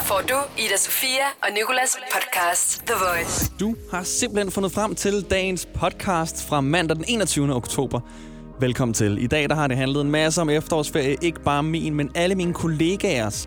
Her 0.00 0.06
får 0.06 0.22
du 0.28 0.62
Ida 0.62 0.76
Sofia 0.78 1.26
og 1.42 1.48
Nikolas 1.54 1.96
podcast 2.12 2.82
The 2.86 2.94
Voice. 2.94 3.52
Du 3.60 3.74
har 3.92 4.02
simpelthen 4.02 4.50
fundet 4.50 4.72
frem 4.72 4.94
til 4.94 5.26
dagens 5.30 5.66
podcast 5.74 6.48
fra 6.48 6.60
mandag 6.60 6.96
den 6.96 7.04
21. 7.08 7.54
oktober. 7.54 8.00
Velkommen 8.60 8.94
til. 8.94 9.18
I 9.24 9.26
dag 9.26 9.48
der 9.48 9.54
har 9.54 9.66
det 9.66 9.76
handlet 9.76 10.00
en 10.00 10.10
masse 10.10 10.40
om 10.40 10.50
efterårsferie. 10.50 11.16
Ikke 11.22 11.40
bare 11.40 11.62
min, 11.62 11.94
men 11.94 12.10
alle 12.14 12.34
mine 12.34 12.54
kollegaers. 12.54 13.46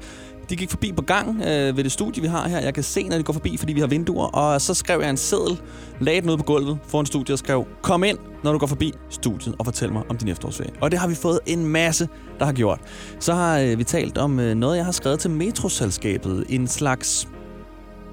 De 0.50 0.56
gik 0.56 0.70
forbi 0.70 0.92
på 0.92 1.02
gang 1.02 1.42
øh, 1.42 1.78
ved 1.78 1.84
det 1.84 1.92
studie, 1.92 2.22
vi 2.22 2.28
har 2.28 2.48
her. 2.48 2.60
Jeg 2.60 2.74
kan 2.74 2.84
se, 2.84 3.04
når 3.04 3.18
de 3.18 3.24
går 3.24 3.34
forbi, 3.34 3.58
fordi 3.58 3.74
vi 3.74 3.80
har 3.80 3.88
vinduer. 3.88 4.26
Og 4.26 4.62
så 4.62 4.74
skrev 4.74 5.02
jeg 5.02 5.10
en 5.10 5.18
seddel, 5.18 5.62
lagde 6.00 6.22
den 6.22 6.30
ud 6.30 6.38
på 6.38 6.44
gulvet 6.44 6.78
foran 6.88 7.06
studiet 7.06 7.34
og 7.34 7.40
skrev, 7.40 7.68
kom 7.82 8.04
ind, 8.04 8.18
når 8.44 8.52
du 8.52 8.58
går 8.58 8.68
forbi 8.68 8.94
studiet 9.10 9.56
og 9.60 9.66
fortæl 9.66 9.94
mig 9.94 10.04
om 10.10 10.18
din 10.18 10.28
efterårsferie. 10.28 10.74
Og 10.82 10.92
det 10.92 11.00
har 11.00 11.08
vi 11.08 11.16
fået 11.16 11.40
en 11.46 11.66
masse, 11.66 12.10
der 12.40 12.46
har 12.46 12.54
gjort. 12.54 12.80
Så 13.20 13.34
har 13.34 13.60
øh, 13.60 13.78
vi 13.78 13.84
talt 13.84 14.18
om 14.18 14.40
øh, 14.40 14.56
noget, 14.56 14.78
jeg 14.78 14.86
har 14.86 14.92
skrevet 14.92 15.20
til 15.20 15.32
Metroselskabet. 15.32 16.46
En 16.50 16.68
slags 16.68 17.28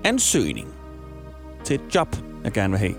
ansøgning 0.04 0.68
til 1.64 1.74
et 1.74 1.94
job, 1.94 2.16
jeg 2.44 2.52
gerne 2.52 2.70
vil 2.70 2.78
have 2.78 2.94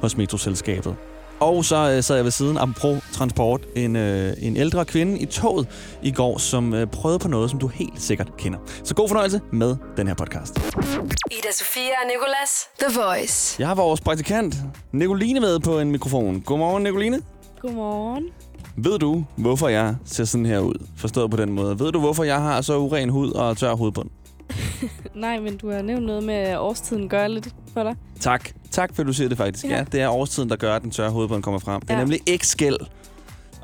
hos 0.00 0.16
Metroselskabet. 0.16 0.96
Og 1.42 1.64
så 1.64 1.90
øh, 1.90 2.02
sad 2.02 2.16
jeg 2.16 2.24
ved 2.24 2.30
siden 2.30 2.58
af 2.58 2.74
Pro 2.74 2.96
Transport, 3.12 3.60
en, 3.76 3.96
øh, 3.96 4.32
en 4.38 4.56
ældre 4.56 4.84
kvinde 4.84 5.18
i 5.18 5.26
toget 5.26 5.68
i 6.02 6.10
går, 6.10 6.38
som 6.38 6.74
øh, 6.74 6.86
prøvede 6.86 7.18
på 7.18 7.28
noget, 7.28 7.50
som 7.50 7.58
du 7.58 7.66
helt 7.66 8.02
sikkert 8.02 8.36
kender. 8.36 8.58
Så 8.84 8.94
god 8.94 9.08
fornøjelse 9.08 9.40
med 9.52 9.76
den 9.96 10.06
her 10.06 10.14
podcast. 10.14 10.58
Ida 11.30 11.52
Sofia 11.52 11.82
og 11.82 12.06
Nikolas 12.06 12.68
The 12.80 13.00
Voice. 13.00 13.56
Jeg 13.58 13.68
har 13.68 13.74
vores 13.74 14.00
praktikant, 14.00 14.54
Nicoline, 14.92 15.40
med 15.40 15.60
på 15.60 15.78
en 15.78 15.90
mikrofon. 15.90 16.40
Godmorgen, 16.40 16.82
Nicoline. 16.82 17.20
Godmorgen. 17.60 18.24
Ved 18.76 18.98
du, 18.98 19.24
hvorfor 19.36 19.68
jeg 19.68 19.94
ser 20.04 20.24
sådan 20.24 20.46
her 20.46 20.58
ud? 20.58 20.86
Forstået 20.96 21.30
på 21.30 21.36
den 21.36 21.52
måde. 21.52 21.78
Ved 21.78 21.92
du, 21.92 22.00
hvorfor 22.00 22.24
jeg 22.24 22.40
har 22.40 22.60
så 22.60 22.78
uren 22.78 23.08
hud 23.08 23.32
og 23.32 23.56
tør 23.56 23.74
hudbund? 23.74 24.10
Nej, 25.14 25.40
men 25.40 25.56
du 25.56 25.70
har 25.70 25.82
nævnt 25.82 26.06
noget 26.06 26.24
med, 26.24 26.34
at 26.34 26.58
årstiden 26.58 27.08
gør 27.08 27.26
lidt 27.28 27.48
for 27.74 27.82
dig. 27.82 27.94
Tak. 28.20 28.48
Tak, 28.70 28.94
for 28.96 29.02
du 29.02 29.12
siger 29.12 29.28
det 29.28 29.38
faktisk. 29.38 29.64
Ja. 29.64 29.70
Ja. 29.70 29.76
ja 29.76 29.84
det 29.92 30.00
er 30.00 30.08
årstiden, 30.08 30.48
der 30.50 30.56
gør, 30.56 30.76
at 30.76 30.82
den 30.82 30.90
tørre 30.90 31.10
hovedbund 31.10 31.42
kommer 31.42 31.60
frem. 31.60 31.80
Det 31.80 31.90
er 31.90 31.94
Ja. 31.94 32.00
nemlig 32.00 32.20
ikke 32.26 32.46
skæld. 32.46 32.76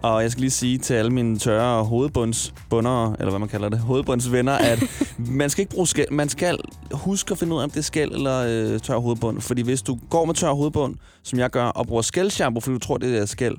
Og 0.02 0.22
jeg 0.22 0.30
skal 0.30 0.41
lige 0.41 0.50
sige 0.50 0.78
til 0.78 0.94
alle 0.94 1.10
mine 1.12 1.38
tørre 1.38 1.84
hovedbundsbundere, 1.84 3.16
eller 3.19 3.30
hvad 3.30 3.38
man 3.38 3.48
kalder 3.48 3.69
det, 3.69 3.78
hovedbundsvenner, 3.78 4.52
at 4.52 4.83
man 5.19 5.50
skal 5.50 5.62
ikke 5.62 5.75
bruge 5.75 5.86
skæld. 5.86 6.10
Man 6.10 6.28
skal 6.28 6.58
huske 6.92 7.32
at 7.32 7.38
finde 7.38 7.55
ud 7.55 7.58
af, 7.60 7.64
om 7.64 7.70
det 7.70 7.78
er 7.78 7.82
skæld 7.82 8.12
eller 8.12 8.44
øh, 8.75 8.80
tør 8.80 8.98
hovedbund. 8.98 9.41
Fordi 9.41 9.62
hvis 9.62 9.82
du 9.82 9.98
går 10.10 10.25
med 10.25 10.34
tør 10.34 10.53
hovedbund, 10.53 10.94
som 11.22 11.38
jeg 11.38 11.50
gør, 11.50 11.64
og 11.64 11.86
bruger 11.86 12.03
skældshampoo, 12.03 12.60
fordi 12.60 12.75
du 12.75 12.78
tror, 12.78 12.97
det 12.97 13.19
er 13.19 13.27
skæld, 13.27 13.56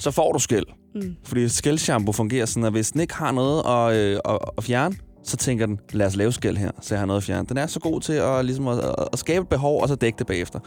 så 0.00 0.10
får 0.10 0.32
du 0.32 0.38
skæld. 0.38 0.64
Mm. 0.94 1.16
Fordi 1.24 1.48
skældshampoo 1.48 2.12
fungerer 2.12 2.46
sådan, 2.46 2.64
at 2.64 2.72
hvis 2.72 2.90
den 2.90 3.00
ikke 3.00 3.14
har 3.14 3.32
noget 3.32 3.62
at, 3.66 3.96
øh, 4.00 4.20
at, 4.24 4.38
at 4.58 4.64
fjerne, 4.64 4.96
så 5.24 5.36
tænker 5.36 5.66
den, 5.66 5.78
lad 5.92 6.06
os 6.06 6.16
lave 6.16 6.32
skæld 6.32 6.56
her, 6.56 6.70
så 6.80 6.94
jeg 6.94 7.00
har 7.00 7.06
noget 7.06 7.20
at 7.20 7.24
fjerne. 7.24 7.46
Den 7.48 7.56
er 7.58 7.66
så 7.66 7.80
god 7.80 8.00
til 8.00 8.12
at, 8.12 8.44
ligesom 8.44 8.68
at, 8.68 8.78
at, 9.12 9.18
skabe 9.18 9.42
et 9.42 9.48
behov, 9.48 9.82
og 9.82 9.88
så 9.88 9.94
dække 9.94 10.18
det 10.18 10.26
bagefter. 10.26 10.58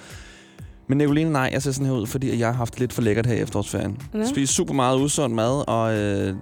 Men 0.90 0.98
Nicoline, 0.98 1.32
nej, 1.32 1.50
jeg 1.54 1.62
ser 1.62 1.72
sådan 1.72 1.86
her 1.86 1.94
ud, 1.94 2.08
fordi 2.08 2.40
jeg 2.40 2.48
har 2.48 2.54
haft 2.54 2.80
lidt 2.80 2.94
for 2.94 3.02
lækkert 3.02 3.26
her 3.26 3.34
i 3.34 3.40
efterårsferien. 3.40 3.98
Ja. 4.14 4.26
Spist 4.26 4.54
super 4.54 4.74
meget 4.74 5.00
usund 5.00 5.34
mad, 5.34 5.64
og 5.68 5.98
øh, 5.98 6.36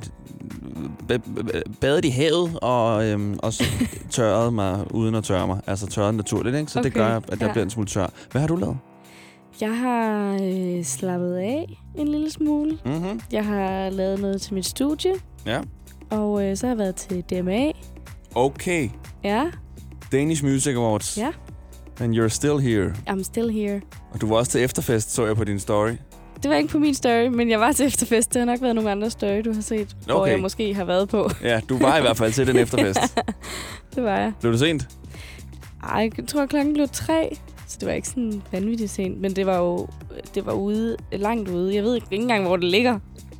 ba- 1.11 1.39
ba- 1.39 1.61
badet 1.81 2.05
i 2.05 2.09
havet, 2.09 2.59
og, 2.61 3.05
øh, 3.05 3.35
og 3.39 3.53
så 3.53 3.63
tørret 4.09 4.53
mig 4.53 4.93
uden 4.93 5.15
at 5.15 5.23
tørre 5.23 5.47
mig. 5.47 5.59
Altså 5.67 5.87
tørret 5.87 6.15
naturligt, 6.15 6.55
ikke? 6.55 6.71
Så 6.71 6.79
okay, 6.79 6.85
det 6.85 6.93
gør, 6.93 7.07
at 7.07 7.23
jeg 7.31 7.41
ja. 7.41 7.51
bliver 7.51 7.63
en 7.63 7.69
smule 7.69 7.87
tør. 7.87 8.07
Hvad 8.31 8.41
har 8.41 8.47
du 8.47 8.55
lavet? 8.55 8.77
Jeg 9.61 9.77
har 9.77 10.39
øh, 10.43 10.83
slappet 10.83 11.33
af 11.35 11.77
en 11.95 12.07
lille 12.07 12.31
smule. 12.31 12.77
Mm-hmm. 12.85 13.19
Jeg 13.31 13.45
har 13.45 13.89
lavet 13.89 14.19
noget 14.21 14.41
til 14.41 14.53
mit 14.53 14.65
studie, 14.65 15.11
Ja. 15.45 15.61
og 16.09 16.43
øh, 16.45 16.57
så 16.57 16.67
har 16.67 16.71
jeg 16.73 16.77
været 16.77 16.95
til 16.95 17.21
DMA. 17.21 17.71
Okay. 18.35 18.89
Ja, 19.23 19.43
Danish 20.11 20.43
Music 20.43 20.75
Awards. 20.75 21.17
Ja. 21.17 21.31
And 21.99 22.15
you're 22.15 22.27
still 22.29 22.57
here. 22.57 22.93
I'm 23.09 23.23
still 23.23 23.49
here. 23.49 23.81
Og 24.11 24.21
du 24.21 24.27
var 24.27 24.35
også 24.35 24.51
til 24.51 24.61
efterfest, 24.63 25.13
så 25.13 25.25
jeg 25.25 25.35
på 25.35 25.43
din 25.43 25.59
story. 25.59 25.91
Det 26.43 26.49
var 26.51 26.55
ikke 26.57 26.69
på 26.69 26.79
min 26.79 26.93
story, 26.93 27.27
men 27.27 27.49
jeg 27.49 27.59
var 27.59 27.71
til 27.71 27.85
efterfest. 27.85 28.33
Det 28.33 28.39
har 28.39 28.45
nok 28.45 28.61
været 28.61 28.75
nogle 28.75 28.91
andre 28.91 29.09
story, 29.09 29.41
du 29.45 29.53
har 29.53 29.61
set, 29.61 29.95
hvor 30.05 30.13
Okay. 30.15 30.31
jeg 30.31 30.39
måske 30.39 30.73
har 30.73 30.85
været 30.85 31.09
på. 31.09 31.29
Ja, 31.43 31.61
du 31.69 31.77
var 31.77 31.97
i 31.97 32.01
hvert 32.01 32.17
fald 32.17 32.33
til 32.33 32.47
den 32.47 32.55
efterfest. 32.55 32.99
Det 33.95 34.03
var 34.03 34.17
jeg. 34.17 34.33
Blev 34.39 34.51
det 34.51 34.59
sent? 34.59 34.87
Ej, 35.83 36.09
jeg 36.17 36.27
tror, 36.27 36.45
klokken 36.45 36.73
blev 36.73 36.87
tre. 36.91 37.37
Så 37.67 37.77
det 37.79 37.87
var 37.87 37.93
ikke 37.93 38.07
sådan 38.07 38.41
vanvittigt 38.51 38.91
sent. 38.91 39.21
Men 39.21 39.35
det 39.35 39.45
var 39.45 39.57
jo 39.57 39.87
det 40.35 40.45
var 40.45 40.51
ude, 40.53 40.97
langt 41.11 41.49
ude. 41.49 41.75
Jeg 41.75 41.83
ved 41.83 41.95
ikke 41.95 42.07
engang, 42.11 42.45
hvor 42.47 42.55
det 42.55 42.65
ligger. 42.65 42.99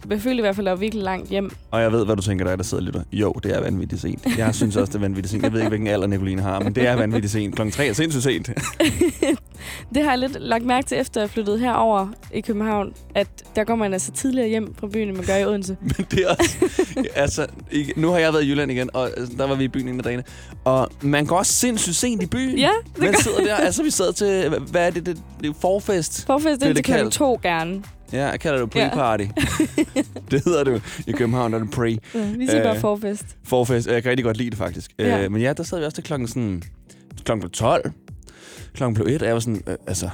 Jeg 0.10 0.22
følte 0.22 0.38
i 0.38 0.42
hvert 0.42 0.56
fald, 0.56 0.68
at 0.68 0.70
jeg 0.70 0.78
var 0.78 0.80
virkelig 0.80 1.04
langt 1.04 1.30
hjem. 1.30 1.52
Og 1.72 1.82
jeg 1.82 1.92
ved, 1.92 2.06
hvad 2.06 2.16
du 2.16 2.22
tænker 2.22 2.46
dig, 2.46 2.58
der 2.58 2.64
sidder 2.64 2.82
og 2.82 2.86
lytter. 2.86 3.02
Jo, 3.12 3.32
det 3.44 3.56
er 3.56 3.62
vanvittigt 3.62 4.02
sent. 4.02 4.38
Jeg 4.38 4.56
synes 4.56 4.76
også, 4.76 4.92
det 4.92 4.96
er 4.96 5.00
vanvittigt 5.00 5.32
sent. 5.32 5.44
Jeg 5.44 5.54
ved 5.54 5.60
ikke, 5.60 5.70
hvilken 5.70 5.88
alder 5.88 6.08
Nicoline 6.08 6.42
har, 6.42 6.60
men 6.60 6.76
det 6.76 6.88
er 6.88 6.96
vanvittigt 6.96 7.34
sent. 7.34 7.56
Klokken 7.56 7.72
3 7.72 7.88
er 7.88 7.94
sindssygt 7.94 8.24
sent. 8.24 8.50
Det 9.96 10.04
har 10.04 10.10
jeg 10.12 10.20
lidt 10.20 10.38
lagt 10.40 10.66
mærke 10.66 10.88
til, 10.88 11.00
efter 11.00 11.22
jeg 11.22 11.30
flyttede 11.30 11.60
herover 11.60 12.08
i 12.34 12.42
København, 12.42 12.94
at 13.16 13.28
der 13.56 13.64
går 13.64 13.76
man 13.76 13.94
altså 13.94 14.12
tidligere 14.12 14.48
hjem 14.50 14.76
fra 14.80 14.88
byen, 14.88 15.08
end 15.08 15.18
man 15.18 15.26
gør 15.26 15.36
i 15.36 15.46
Odense. 15.46 15.78
Men 15.98 16.06
det 16.12 16.20
er 16.24 16.30
også... 16.30 16.58
Altså, 17.16 17.48
nu 17.96 18.10
har 18.10 18.18
jeg 18.18 18.34
været 18.34 18.44
i 18.44 18.50
Jylland 18.50 18.72
igen, 18.72 18.90
og 18.94 19.10
altså, 19.18 19.34
der 19.38 19.48
var 19.48 19.56
vi 19.56 19.64
i 19.64 19.68
byen 19.68 19.88
en 19.88 19.98
af 19.98 20.04
dagene. 20.04 20.24
Og 20.64 20.90
man 21.02 21.26
går 21.26 21.38
også 21.38 21.54
sindssygt 21.54 21.96
sent 21.96 22.24
i 22.24 22.26
byen. 22.26 22.58
Ja, 22.58 22.70
det 22.96 23.04
Man 23.04 23.16
sidder 23.16 23.44
der, 23.44 23.56
altså 23.56 23.84
vi 23.84 23.90
sad 23.90 24.14
til, 24.14 24.50
hvad 24.72 24.88
er 24.88 24.90
det, 24.92 25.06
det, 25.06 25.18
det 25.42 25.50
er 25.50 25.54
forfest. 25.62 26.26
Forfest 26.26 26.60
Det 26.60 26.64
er 26.64 26.68
indtil 26.68 26.76
det 26.76 26.86
klokken 26.86 27.12
to 27.12 27.40
gerne. 27.44 27.84
Ja, 28.14 28.28
jeg 28.28 28.40
kalder 28.40 28.66
det 28.66 28.76
Ja. 28.76 28.90
pre-party. 28.90 29.28
det 30.32 30.44
hedder 30.46 30.64
det. 30.64 30.82
I 31.08 31.12
København 31.12 31.54
der 31.54 31.60
er 31.60 31.64
det 31.64 31.72
pre. 31.74 31.98
Ja, 32.16 32.20
vi 32.38 32.46
siger 32.48 32.58
Øh. 32.60 32.64
bare 32.64 32.80
forfest. 32.80 33.26
Forfest. 33.44 33.88
Jeg 33.88 34.04
kan 34.04 34.10
rigtig 34.10 34.24
godt 34.26 34.38
lide 34.38 34.50
det, 34.50 34.58
faktisk. 34.58 34.92
Ja. 35.00 35.24
Øh, 35.24 35.32
men 35.32 35.42
ja, 35.42 35.54
der 35.54 35.64
sad 35.64 35.80
vi 35.80 35.86
også 35.86 35.96
til 35.96 36.04
klokken 36.04 36.28
sådan... 36.28 36.64
Klokken 37.24 37.40
blev 37.42 37.52
12. 37.52 37.92
Klokken 38.74 38.94
blev 38.94 39.16
1, 39.16 39.22
og 39.22 39.28
jeg 39.28 39.34
var 39.34 39.40
sådan... 39.40 39.62
Øh, 39.68 39.76
altså, 39.88 40.10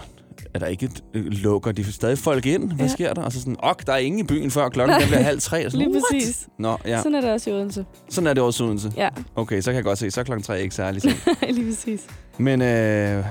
er 0.53 0.59
der 0.59 0.65
ikke 0.67 0.85
et, 0.85 1.03
øh, 1.13 1.25
lukker 1.25 1.71
de 1.71 1.91
stadig 1.93 2.17
folk 2.17 2.45
ind? 2.45 2.71
Hvad 2.71 2.85
Ja. 2.85 2.91
sker 2.93 3.13
der? 3.13 3.21
Og 3.21 3.31
så 3.31 3.39
sådan, 3.39 3.55
ok, 3.59 3.85
der 3.87 3.93
er 3.93 3.97
ingen 3.97 4.19
i 4.19 4.23
byen 4.23 4.51
før 4.51 4.69
klokken 4.69 4.99
den 4.99 5.07
bliver 5.07 5.21
halv 5.21 5.41
tre. 5.41 5.65
Og 5.65 5.71
Sådan, 5.71 5.87
Lige 5.87 5.95
What? 5.97 6.03
præcis. 6.11 6.47
Nå, 6.59 6.77
ja. 6.85 6.97
Sådan 6.97 7.15
er 7.15 7.21
det 7.21 7.31
også 7.31 7.49
i 7.49 7.53
Odense. 7.53 7.85
Sådan 8.09 8.27
er 8.27 8.33
det 8.33 8.43
også 8.43 8.63
i 8.63 8.67
Odense. 8.67 8.91
Ja, 8.97 9.09
Okay, 9.35 9.61
så 9.61 9.69
kan 9.71 9.75
jeg 9.75 9.83
godt 9.83 9.97
se, 9.99 10.11
så 10.11 10.19
er 10.19 10.23
klokken 10.23 10.43
tre 10.43 10.61
ikke 10.63 10.75
særlig 10.75 11.01
sent. 11.01 11.27
lige 11.55 11.69
præcis. 11.69 12.01
Men 12.37 12.61
øh, 12.61 13.25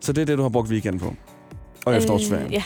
så 0.00 0.12
det 0.12 0.22
er 0.22 0.26
det, 0.26 0.38
du 0.38 0.42
har 0.42 0.48
brugt 0.48 0.70
weekenden 0.70 1.00
på. 1.00 1.14
Og 1.86 1.96
efterårsferien. 1.96 2.46
Øh, 2.46 2.52
ja, 2.52 2.62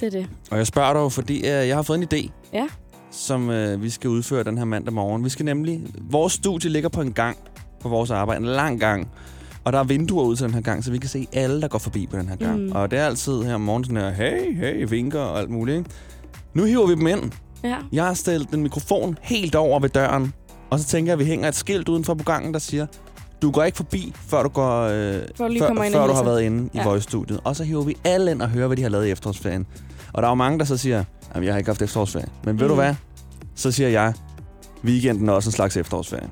det 0.00 0.06
er 0.06 0.10
det. 0.10 0.26
Og 0.50 0.58
jeg 0.58 0.66
spørger 0.66 0.92
dig 0.92 1.00
jo, 1.00 1.08
fordi 1.08 1.36
øh, 1.38 1.44
jeg 1.68 1.76
har 1.76 1.82
fået 1.82 1.98
en 1.98 2.08
idé, 2.14 2.30
Ja. 2.52 2.66
som 3.10 3.50
øh, 3.50 3.82
vi 3.82 3.90
skal 3.90 4.10
udføre 4.10 4.44
den 4.44 4.58
her 4.58 4.64
mandag 4.64 4.92
morgen. 4.94 5.24
Vi 5.24 5.28
skal 5.28 5.44
nemlig... 5.44 5.80
Vores 6.10 6.32
studie 6.32 6.70
ligger 6.70 6.88
på 6.88 7.00
en 7.00 7.12
gang 7.12 7.36
på 7.80 7.88
vores 7.88 8.10
arbejde, 8.10 8.40
en 8.40 8.46
lang 8.46 8.80
gang. 8.80 9.08
Og 9.64 9.72
der 9.72 9.78
er 9.78 9.84
vinduer 9.84 10.24
ud 10.24 10.36
til 10.36 10.46
den 10.46 10.54
her 10.54 10.60
gang, 10.60 10.84
så 10.84 10.90
vi 10.90 10.98
kan 10.98 11.08
se 11.10 11.26
alle, 11.32 11.60
der 11.62 11.68
går 11.68 11.78
forbi 11.78 12.06
på 12.10 12.16
den 12.18 12.28
her 12.28 12.36
gang. 12.36 12.60
Mm. 12.60 12.72
Og 12.72 12.90
det 12.90 12.98
er 12.98 13.06
altid 13.06 13.42
her 13.42 13.54
om 13.54 13.60
morgenen 13.60 13.84
sådan 13.84 14.14
her, 14.14 14.30
hey, 14.30 14.56
hey, 14.56 14.86
vinker 14.88 15.20
og 15.20 15.38
alt 15.38 15.50
muligt. 15.50 15.78
Ikke? 15.78 15.90
Nu 16.54 16.64
hiver 16.64 16.86
vi 16.86 16.94
dem 16.94 17.06
ind. 17.06 17.32
Ja. 17.64 17.76
Jeg 17.92 18.04
har 18.04 18.14
stillet 18.14 18.50
en 18.50 18.62
mikrofon 18.62 19.18
helt 19.22 19.54
over 19.54 19.80
ved 19.80 19.88
døren. 19.88 20.32
Og 20.70 20.78
så 20.78 20.86
tænker 20.86 21.12
jeg, 21.12 21.12
at 21.12 21.18
vi 21.18 21.24
hænger 21.30 21.48
et 21.48 21.54
skilt 21.54 21.88
uden 21.88 22.04
for 22.04 22.14
på 22.14 22.24
gangen, 22.24 22.52
der 22.52 22.58
siger, 22.60 22.86
du 23.42 23.50
går 23.50 23.62
ikke 23.62 23.76
forbi, 23.76 24.12
før 24.28 24.42
du, 24.42 24.48
går, 24.48 24.80
øh, 24.82 24.90
Før 25.36 25.48
før, 25.92 26.06
du 26.06 26.12
har 26.12 26.24
været 26.24 26.42
inde 26.42 26.68
i 26.72 26.78
Ja. 26.78 26.84
Voice-studiet. 26.84 27.40
Og 27.44 27.56
så 27.56 27.64
hiver 27.64 27.82
vi 27.82 27.96
alle 28.04 28.30
ind 28.30 28.42
og 28.42 28.48
hører, 28.48 28.66
hvad 28.66 28.76
de 28.76 28.82
har 28.82 28.88
lavet 28.88 29.06
i 29.06 29.10
efterårsferien. 29.10 29.66
Og 30.12 30.22
der 30.22 30.28
er 30.28 30.30
jo 30.30 30.34
mange, 30.34 30.58
der 30.58 30.64
så 30.64 30.76
siger, 30.76 31.04
at 31.34 31.44
jeg 31.44 31.52
har 31.52 31.58
ikke 31.58 31.68
haft 31.68 31.82
efterårsferie. 31.82 32.26
Men 32.44 32.60
ved 32.60 32.66
Mm. 32.66 32.68
du 32.68 32.74
hvad? 32.74 32.94
Så 33.56 33.72
siger 33.72 33.88
jeg, 33.88 34.12
weekenden 34.84 35.28
er 35.28 35.32
også 35.32 35.48
en 35.48 35.52
slags 35.52 35.76
efterårsferie. 35.76 36.28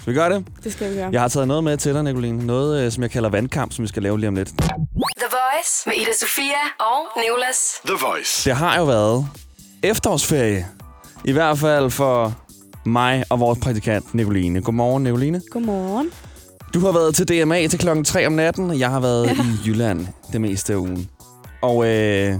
Skal 0.00 0.12
vi 0.12 0.18
gøre 0.18 0.30
det? 0.34 0.44
Det 0.64 0.72
skal 0.72 0.90
vi 0.90 0.96
gøre. 0.96 1.08
Jeg 1.12 1.20
har 1.20 1.28
taget 1.28 1.48
noget 1.48 1.64
med 1.64 1.76
til 1.76 1.94
dig, 1.94 2.02
Nicoline. 2.04 2.46
Noget, 2.46 2.84
øh, 2.84 2.92
som 2.92 3.02
jeg 3.02 3.10
kalder 3.10 3.28
vandkamp, 3.28 3.72
som 3.72 3.82
vi 3.82 3.88
skal 3.88 4.02
lave 4.02 4.18
lige 4.20 4.28
om 4.28 4.34
lidt. 4.34 4.48
The 4.48 5.28
Voice 5.30 5.82
med 5.86 5.94
Ida 5.96 6.10
Sofia 6.20 6.62
og 6.80 7.20
Nikolas. 7.22 7.56
The 7.86 8.06
Voice. 8.06 8.50
Det 8.50 8.56
har 8.56 8.78
jo 8.78 8.84
været 8.84 9.26
efterårsferie. 9.82 10.66
I 11.24 11.32
hvert 11.32 11.58
fald 11.58 11.90
for 11.90 12.34
mig 12.84 13.24
og 13.30 13.40
vores 13.40 13.58
praktikant, 13.58 14.14
Nicoline. 14.14 14.62
Godmorgen, 14.62 15.02
Nicoline. 15.04 15.40
Godmorgen. 15.50 16.10
Du 16.74 16.80
har 16.80 16.92
været 16.92 17.14
til 17.14 17.28
DMA 17.28 17.66
til 17.66 17.78
klokken 17.78 18.04
3 18.04 18.26
om 18.26 18.32
natten, 18.32 18.70
og 18.70 18.78
jeg 18.78 18.90
har 18.90 19.00
været 19.00 19.26
ja. 19.26 19.32
i 19.32 19.66
Jylland 19.66 20.06
det 20.32 20.40
meste 20.40 20.72
af 20.72 20.76
ugen. 20.76 21.08
Og 21.62 21.86
øh, 21.86 22.34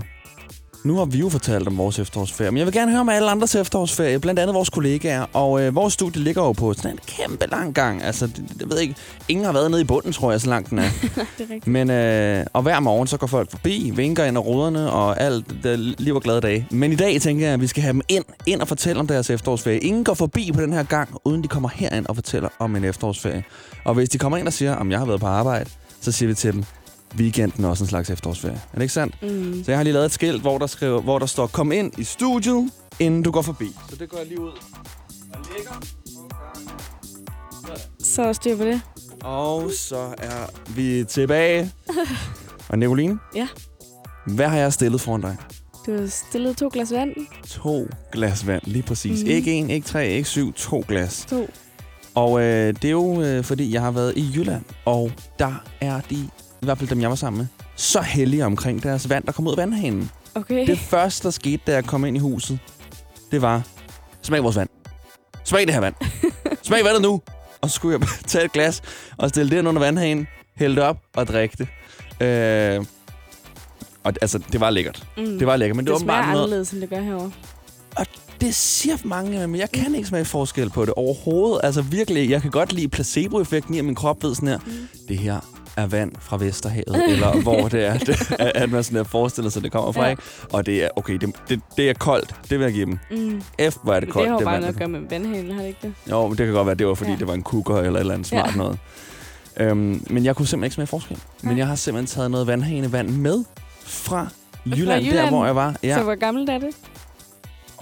nu 0.87 0.97
har 0.97 1.05
vi 1.05 1.19
jo 1.19 1.29
fortalt 1.29 1.69
om 1.69 1.79
vores 1.79 1.99
efterårsferie, 1.99 2.51
men 2.51 2.59
jeg 2.59 2.67
vil 2.67 2.75
gerne 2.75 2.91
høre 2.91 3.01
om 3.01 3.09
alle 3.09 3.31
andres 3.31 3.55
efterårsferie, 3.55 4.19
blandt 4.19 4.41
andet 4.41 4.55
vores 4.55 4.71
kollegaer. 4.71 5.27
Og 5.33 5.63
øh, 5.63 5.75
vores 5.75 5.95
studie 5.95 6.23
ligger 6.23 6.43
jo 6.43 6.53
på 6.53 6.75
sådan 6.75 6.91
en 6.91 6.99
kæmpe 7.07 7.47
lang 7.51 7.75
gang. 7.75 8.03
Altså, 8.03 8.27
det, 8.27 8.45
jeg 8.61 8.71
ved 8.71 8.81
ikke, 8.81 8.95
ingen 9.29 9.47
har 9.47 9.53
været 9.53 9.71
nede 9.71 9.81
i 9.81 9.85
bunden, 9.85 10.13
tror 10.13 10.31
jeg, 10.31 10.41
så 10.41 10.49
langt 10.49 10.71
den 10.71 10.79
er. 10.79 10.89
Det 11.03 11.21
er 11.39 11.41
rigtigt. 11.41 11.67
Men, 11.67 11.91
øh, 11.91 12.47
og 12.53 12.63
hver 12.63 12.81
morgen, 12.81 13.07
så 13.07 13.17
går 13.17 13.27
folk 13.27 13.51
forbi, 13.51 13.93
vinker 13.95 14.25
ind 14.25 14.39
og 14.39 14.47
ruderne 14.47 14.93
og 14.93 15.21
alt. 15.21 15.47
Det 15.63 15.73
er 15.73 15.77
liv 15.77 16.15
og 16.15 16.23
glade 16.23 16.41
dage. 16.41 16.67
Men 16.71 16.93
i 16.93 16.97
dag 16.97 17.21
tænker 17.21 17.45
jeg, 17.45 17.55
at 17.55 17.61
vi 17.61 17.67
skal 17.67 17.83
have 17.83 17.93
dem 17.93 18.03
ind, 18.09 18.25
ind 18.47 18.61
og 18.61 18.69
fortælle 18.69 19.01
om 19.01 19.07
deres 19.07 19.31
efterårsferie. 19.31 19.79
Ingen 19.79 20.05
går 20.05 20.15
forbi 20.15 20.53
på 20.55 20.61
den 20.61 20.73
her 20.73 20.83
gang, 20.83 21.09
uden 21.25 21.43
de 21.43 21.49
kommer 21.49 21.69
herind 21.75 22.07
og 22.07 22.15
fortæller 22.15 22.49
om 22.59 22.77
en 22.77 22.85
efterårsferie. 22.85 23.45
Og 23.85 23.95
hvis 23.95 24.09
de 24.09 24.19
kommer 24.19 24.39
ind 24.39 24.47
og 24.47 24.53
siger, 24.53 24.75
om 24.75 24.91
jeg 24.91 24.99
har 24.99 25.07
været 25.07 25.21
på 25.21 25.27
arbejde, 25.27 25.71
så 26.01 26.13
siger 26.13 26.29
vi 26.29 26.35
til 26.35 26.53
dem, 26.53 26.65
weekenden 27.19 27.65
også 27.65 27.85
en 27.85 27.89
slags 27.89 28.11
efterårsferie. 28.11 28.55
Er 28.73 28.75
det 28.75 28.83
ikke 28.83 28.95
sandt? 28.95 29.23
Mm. 29.23 29.65
Så 29.65 29.71
jeg 29.71 29.79
har 29.79 29.83
lige 29.85 29.93
lavet 29.93 30.07
et 30.07 30.13
skilt, 30.13 30.41
hvor 30.41 30.59
der, 30.59 30.67
skriver, 30.67 31.01
hvor 31.01 31.19
der 31.19 31.27
står, 31.27 31.47
kom 31.47 31.73
ind 31.73 31.99
i 31.99 32.05
studiet, 32.05 32.71
inden 33.01 33.23
du 33.23 33.31
går 33.31 33.43
forbi. 33.43 33.67
Så 33.91 33.97
det 33.97 34.09
går 34.09 34.19
jeg 34.19 34.27
lige 34.27 34.41
ud 34.41 34.51
og 35.33 35.39
lægger. 35.57 35.87
Så 38.01 38.33
styr 38.33 38.57
på 38.57 38.65
det. 38.65 38.81
Og 39.21 39.71
så 39.79 40.15
er 40.19 40.71
vi 40.75 41.05
tilbage. 41.05 41.73
Og 42.69 42.79
Nicoline? 42.79 43.19
Ja. 43.35 43.49
Hvad 44.27 44.49
har 44.49 44.57
jeg 44.57 44.73
stillet 44.73 45.01
foran 45.01 45.21
dig? 45.21 45.37
Du 45.87 45.93
har 46.01 46.07
stillet 46.07 46.57
to 46.57 46.71
glas 46.73 46.93
vand. 46.93 47.15
To 47.49 47.87
glas 48.13 48.47
vand, 48.47 48.63
lige 48.65 48.83
præcis. 48.83 49.23
Mm. 49.23 49.31
Ikke 49.31 49.53
en, 49.53 49.71
ikke 49.71 49.87
tre, 49.87 50.09
ikke 50.09 50.29
syv, 50.29 50.53
to 50.53 50.85
glas. 50.89 51.27
To. 51.31 51.49
Og 52.15 52.41
øh, 52.41 52.75
det 52.75 52.85
er 52.85 52.91
jo, 52.91 53.23
øh, 53.23 53.45
fordi 53.45 53.75
jeg 53.75 53.83
har 53.83 53.91
været 53.91 54.13
i 54.17 54.31
Jylland, 54.35 54.65
og 54.85 55.11
der 55.39 55.65
er 55.81 56.01
de, 56.01 56.29
i 56.63 56.65
hvert 56.65 56.79
fald 56.79 56.89
dem, 56.91 57.01
jeg 57.01 57.09
var 57.11 57.17
sammen 57.17 57.39
med, 57.39 57.47
så 57.77 58.01
heldige 58.03 58.45
omkring 58.47 58.83
deres 58.83 59.09
vand, 59.09 59.25
der 59.25 59.33
kom 59.33 59.47
ud 59.47 59.53
af 59.53 59.57
vandhanen. 59.57 60.11
Okay. 60.35 60.67
Det 60.67 60.79
første, 60.79 61.23
der 61.25 61.31
skete, 61.31 61.63
da 61.67 61.73
jeg 61.73 61.85
kom 61.85 62.05
ind 62.05 62.17
i 62.17 62.21
huset, 62.21 62.59
det 63.31 63.43
var, 63.43 63.63
smag 64.23 64.43
vores 64.43 64.57
vand. 64.57 64.69
Smag 65.45 65.67
det 65.67 65.75
her 65.75 65.81
vand. 65.81 65.95
Smag 66.63 66.85
vandet 66.85 67.03
nu. 67.03 67.23
Og 67.61 67.71
så 67.71 67.75
skulle 67.75 67.99
jeg 68.01 68.09
tage 68.27 68.45
et 68.45 68.53
glas 68.53 68.83
og 69.17 69.29
stille 69.29 69.57
det 69.57 69.67
under 69.67 69.81
vandhanen, 69.81 70.27
hælde 70.57 70.77
det 70.77 70.85
op 70.85 70.97
og 71.15 71.27
drikke 71.27 71.57
det. 71.59 71.69
Øh, 72.27 72.85
og 74.05 74.13
altså, 74.23 74.39
det 74.53 74.61
var 74.61 74.71
lækkert. 74.71 75.07
Mm. 75.17 75.39
Det 75.39 75.47
var 75.47 75.57
lækkert, 75.57 75.77
men 75.77 75.87
det, 75.87 75.91
det 75.91 75.93
var 75.93 75.99
smager 75.99 76.19
åbenbart 76.21 76.33
noget... 76.33 76.45
anderledes, 76.45 76.71
end 76.71 76.81
det 76.81 76.91
gør 76.91 77.01
herovre. 77.01 77.31
Det 78.41 78.55
siger 78.55 78.97
mange, 79.05 79.47
men 79.47 79.61
jeg 79.61 79.71
kan 79.73 79.95
ikke 79.95 80.09
smage 80.09 80.25
forskel 80.25 80.71
på 80.71 80.85
det 80.85 80.95
overhovedet. 80.95 81.61
Altså 81.65 81.83
virkelig, 81.83 82.31
jeg 82.31 82.43
kan 82.43 82.51
godt 82.51 82.73
lide 82.73 82.89
placeboeffekten 82.89 83.75
i, 83.75 83.79
at 83.79 83.85
min 83.85 83.95
krop 83.95 84.23
ved 84.23 84.35
sådan 84.35 84.49
her, 84.49 84.59
Mm. 84.67 84.73
det 85.09 85.19
her 85.19 85.41
er 85.77 85.87
vand 85.87 86.13
fra 86.21 86.37
Vesterhavet, 86.39 87.03
eller 87.13 87.43
hvor 87.43 87.69
det 87.69 87.85
er, 87.87 87.99
det, 87.99 88.33
at 88.39 88.71
man 88.71 88.85
sådan 88.85 89.05
forestiller 89.07 89.51
sig, 89.51 89.63
det 89.63 89.73
kommer 89.73 89.93
fra, 89.93 90.05
Ja. 90.05 90.11
ikke? 90.11 90.23
Og 90.53 90.67
det 90.67 90.85
er, 90.85 90.89
okay, 90.97 91.15
det, 91.15 91.35
det, 91.49 91.61
det 91.77 91.91
er 91.91 91.95
koldt, 91.95 92.35
det 92.51 92.59
vil 92.59 92.65
jeg 92.65 92.73
give 92.73 92.87
dem. 92.87 92.99
Mm. 93.11 93.43
F, 93.71 93.77
hvor 93.83 93.95
er 93.95 94.01
det 94.01 94.09
koldt. 94.09 94.25
det 94.25 94.33
har 94.33 94.41
jo 94.41 94.45
bare 94.45 94.53
vand, 94.55 94.63
noget 94.63 94.75
at 94.75 94.75
der- 94.75 94.79
gøre 94.79 94.89
med 94.89 95.01
vandhanen, 95.11 95.51
har 95.53 95.61
det 95.61 95.69
ikke 95.69 95.79
det? 95.83 95.93
Jo, 96.11 96.27
men 96.29 96.39
det 96.39 96.47
kan 96.47 96.55
godt 96.55 96.67
være, 96.67 96.75
det 96.77 96.87
var, 96.87 96.95
fordi 96.95 97.11
Ja. 97.11 97.17
det 97.17 97.27
var 97.27 97.35
en 97.35 97.43
kukker 97.43 97.77
eller 97.77 97.91
et 97.93 98.01
eller 98.01 98.15
andet 98.15 98.29
smart 98.29 98.51
Ja. 98.51 98.57
noget. 98.57 98.79
Øhm, 99.61 100.05
men 100.11 100.25
jeg 100.25 100.37
kunne 100.37 100.47
simpelthen 100.47 100.65
ikke 100.65 100.75
smage 100.75 100.87
forskel. 100.87 101.19
Men 101.43 101.59
jeg 101.59 101.67
har 101.67 101.75
simpelthen 101.75 102.07
taget 102.17 102.31
noget 102.31 102.47
vandhanevand 102.47 103.09
med 103.09 103.45
fra 103.85 104.27
Jylland, 104.67 105.05
der 105.05 105.11
Jylland? 105.11 105.29
hvor 105.29 105.47
jeg 105.47 105.57
var. 105.57 105.75
Ja. 105.83 105.89
Ja. 105.89 105.97
Så 105.99 106.03
hvor 106.03 106.15
gammelt 106.15 106.51
er 106.51 106.59
det? 106.59 106.69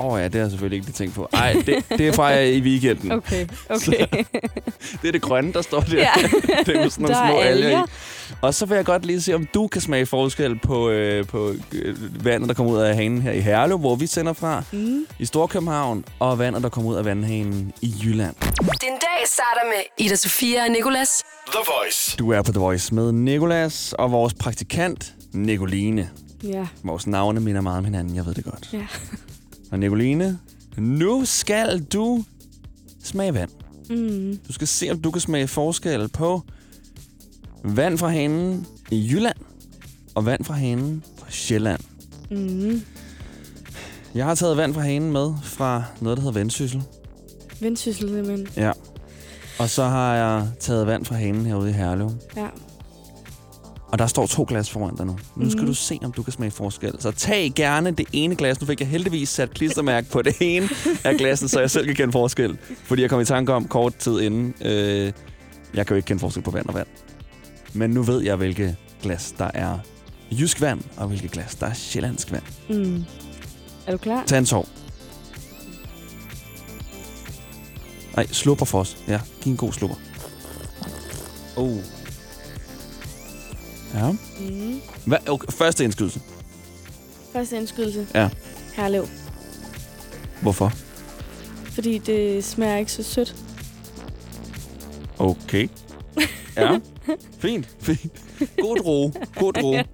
Åh 0.00 0.06
oh, 0.12 0.20
ja, 0.20 0.24
det 0.24 0.34
har 0.34 0.40
jeg 0.40 0.50
selvfølgelig 0.50 0.76
ikke 0.76 0.86
lige 0.86 0.94
tænkt 0.94 1.14
på. 1.14 1.28
Ej, 1.32 1.52
det, 1.66 1.84
det 1.88 2.08
er 2.08 2.12
fra 2.12 2.32
i 2.38 2.60
weekenden. 2.60 3.12
Okay, 3.12 3.46
okay. 3.70 4.06
Det 5.02 5.08
er 5.08 5.12
det 5.12 5.22
grønne, 5.22 5.52
der 5.52 5.62
står 5.62 5.80
der. 5.80 5.96
ja. 5.98 6.10
det 6.66 6.76
er 6.76 6.84
jo 6.84 6.90
sådan 6.90 7.02
nogle 7.02 7.14
Der 7.14 7.28
små 7.28 7.38
er 7.38 7.42
alger 7.44 7.68
i. 7.68 7.72
alger. 7.72 7.86
Og 8.40 8.54
så 8.54 8.66
vil 8.66 8.74
jeg 8.76 8.84
godt 8.84 9.06
lige 9.06 9.20
se, 9.20 9.34
om 9.34 9.46
du 9.54 9.66
kan 9.66 9.80
smage 9.80 10.06
forskel 10.06 10.58
på, 10.58 10.88
øh, 10.90 11.26
på 11.26 11.54
øh, 11.72 12.24
vandet, 12.24 12.48
der 12.48 12.54
kommer 12.54 12.72
ud 12.72 12.78
af 12.78 12.94
hanen 12.96 13.22
her 13.22 13.32
i 13.32 13.40
Herlev, 13.40 13.78
hvor 13.78 13.96
vi 13.96 14.06
sender 14.06 14.32
fra, 14.32 14.62
Mm. 14.72 15.06
i 15.18 15.24
Storkøbenhavn, 15.24 16.04
og 16.18 16.38
vandet, 16.38 16.62
der 16.62 16.68
kommer 16.68 16.90
ud 16.90 16.96
af 16.96 17.04
vandhanen 17.04 17.72
i 17.82 17.94
Jylland. 18.04 18.34
Din 18.60 18.90
dag 18.90 19.26
starter 19.26 19.64
med 19.66 20.06
Ida 20.06 20.16
Sofia 20.16 20.62
og 20.64 20.70
Nicolas. 20.70 21.22
The 21.46 21.58
Voice. 21.66 22.16
Du 22.18 22.30
er 22.30 22.42
på 22.42 22.52
The 22.52 22.60
Voice 22.60 22.94
med 22.94 23.12
Nikolas 23.12 23.92
og 23.98 24.12
vores 24.12 24.34
praktikant, 24.34 25.12
Nicoline. 25.32 26.10
Ja. 26.44 26.66
Vores 26.82 27.06
navne 27.06 27.40
minder 27.40 27.60
meget 27.60 27.78
om 27.78 27.84
hinanden, 27.84 28.16
jeg 28.16 28.26
ved 28.26 28.34
det 28.34 28.44
godt. 28.44 28.68
Ja. 28.72 28.86
Og 29.74 29.80
Nicoline, 29.80 30.38
nu 30.76 31.24
skal 31.24 31.82
du 31.82 32.24
smage 33.04 33.34
vand. 33.34 33.50
Mm. 33.90 34.38
Du 34.48 34.52
skal 34.52 34.68
se, 34.68 34.90
om 34.90 35.00
du 35.00 35.10
kan 35.10 35.20
smage 35.20 35.48
forskel 35.48 36.08
på 36.08 36.42
vand 37.64 37.98
fra 37.98 38.08
hanen 38.08 38.66
i 38.90 39.08
Jylland 39.10 39.36
og 40.14 40.26
vand 40.26 40.44
fra 40.44 40.54
hanen 40.54 41.04
fra 41.18 41.30
Sjælland. 41.30 41.80
Mm. 42.30 42.82
Jeg 44.14 44.24
har 44.24 44.34
taget 44.34 44.56
vand 44.56 44.74
fra 44.74 44.80
hanen 44.80 45.12
med 45.12 45.34
fra 45.42 45.84
noget, 46.00 46.16
der 46.16 46.22
hedder 46.22 46.38
Vendsyssel. 46.38 46.82
Vendsyssel 47.60 48.08
simpelthen. 48.08 48.48
Ja. 48.56 48.72
Og 49.58 49.70
så 49.70 49.84
har 49.84 50.14
jeg 50.14 50.48
taget 50.60 50.86
vand 50.86 51.04
fra 51.04 51.14
hanen 51.14 51.46
herude 51.46 51.70
i 51.70 51.72
Herlev. 51.72 52.10
Ja. 52.36 52.48
Og 53.94 53.98
der 53.98 54.06
står 54.06 54.26
to 54.26 54.44
glas 54.48 54.70
foran 54.70 54.96
dig 54.96 55.06
nu. 55.06 55.18
Nu 55.36 55.50
skal 55.50 55.58
Mhm. 55.60 55.66
du 55.68 55.74
se, 55.74 55.98
om 56.04 56.12
du 56.12 56.22
kan 56.22 56.32
smage 56.32 56.50
forskel. 56.50 56.92
Så 56.98 57.10
tag 57.10 57.52
gerne 57.56 57.90
det 57.90 58.06
ene 58.12 58.36
glas. 58.36 58.60
Nu 58.60 58.66
fik 58.66 58.80
jeg 58.80 58.88
heldigvis 58.88 59.28
sat 59.28 59.50
klistermærke 59.50 60.10
på 60.10 60.22
det 60.22 60.36
ene 60.40 60.68
af 61.04 61.16
glassen, 61.16 61.48
så 61.48 61.60
jeg 61.60 61.70
selv 61.70 61.86
kan 61.86 61.94
kende 61.94 62.12
forskel. 62.12 62.58
Fordi 62.84 63.02
jeg 63.02 63.10
kom 63.10 63.20
i 63.20 63.24
tanke 63.24 63.52
om 63.52 63.68
kort 63.68 63.96
tid 63.96 64.20
inden. 64.20 64.54
Øh, 64.60 65.12
jeg 65.74 65.86
kan 65.86 65.94
jo 65.94 65.96
ikke 65.96 66.06
kende 66.06 66.20
forskel 66.20 66.42
på 66.42 66.50
vand 66.50 66.66
og 66.66 66.74
vand. 66.74 66.86
Men 67.72 67.90
nu 67.90 68.02
ved 68.02 68.22
jeg, 68.22 68.36
hvilke 68.36 68.76
glas 69.02 69.34
der 69.38 69.50
er 69.54 69.78
jysk 70.30 70.60
vand, 70.60 70.80
og 70.96 71.08
hvilke 71.08 71.28
glas 71.28 71.54
der 71.54 71.66
er 71.66 71.74
sjællandsk 71.74 72.32
vand. 72.32 72.42
Mm. 72.68 73.04
Er 73.86 73.92
du 73.92 73.98
klar? 73.98 74.24
Tag 74.26 74.38
en 74.38 74.46
tår. 74.46 74.68
Nej, 78.16 78.26
slupper 78.26 78.64
for 78.66 78.80
os. 78.80 78.96
Ja, 79.08 79.20
giv 79.42 79.50
en 79.50 79.56
god 79.56 79.72
slupper. 79.72 79.96
Oh. 81.56 81.76
Ja. 83.94 84.10
Mm. 84.40 84.80
Hvad? 85.06 85.28
Okay, 85.28 85.46
første 85.52 85.84
indskydelse. 85.84 86.20
Første 87.32 87.56
indskydelse. 87.56 88.06
Ja. 88.14 88.28
Herlev. 88.76 89.06
Hvorfor? 90.42 90.72
Fordi 91.64 91.98
det 91.98 92.44
smager 92.44 92.76
ikke 92.76 92.92
så 92.92 93.02
sødt. 93.02 93.36
Okay. 95.18 95.68
Ja. 96.56 96.78
Fint. 97.38 97.68
Fint. 97.80 98.12
God 98.60 98.80
ro. 98.86 99.12
God 99.38 99.62
ro. 99.62 99.72
Er 99.72 99.84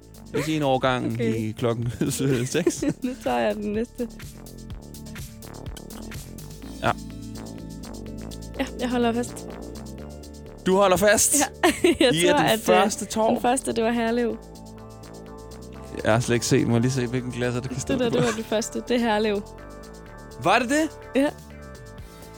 en 0.49 0.63
årgang 0.63 1.13
Okay. 1.15 1.35
i 1.35 1.51
klokken 1.59 1.93
6. 2.47 2.85
nu 3.03 3.11
tager 3.25 3.39
jeg 3.39 3.55
den 3.57 3.73
næste. 3.73 4.09
Ja. 6.83 6.91
Ja, 8.59 8.67
jeg 8.81 8.89
holder 8.91 9.13
fast. 9.13 9.47
Du 10.71 10.77
holder 10.77 10.97
fast. 10.97 11.35
Ja. 11.41 11.71
jeg 12.01 12.15
I 12.15 12.27
er 12.27 12.31
tror, 12.33 12.39
den 12.39 12.47
at 12.47 12.59
øh, 12.59 12.65
første 12.65 13.05
tår. 13.05 13.31
den 13.31 13.41
første, 13.43 13.73
det 13.73 13.85
var 13.85 13.91
Herlev. 13.91 14.37
Jeg 16.05 16.13
har 16.13 16.21
slet 16.21 16.35
ikke 16.35 16.47
set. 16.47 16.67
Må 16.69 16.79
lige 16.79 16.91
se, 16.91 17.07
hvilken 17.07 17.31
glas 17.33 17.55
er 17.57 17.61
det 17.61 17.71
kan 17.71 17.81
stå 17.81 17.93
Det 17.95 18.01
der, 18.01 18.11
på. 18.11 18.17
det 18.17 18.25
var 18.25 18.31
det 18.37 18.45
første. 18.47 18.83
Det 18.89 18.97
er 18.97 19.01
Herlev. 19.01 19.43
Var 20.43 20.59
det 20.59 20.69
det? 20.71 20.89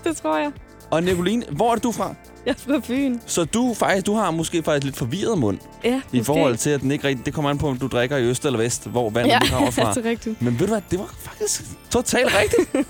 Det 0.05 0.17
tror 0.17 0.39
jeg. 0.39 0.53
Og 0.91 1.03
Nicoline, 1.03 1.45
hvor 1.51 1.73
er 1.73 1.77
du 1.77 1.93
fra? 1.93 2.15
Jeg 2.47 2.53
er 2.53 2.55
fra 2.57 2.81
Fyn. 2.85 3.19
Så 3.27 3.45
du 3.45 3.75
faktisk, 3.75 4.07
du 4.07 4.15
har 4.15 4.31
måske 4.31 4.63
faktisk 4.63 4.85
lidt 4.85 4.97
forvirret 4.97 5.39
mund 5.39 5.59
Ja, 5.85 5.89
i 6.13 6.17
måske. 6.19 6.25
forhold 6.25 6.57
til, 6.57 6.71
at 6.71 6.81
den 6.81 6.91
ikke 6.91 7.09
rigtig... 7.09 7.27
Det 7.27 7.35
kommer 7.35 7.51
an 7.51 7.59
på, 7.59 7.69
om 7.69 7.79
du 7.79 7.87
drikker 7.87 8.17
i 8.17 8.23
øst 8.23 8.45
eller 8.45 8.59
vest, 8.59 8.87
hvor 8.87 9.11
vandet 9.11 9.31
Ja, 9.31 9.39
ja. 9.45 9.51
kommer 9.51 9.71
fra. 9.71 9.95
det 9.95 10.07
er 10.07 10.11
rigtigt. 10.11 10.43
Men 10.43 10.59
ved 10.61 10.67
du 10.67 10.73
hvad, 10.73 10.83
det 10.91 10.99
var 10.99 11.15
faktisk 11.19 11.63
totalt 11.91 12.29
rigtigt. 12.35 12.89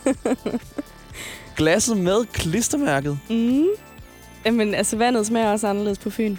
Glasset 1.57 1.97
med 1.97 2.25
klistermærket. 2.33 3.19
Mm. 3.31 3.67
Jamen, 4.47 4.75
altså 4.75 4.97
vandet 4.97 5.27
smager 5.27 5.51
også 5.53 5.67
anderledes 5.69 5.99
på 5.99 6.11
Fyn. 6.11 6.37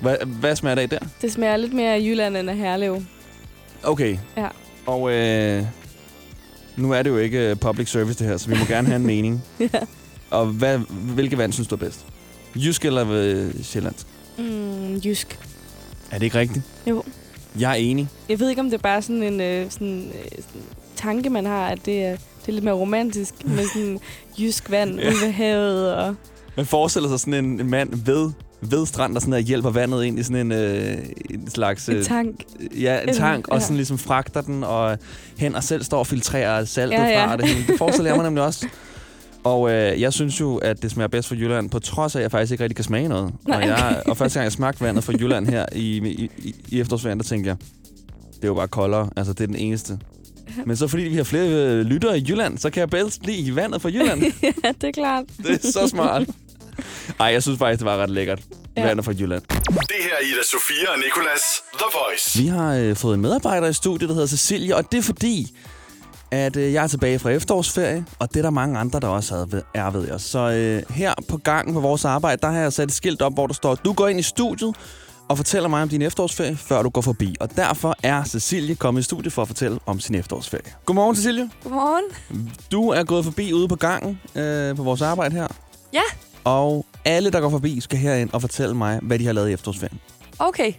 Hvad, 0.00 0.16
hvad 0.26 0.56
smager 0.56 0.74
det 0.74 0.82
af 0.82 0.88
der? 0.88 0.98
Det 1.22 1.32
smager 1.32 1.56
lidt 1.56 1.72
mere 1.72 1.94
af 1.94 2.00
Jylland 2.00 2.36
end 2.36 2.50
af 2.50 2.56
Herlev. 2.56 3.02
Okay. 3.82 4.18
Ja. 4.36 4.48
Og 4.86 5.12
øh, 5.12 5.62
nu 6.76 6.92
er 6.92 7.02
det 7.02 7.10
jo 7.10 7.18
ikke 7.18 7.50
øh, 7.50 7.56
public 7.56 7.88
service 7.90 8.18
det 8.18 8.26
her, 8.26 8.36
så 8.36 8.48
vi 8.48 8.56
må 8.58 8.64
gerne 8.74 8.86
have 8.88 8.96
en 8.96 9.06
mening. 9.06 9.42
ja. 9.60 9.68
Og 10.30 10.46
hvad, 10.46 10.78
hvilke 10.88 11.38
vand 11.38 11.52
synes 11.52 11.68
du 11.68 11.74
er 11.74 11.78
bedst? 11.78 12.06
Jysk 12.56 12.84
eller 12.84 13.06
øh, 13.10 13.50
sjællandsk? 13.62 14.06
Mm, 14.38 14.94
jysk. 14.96 15.38
Er 16.10 16.18
det 16.18 16.24
ikke 16.24 16.38
rigtigt? 16.38 16.64
Jo. 16.86 17.02
Jeg 17.58 17.70
er 17.70 17.74
enig. 17.74 18.08
Jeg 18.28 18.40
ved 18.40 18.48
ikke, 18.50 18.60
om 18.60 18.66
det 18.70 18.74
er 18.78 18.82
bare 18.82 19.02
sådan 19.02 19.22
en 19.22 19.40
øh, 19.40 19.70
sådan, 19.70 20.12
øh, 20.14 20.30
sådan 20.30 20.62
tanke, 20.96 21.30
man 21.30 21.46
har, 21.46 21.68
at 21.68 21.78
det 21.86 22.02
er, 22.04 22.10
det 22.10 22.48
er 22.48 22.52
lidt 22.52 22.64
mere 22.64 22.74
romantisk 22.74 23.34
med 23.44 23.66
sådan 23.74 23.98
jysk 24.38 24.70
vand 24.70 25.00
Ja. 25.00 25.08
ude 25.08 25.16
ved 25.22 25.30
havet. 25.30 25.94
Og, 25.94 26.14
Man 26.56 26.66
forestiller 26.66 27.08
sig 27.08 27.20
sådan 27.20 27.44
en, 27.44 27.60
en 27.60 27.70
mand 27.70 28.04
ved, 28.04 28.30
ved 28.60 28.86
strand, 28.86 29.14
der 29.14 29.20
sådan 29.20 29.32
der 29.32 29.38
hjælper 29.38 29.70
vandet 29.70 30.04
ind 30.04 30.18
i 30.18 30.22
sådan 30.22 30.36
en, 30.36 30.52
øh, 30.52 30.96
en 31.30 31.50
slags... 31.50 31.88
en 31.88 31.96
øh, 31.96 32.04
tank. 32.04 32.44
Ja, 32.80 33.00
en 33.00 33.14
tank, 33.14 33.48
og 33.48 33.54
ja. 33.56 33.60
sådan 33.60 33.76
ligesom 33.76 33.98
fragter 33.98 34.40
den, 34.40 34.64
og 34.64 34.98
hen 35.38 35.54
og 35.54 35.64
selv 35.64 35.84
står 35.84 35.98
og 35.98 36.06
filtrerer 36.06 36.64
saltet 36.64 36.96
Ja, 36.98 37.04
ja. 37.04 37.26
fra 37.26 37.32
og 37.32 37.38
det. 37.38 37.48
Det 37.68 37.78
forestiller 37.78 38.10
jeg 38.10 38.16
mig 38.16 38.24
nemlig 38.30 38.44
også. 38.44 38.66
Og 39.44 39.70
øh, 39.70 40.00
jeg 40.00 40.12
synes 40.12 40.40
jo, 40.40 40.56
at 40.56 40.82
det 40.82 40.90
smager 40.90 41.08
bedst 41.08 41.28
fra 41.28 41.34
Jylland, 41.34 41.70
på 41.70 41.78
trods 41.78 42.14
af, 42.14 42.20
at 42.20 42.22
jeg 42.22 42.30
faktisk 42.30 42.52
ikke 42.52 42.64
rigtig 42.64 42.76
kan 42.76 42.84
smage 42.84 43.08
noget. 43.08 43.32
Nej, 43.48 43.62
og, 43.62 43.66
jeg, 43.68 44.02
og 44.08 44.16
første 44.16 44.38
gang, 44.38 44.44
jeg 44.44 44.52
smagte 44.52 44.80
vandet 44.80 45.04
fra 45.04 45.12
Jylland 45.12 45.46
her 45.46 45.66
i, 45.72 45.96
i, 45.96 46.30
i, 46.38 46.54
i 46.68 46.80
efterårsferien, 46.80 47.18
der 47.18 47.24
tænkte 47.24 47.48
jeg, 47.48 47.56
det 48.36 48.44
er 48.44 48.48
jo 48.48 48.54
bare 48.54 48.68
koldere. 48.68 49.10
Altså, 49.16 49.32
det 49.32 49.40
er 49.40 49.46
den 49.46 49.56
eneste. 49.56 49.98
Men 50.66 50.76
så 50.76 50.88
fordi 50.88 51.02
vi 51.02 51.16
har 51.16 51.24
flere 51.24 51.48
øh, 51.48 51.80
lyttere 51.80 52.18
i 52.18 52.24
Jylland, 52.28 52.58
så 52.58 52.70
kan 52.70 52.80
jeg 52.80 52.90
bedst 52.90 53.26
lide 53.26 53.56
vandet 53.56 53.82
fra 53.82 53.88
Jylland. 53.88 54.22
ja, 54.42 54.72
det 54.80 54.84
er 54.84 54.92
klart. 54.92 55.24
det 55.42 55.64
er 55.64 55.70
så 55.72 55.88
smart. 55.88 56.22
Ej, 57.20 57.26
jeg 57.26 57.42
synes 57.42 57.58
faktisk, 57.58 57.78
det 57.78 57.86
var 57.86 57.96
ret 57.96 58.10
lækkert. 58.10 58.42
Ja. 58.76 58.86
Vandet 58.86 59.04
fra 59.04 59.12
Jylland. 59.12 59.42
Det 59.42 59.96
her 60.00 60.14
er 60.20 60.24
Ida 60.24 60.42
Sofia 60.52 60.90
og 60.92 60.98
Nicolas. 60.98 61.40
The 61.72 61.84
Voice. 61.92 62.38
Vi 62.38 62.46
har 62.46 62.74
øh, 62.74 62.96
fået 62.96 63.14
en 63.14 63.20
medarbejder 63.20 63.68
i 63.68 63.72
studiet, 63.72 64.08
der 64.08 64.14
hedder 64.14 64.28
Cecilie, 64.28 64.76
og 64.76 64.92
det 64.92 64.98
er 64.98 65.02
fordi, 65.02 65.56
at 66.30 66.56
øh, 66.56 66.72
jeg 66.72 66.82
er 66.84 66.88
tilbage 66.88 67.18
fra 67.18 67.30
efterårsferie, 67.30 68.04
og 68.18 68.28
det 68.28 68.36
er 68.38 68.42
der 68.42 68.50
mange 68.50 68.78
andre, 68.78 69.00
der 69.00 69.08
også 69.08 69.34
er, 69.36 69.44
ved- 69.46 69.62
er 69.74 69.90
ved 69.90 70.06
jer. 70.06 70.18
Så 70.18 70.38
øh, 70.38 70.82
her 70.96 71.14
på 71.28 71.36
gangen 71.36 71.74
på 71.74 71.80
vores 71.80 72.04
arbejde, 72.04 72.40
der 72.42 72.50
har 72.50 72.60
jeg 72.60 72.72
sat 72.72 72.88
et 72.88 72.94
skilt 72.94 73.22
op, 73.22 73.34
hvor 73.34 73.46
der 73.46 73.54
står, 73.54 73.74
du 73.74 73.92
går 73.92 74.08
ind 74.08 74.20
i 74.20 74.22
studiet 74.22 74.76
og 75.28 75.36
fortæller 75.36 75.68
mig 75.68 75.82
om 75.82 75.88
din 75.88 76.02
efterårsferie, 76.02 76.56
før 76.56 76.82
du 76.82 76.88
går 76.88 77.00
forbi. 77.00 77.36
Og 77.40 77.56
derfor 77.56 77.96
er 78.02 78.24
Cecilie 78.24 78.74
kommet 78.74 79.00
i 79.00 79.04
studiet 79.04 79.32
for 79.32 79.42
at 79.42 79.48
fortælle 79.48 79.78
om 79.86 80.00
sin 80.00 80.14
efterårsferie. 80.14 80.72
Godmorgen, 80.84 81.16
Cecilie. 81.16 81.50
Godmorgen. 81.62 82.04
Du 82.72 82.88
er 82.88 83.04
gået 83.04 83.24
forbi 83.24 83.52
ude 83.52 83.68
på 83.68 83.76
gangen 83.76 84.20
øh, 84.34 84.76
på 84.76 84.82
vores 84.82 85.02
arbejde 85.02 85.34
her. 85.34 85.46
Ja. 85.92 86.00
Og 86.46 86.86
alle, 87.04 87.30
der 87.30 87.40
går 87.40 87.50
forbi, 87.50 87.80
skal 87.80 87.98
herind 87.98 88.30
og 88.32 88.40
fortælle 88.40 88.74
mig, 88.74 88.98
hvad 89.02 89.18
de 89.18 89.26
har 89.26 89.32
lavet 89.32 89.50
i 89.50 89.52
efterårsferien. 89.52 90.00
Okay. 90.38 90.72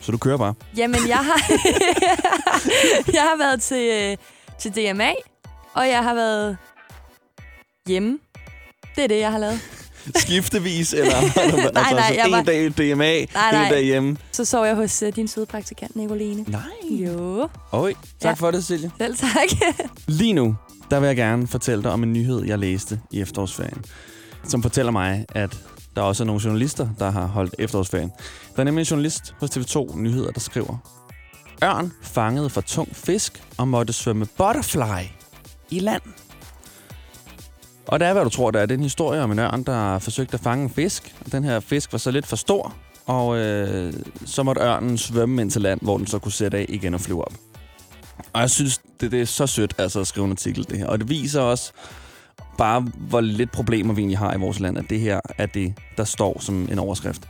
Så 0.00 0.12
du 0.12 0.18
kører 0.18 0.36
bare. 0.36 0.54
Jamen, 0.76 1.00
jeg 1.08 1.16
har, 1.16 1.42
jeg 3.16 3.22
har 3.22 3.38
været 3.38 3.62
til, 3.62 3.90
øh, 3.92 4.16
til 4.58 4.70
DMA, 4.72 5.10
og 5.74 5.88
jeg 5.88 6.02
har 6.02 6.14
været 6.14 6.56
hjemme. 7.86 8.18
Det 8.96 9.04
er 9.04 9.08
det, 9.08 9.18
jeg 9.20 9.30
har 9.32 9.38
lavet. 9.38 9.60
Skiftevis, 10.16 10.92
eller 10.92 11.20
nej, 11.72 11.72
nej, 11.72 11.84
altså, 11.98 12.14
jeg 12.14 12.26
en 12.26 12.32
var- 12.32 12.42
dag 12.42 12.68
DMA, 12.78 13.04
Nej, 13.04 13.18
en 13.18 13.28
nej. 13.34 13.68
dag 13.70 13.84
hjemme. 13.84 14.16
Så 14.32 14.44
sov 14.44 14.64
jeg 14.66 14.74
hos 14.74 15.02
uh, 15.02 15.08
din 15.16 15.28
søde 15.28 15.46
praktikant, 15.46 15.96
Nicoline. 15.96 16.44
Nej. 16.48 16.60
Jo, 16.90 17.48
Oj, 17.72 17.94
tak 18.20 18.28
Ja. 18.28 18.32
for 18.32 18.50
det, 18.50 18.64
Silje. 18.64 18.90
selv 18.98 19.16
tak. 19.16 19.30
Lige 20.06 20.32
nu, 20.32 20.56
der 20.90 21.00
vil 21.00 21.06
jeg 21.06 21.16
gerne 21.16 21.46
fortælle 21.48 21.82
dig 21.82 21.90
om 21.92 22.02
en 22.02 22.12
nyhed, 22.12 22.44
jeg 22.44 22.58
læste 22.58 23.00
i 23.10 23.20
efterårsferien, 23.20 23.84
som 24.44 24.62
fortæller 24.62 24.92
mig, 24.92 25.26
at 25.34 25.58
der 25.96 26.02
også 26.02 26.22
er 26.22 26.26
nogle 26.26 26.42
journalister, 26.44 26.88
der 26.98 27.10
har 27.10 27.26
holdt 27.26 27.54
efterårsferien. 27.58 28.12
Der 28.56 28.60
er 28.60 28.64
nemlig 28.64 28.82
en 28.82 28.86
journalist 28.86 29.34
hos 29.40 29.50
TV2 29.50 29.98
Nyheder, 29.98 30.30
der 30.30 30.40
skriver, 30.40 30.76
Ørn 31.64 31.92
fangede 32.02 32.50
for 32.50 32.60
tung 32.60 32.96
fisk 32.96 33.42
og 33.58 33.68
måtte 33.68 33.92
svømme 33.92 34.26
butterfly 34.36 35.06
i 35.70 35.78
land. 35.78 36.02
Og 37.86 38.00
det 38.00 38.08
er, 38.08 38.12
hvad 38.12 38.24
du 38.24 38.30
tror, 38.30 38.50
der 38.50 38.60
er. 38.60 38.66
Det 38.66 38.74
er 38.74 38.78
en 38.78 38.82
historie 38.82 39.20
om 39.20 39.32
en 39.32 39.38
ørn, 39.38 39.62
der 39.62 39.98
forsøgte 39.98 40.34
at 40.34 40.40
fange 40.40 40.64
en 40.64 40.70
fisk. 40.70 41.14
Og 41.24 41.32
Den 41.32 41.44
her 41.44 41.60
fisk 41.60 41.92
var 41.92 41.98
så 41.98 42.10
lidt 42.10 42.26
for 42.26 42.36
stor, 42.36 42.74
og 43.06 43.38
øh, 43.38 43.92
så 44.26 44.42
måtte 44.42 44.62
ørnen 44.62 44.98
svømme 44.98 45.42
ind 45.42 45.50
til 45.50 45.62
land, 45.62 45.80
hvor 45.82 45.96
den 45.96 46.06
så 46.06 46.18
kunne 46.18 46.32
sætte 46.32 46.58
af 46.58 46.66
igen 46.68 46.94
og 46.94 47.00
flyve 47.00 47.24
op. 47.24 47.34
Og 48.32 48.40
jeg 48.40 48.50
synes, 48.50 48.80
det, 49.00 49.12
det 49.12 49.20
er 49.20 49.24
så 49.24 49.46
sødt 49.46 49.74
altså, 49.78 50.00
at 50.00 50.06
skrive 50.06 50.24
en 50.24 50.30
artikel, 50.32 50.66
det 50.70 50.78
her. 50.78 50.86
Og 50.86 50.98
det 50.98 51.08
viser 51.08 51.40
også 51.40 51.72
bare, 52.58 52.80
hvor 52.96 53.20
lidt 53.20 53.52
problemer 53.52 53.94
vi 53.94 54.00
egentlig 54.00 54.18
har 54.18 54.34
i 54.34 54.38
vores 54.38 54.60
land, 54.60 54.78
at 54.78 54.84
det 54.90 55.00
her 55.00 55.20
er 55.38 55.46
det, 55.46 55.74
der 55.96 56.04
står 56.04 56.40
som 56.40 56.68
en 56.72 56.78
overskrift. 56.78 57.22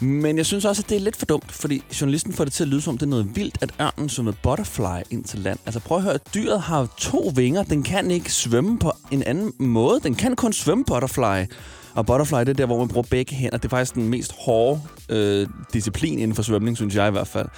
Men 0.00 0.36
jeg 0.36 0.46
synes 0.46 0.64
også, 0.64 0.82
at 0.82 0.90
det 0.90 0.96
er 0.96 1.00
lidt 1.00 1.16
for 1.16 1.26
dumt, 1.26 1.52
fordi 1.52 1.82
journalisten 2.00 2.32
får 2.32 2.44
det 2.44 2.52
til 2.52 2.64
at 2.64 2.68
lyde 2.68 2.80
som, 2.80 2.98
det 2.98 3.06
er 3.06 3.10
noget 3.10 3.36
vildt, 3.36 3.58
at 3.60 3.74
ørnen 3.80 4.08
svømmer 4.08 4.32
butterfly 4.42 5.00
ind 5.10 5.24
til 5.24 5.38
land. 5.38 5.58
Altså 5.66 5.80
prøv 5.80 5.98
at 5.98 6.04
høre, 6.04 6.18
dyret 6.34 6.60
har 6.60 6.88
to 6.96 7.32
vinger. 7.34 7.62
Den 7.62 7.82
kan 7.82 8.10
ikke 8.10 8.32
svømme 8.32 8.78
på 8.78 8.92
en 9.10 9.22
anden 9.22 9.52
måde. 9.58 10.00
Den 10.02 10.14
kan 10.14 10.36
kun 10.36 10.52
svømme 10.52 10.84
butterfly. 10.84 11.54
Og 11.94 12.06
butterfly, 12.06 12.40
det 12.40 12.48
er 12.48 12.52
der, 12.52 12.66
hvor 12.66 12.78
man 12.78 12.88
bruger 12.88 13.06
begge 13.10 13.34
hænder. 13.34 13.56
Det 13.56 13.64
er 13.64 13.68
faktisk 13.68 13.94
den 13.94 14.08
mest 14.08 14.32
hårde 14.38 14.80
øh, 15.08 15.46
disciplin 15.72 16.18
inden 16.18 16.34
for 16.34 16.42
svømning, 16.42 16.76
synes 16.76 16.94
jeg 16.94 17.08
i 17.08 17.10
hvert 17.10 17.28
fald. 17.28 17.48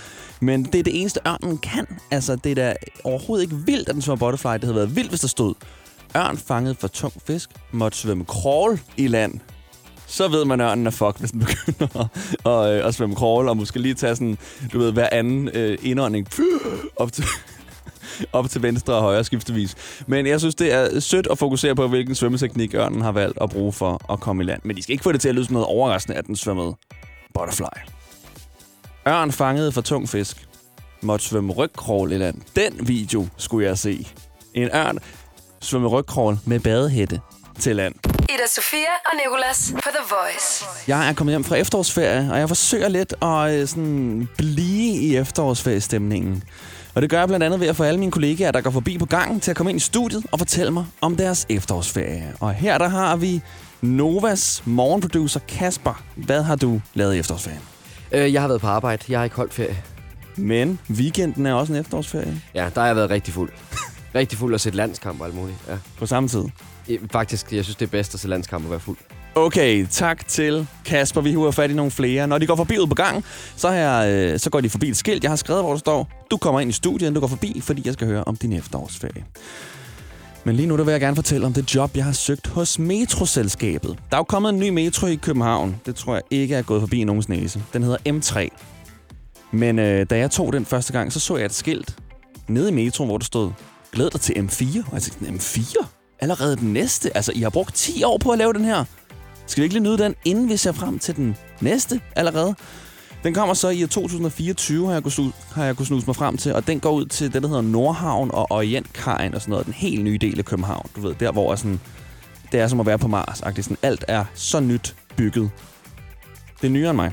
Men 0.41 0.65
det 0.65 0.75
er 0.75 0.83
det 0.83 1.01
eneste, 1.01 1.21
ørnen 1.27 1.59
kan. 1.59 1.87
Altså, 2.11 2.37
det 2.37 2.51
er 2.51 2.55
da 2.55 2.75
overhovedet 3.05 3.45
ikke 3.45 3.57
vildt, 3.67 3.89
at 3.89 3.95
den 3.95 4.03
svømmer 4.03 4.19
butterfly. 4.19 4.53
Det 4.53 4.65
havde 4.65 4.75
været 4.75 4.97
vildt, 4.97 5.09
hvis 5.09 5.21
der 5.21 5.29
stod, 5.29 5.55
ørn 6.17 6.37
fanget 6.37 6.77
for 6.77 6.89
tung 6.89 7.13
fisk, 7.27 7.51
måtte 7.73 7.99
svømme 7.99 8.25
crawl 8.25 8.81
i 8.97 9.07
land. 9.07 9.41
Så 10.07 10.29
ved 10.29 10.45
man, 10.45 10.61
at 10.61 10.71
ørnen 10.71 10.87
er 10.87 10.91
fucked, 10.91 11.19
hvis 11.19 11.31
den 11.31 11.41
begynder 11.47 12.01
at, 12.01 12.53
at, 12.53 12.79
øh, 12.79 12.87
at 12.87 12.95
svømme 12.95 13.17
crawl, 13.17 13.49
og 13.49 13.57
måske 13.57 13.79
lige 13.79 13.95
tage 13.95 14.17
sådan, 14.17 14.39
du 14.73 14.79
ved, 14.79 14.93
hver 14.93 15.09
anden 15.13 15.49
øh, 15.55 15.79
indånding 15.83 16.29
op 16.97 17.13
til, 17.13 17.25
op 18.33 18.51
til 18.51 18.63
venstre 18.63 18.95
og 18.95 19.03
højre 19.03 19.25
skiftevis. 19.25 20.03
Men 20.07 20.27
jeg 20.27 20.41
synes, 20.41 20.55
det 20.55 20.73
er 20.73 21.01
sødt 21.01 21.29
at 21.31 21.39
fokusere 21.39 21.75
på, 21.75 21.89
hvilken 21.89 22.15
svømmeteknik 22.15 22.75
ørnen 22.75 23.01
har 23.01 23.13
valgt 23.13 23.39
at 23.41 23.51
bruge 23.51 23.73
for 23.73 24.13
at 24.13 24.21
komme 24.21 24.43
i 24.43 24.47
land. 24.47 24.61
Men 24.65 24.77
de 24.77 24.83
skal 24.83 24.93
ikke 24.93 25.05
få 25.05 25.13
det 25.13 25.21
til 25.21 25.29
at 25.29 25.35
lyde 25.35 25.45
som 25.45 25.53
noget 25.53 25.67
overraskende, 25.67 26.19
at 26.19 26.27
den 26.27 26.37
svømmede 26.37 26.77
butterfly. 27.35 27.81
Ørn 29.09 29.33
fanget 29.33 29.75
for 29.75 29.81
tung 29.81 30.09
fisk. 30.09 30.47
Måtte 31.03 31.25
svømme 31.25 31.53
rygkrål 31.53 32.13
i 32.13 32.19
land. 32.19 32.41
Den 32.57 32.89
video 32.89 33.27
skulle 33.37 33.67
jeg 33.67 33.79
se. 33.79 34.09
En 34.55 34.69
ørn 34.75 34.99
svømme 35.61 35.89
rygkrål 35.89 36.39
med 36.45 36.61
badehætte 36.61 37.21
til 37.59 37.77
land. 37.77 37.95
Ida 38.07 38.47
Sofia 38.49 38.93
og 39.07 39.13
Nicolas 39.25 39.73
på 39.75 39.89
The 39.95 40.05
Voice. 40.11 40.65
Jeg 40.89 41.09
er 41.09 41.13
kommet 41.13 41.33
hjem 41.33 41.45
fra 41.45 41.57
efterårsferie, 41.57 42.29
og 42.33 42.39
jeg 42.39 42.49
forsøger 42.49 42.89
lidt 42.89 43.15
at 43.23 43.61
øh, 43.61 43.69
sådan, 43.69 44.29
blive 44.37 44.95
i 44.95 45.17
efterårsferiestemningen. 45.17 46.43
Og 46.95 47.03
det 47.03 47.11
gør 47.11 47.19
jeg 47.19 47.29
blandt 47.29 47.45
andet 47.45 47.61
ved 47.61 47.69
at 47.69 47.77
få 47.77 47.83
alle 47.83 48.01
mine 48.01 48.13
kollegaer, 48.13 48.51
der 48.51 48.61
går 48.61 48.71
forbi 48.71 48.99
på 48.99 49.07
gangen, 49.07 49.41
til 49.41 49.51
at 49.51 49.57
komme 49.57 49.71
ind 49.71 49.77
i 49.77 49.81
studiet 49.81 50.27
og 50.33 50.39
fortælle 50.39 50.71
mig 50.73 50.87
om 51.01 51.17
deres 51.17 51.47
efterårsferie. 51.49 52.33
Og 52.41 52.55
her 52.55 52.79
der 52.79 52.89
har 52.89 53.17
vi 53.17 53.41
Novas 53.81 54.63
morgenproducer 54.65 55.41
Kasper. 55.49 56.03
Hvad 56.15 56.43
har 56.43 56.57
du 56.57 56.81
lavet 56.95 57.15
i 57.15 57.19
efterårsferien? 57.19 57.61
Øh, 58.13 58.33
jeg 58.33 58.41
har 58.41 58.49
været 58.49 58.61
på 58.61 58.67
arbejde. 58.67 59.05
Jeg 59.09 59.19
har 59.19 59.25
ikke 59.25 59.37
holdt 59.37 59.55
ferie. 59.55 59.83
Men 60.37 60.81
weekenden 60.91 61.47
er 61.47 61.55
også 61.55 61.73
en 61.73 61.79
efterårsferie 61.79 62.43
Ja, 62.55 62.69
der 62.75 62.81
har 62.81 62.87
jeg 62.87 62.97
været 62.97 63.11
rigtig 63.11 63.35
fuld. 63.35 63.51
Rigtig 64.15 64.39
fuld 64.39 64.55
og 64.55 64.61
set 64.61 64.75
landskamp 64.75 65.21
og 65.21 65.27
alt 65.27 65.35
muligt. 65.35 65.59
Ja. 65.69 65.77
på 65.99 66.07
samme 66.07 66.29
tid. 66.29 66.45
Faktisk, 67.13 67.53
jeg 67.53 67.65
synes, 67.65 67.77
det 67.77 67.87
er 67.87 67.91
bedst 67.91 68.15
at 68.15 68.21
se 68.21 68.29
landskamp 68.29 68.65
og 68.65 68.71
være 68.71 68.81
fuld. 68.81 68.97
Okay, 69.35 69.87
tak 69.91 70.29
til 70.29 70.67
Kasper. 70.85 71.21
Vi 71.21 71.31
hiver 71.31 71.51
fat 71.51 71.71
i 71.71 71.75
nogle 71.75 71.91
flere. 71.91 72.27
Når 72.27 72.39
de 72.39 72.47
går 72.47 72.57
forbi 72.57 72.79
ud 72.79 72.87
på 72.87 72.95
gangen, 72.95 73.25
så, 73.57 73.71
her, 73.71 74.33
øh, 74.33 74.39
så 74.39 74.51
går 74.51 74.61
de 74.61 74.71
forbi 74.71 74.89
et 74.89 74.97
skilt. 74.97 75.23
Jeg 75.23 75.31
har 75.31 75.37
skrevet, 75.37 75.63
hvor 75.63 75.71
der 75.73 75.79
står, 75.79 76.09
du 76.31 76.37
kommer 76.37 76.61
ind 76.61 76.71
i 76.71 76.73
studiet, 76.73 77.15
du 77.15 77.21
går 77.21 77.27
forbi, 77.27 77.61
fordi 77.65 77.83
jeg 77.85 77.93
skal 77.93 78.07
høre 78.07 78.25
om 78.25 78.37
din 78.37 78.53
efterårsferie. 78.53 79.25
Men 80.45 80.57
lige 80.57 80.67
nu 80.67 80.77
der 80.77 80.85
vil 80.85 80.93
jeg 80.93 81.01
gerne 81.01 81.17
fortælle 81.17 81.47
om 81.47 81.53
det 81.53 81.75
job, 81.75 81.97
jeg 81.97 82.05
har 82.05 82.13
søgt 82.13 82.47
hos 82.47 82.79
Metroselskabet. 82.79 83.99
Der 84.11 84.17
er 84.17 84.21
jo 84.21 84.25
kommet 84.25 84.51
en 84.51 84.59
ny 84.59 84.69
metro 84.69 85.07
i 85.07 85.15
København. 85.15 85.77
Det 85.87 85.97
tror 85.97 86.15
jeg 86.15 86.23
ikke 86.31 86.55
er 86.55 86.63
gået 86.63 86.81
forbi 86.83 87.05
nogens 87.05 87.29
næse. 87.29 87.63
Den 87.73 87.83
hedder 87.83 87.99
M3. 88.09 88.49
Men 89.51 89.79
øh, 89.79 90.07
da 90.11 90.19
jeg 90.19 90.31
tog 90.31 90.53
den 90.53 90.65
første 90.67 90.93
gang, 90.93 91.13
så 91.13 91.21
så 91.21 91.37
jeg 91.37 91.45
et 91.47 91.55
skilt 91.55 91.97
nede 92.49 92.69
i 92.69 92.73
metroen, 92.73 93.09
hvor 93.09 93.19
der 93.19 93.25
stod, 93.25 93.51
glæd 93.93 94.11
dig 94.11 94.21
til 94.21 94.33
M4. 94.33 94.87
Og 94.87 94.95
jeg 94.95 95.03
tænkte, 95.03 95.27
M4? 95.27 95.87
Allerede 96.21 96.57
den 96.57 96.73
næste? 96.73 97.17
Altså, 97.17 97.33
I 97.35 97.41
har 97.41 97.51
brugt 97.51 97.75
10 97.75 98.03
år 98.03 98.19
på 98.19 98.31
at 98.31 98.39
lave 98.39 98.53
den 98.53 98.65
her. 98.65 98.85
Skal 99.47 99.61
vi 99.61 99.65
ikke 99.65 99.75
lige 99.75 99.83
nyde 99.83 99.99
den, 99.99 100.15
inden 100.25 100.49
vi 100.49 100.57
ser 100.57 100.73
frem 100.73 100.99
til 100.99 101.17
den 101.17 101.37
næste 101.61 102.01
allerede? 102.17 102.55
Den 103.23 103.35
kommer 103.35 103.55
så 103.55 103.69
i 103.69 103.87
2024, 103.87 104.87
har 104.87 104.93
jeg, 104.93 105.03
kunnet 105.03 105.13
snuse, 105.13 105.37
har 105.53 105.65
jeg 105.65 105.77
kunnet 105.77 105.89
snuse 105.89 106.07
mig 106.07 106.17
frem 106.17 106.37
til, 106.37 106.55
og 106.55 106.67
den 106.67 106.81
går 106.81 106.91
ud 106.91 107.07
til 107.07 107.33
det, 107.33 107.43
der 107.43 107.49
hedder 107.49 107.63
Nordhavn 107.63 108.31
og 108.31 108.47
Orientkajen 108.51 109.35
og 109.35 109.41
sådan 109.41 109.51
noget. 109.51 109.67
Den 109.67 109.75
helt 109.75 110.05
nye 110.05 110.19
del 110.19 110.39
af 110.39 110.45
København, 110.45 110.91
du 110.97 111.01
ved, 111.01 111.15
der 111.15 111.33
hvor 111.33 111.53
er 111.53 111.57
sådan, 111.57 111.81
det 112.53 112.61
er 112.61 112.69
som 112.69 112.81
at 112.81 112.87
være 112.87 112.99
på 112.99 113.09
Mars. 113.09 113.39
Sådan, 113.39 113.77
alt 113.83 114.05
er 114.09 114.25
så 114.35 114.61
nyt 114.61 114.97
bygget. 115.17 115.51
Det 116.61 116.67
er 116.67 116.71
nyere 116.71 116.91
end 116.91 116.97
mig. 116.97 117.13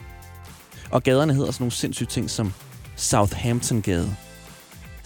Og 0.91 1.03
gaderne 1.03 1.33
hedder 1.33 1.51
sådan 1.51 1.63
nogle 1.63 1.71
sindssyge 1.71 2.07
ting 2.07 2.29
som 2.29 2.53
Southampton-gade. 2.95 4.15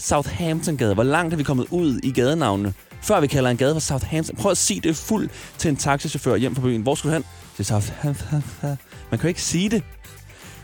Southampton-gade. 0.01 0.93
Hvor 0.93 1.03
langt 1.03 1.34
er 1.34 1.38
vi 1.38 1.43
kommet 1.43 1.67
ud 1.70 2.00
i 2.03 2.12
gadenavnene, 2.12 2.74
før 3.01 3.20
vi 3.20 3.27
kalder 3.27 3.50
en 3.50 3.58
gade 3.58 3.75
for 3.75 3.79
Southampton? 3.79 4.36
Prøv 4.36 4.51
at 4.51 4.58
sige 4.58 4.81
det 4.81 4.96
fuldt 4.96 5.31
til 5.58 5.70
en 5.70 5.75
taxichauffør 5.75 6.36
hjem 6.36 6.55
fra 6.55 6.62
byen. 6.62 6.81
Hvor 6.81 6.96
skulle 6.96 7.15
du 7.15 7.17
hen? 7.17 7.25
Til 7.55 7.65
Southampton. 7.65 8.43
Man 8.62 8.77
kan 9.12 9.22
jo 9.22 9.27
ikke 9.27 9.41
sige 9.41 9.70
det. 9.70 9.84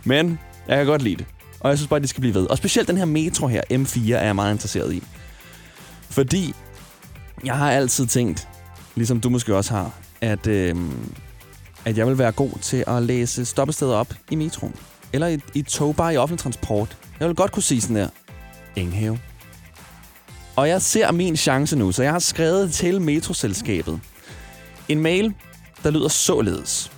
Men 0.04 0.40
jeg 0.68 0.78
kan 0.78 0.86
godt 0.86 1.02
lide 1.02 1.16
det. 1.16 1.26
Og 1.60 1.70
jeg 1.70 1.78
synes 1.78 1.90
bare, 1.90 2.00
det 2.00 2.10
skal 2.10 2.22
blive 2.22 2.34
ved. 2.34 2.48
Og 2.50 2.58
specielt 2.58 2.88
den 2.88 2.98
her 2.98 3.06
metro 3.06 3.48
her, 3.48 3.62
M4, 3.72 4.14
er 4.14 4.26
jeg 4.26 4.36
meget 4.36 4.54
interesseret 4.54 4.94
i. 4.94 5.04
Fordi 6.10 6.54
jeg 7.46 7.58
har 7.58 7.72
altid 7.72 8.08
tænkt, 8.08 8.48
ligesom 8.96 9.22
du 9.22 9.30
måske 9.30 9.56
også 9.56 9.74
har, 9.74 9.92
at, 10.22 10.48
øh, 10.48 10.76
at 11.86 11.98
jeg 11.98 12.08
vil 12.08 12.18
være 12.18 12.32
god 12.32 12.52
til 12.62 12.84
at 12.88 13.04
læse 13.04 13.46
stoppesteder 13.46 13.96
op 13.96 14.14
i 14.32 14.36
metroen. 14.36 14.76
Eller 15.14 15.28
i, 15.28 15.40
i 15.54 15.62
togbar 15.62 16.10
i 16.10 16.18
offentlig 16.18 16.40
transport. 16.40 16.98
Jeg 17.20 17.28
vil 17.28 17.36
godt 17.36 17.52
kunne 17.52 17.64
sige 17.64 17.82
sådan 17.82 17.96
der, 17.96 18.10
Enghave. 18.78 19.20
Og 20.56 20.70
jeg 20.70 20.82
ser 20.82 21.12
min 21.12 21.38
chance 21.38 21.76
nu, 21.76 21.92
så 21.92 22.04
jeg 22.04 22.12
har 22.12 22.20
skrevet 22.20 22.74
til 22.74 23.02
metroselskabet 23.02 24.00
en 24.90 25.00
mail, 25.00 25.34
der 25.84 25.92
lyder 25.92 26.08
således. 26.08 26.92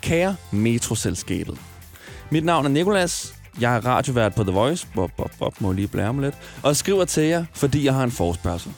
Kære 0.00 0.36
metroselskabet. 0.50 1.58
Mit 2.30 2.44
navn 2.44 2.64
er 2.64 2.70
Nikolas. 2.70 3.34
Jeg 3.60 3.76
er 3.76 3.86
radiovært 3.86 4.34
på 4.34 4.42
The 4.42 4.52
Voice. 4.52 4.86
Bop, 4.94 5.10
bop, 5.16 5.30
bop, 5.38 5.60
må 5.60 5.72
lige 5.72 5.88
blære 5.88 6.14
mig 6.14 6.24
lidt. 6.24 6.34
Og 6.62 6.76
skriver 6.76 7.04
til 7.04 7.22
jer, 7.22 7.44
fordi 7.54 7.84
jeg 7.84 7.94
har 7.94 8.04
en 8.04 8.10
forespørgsel. 8.10 8.72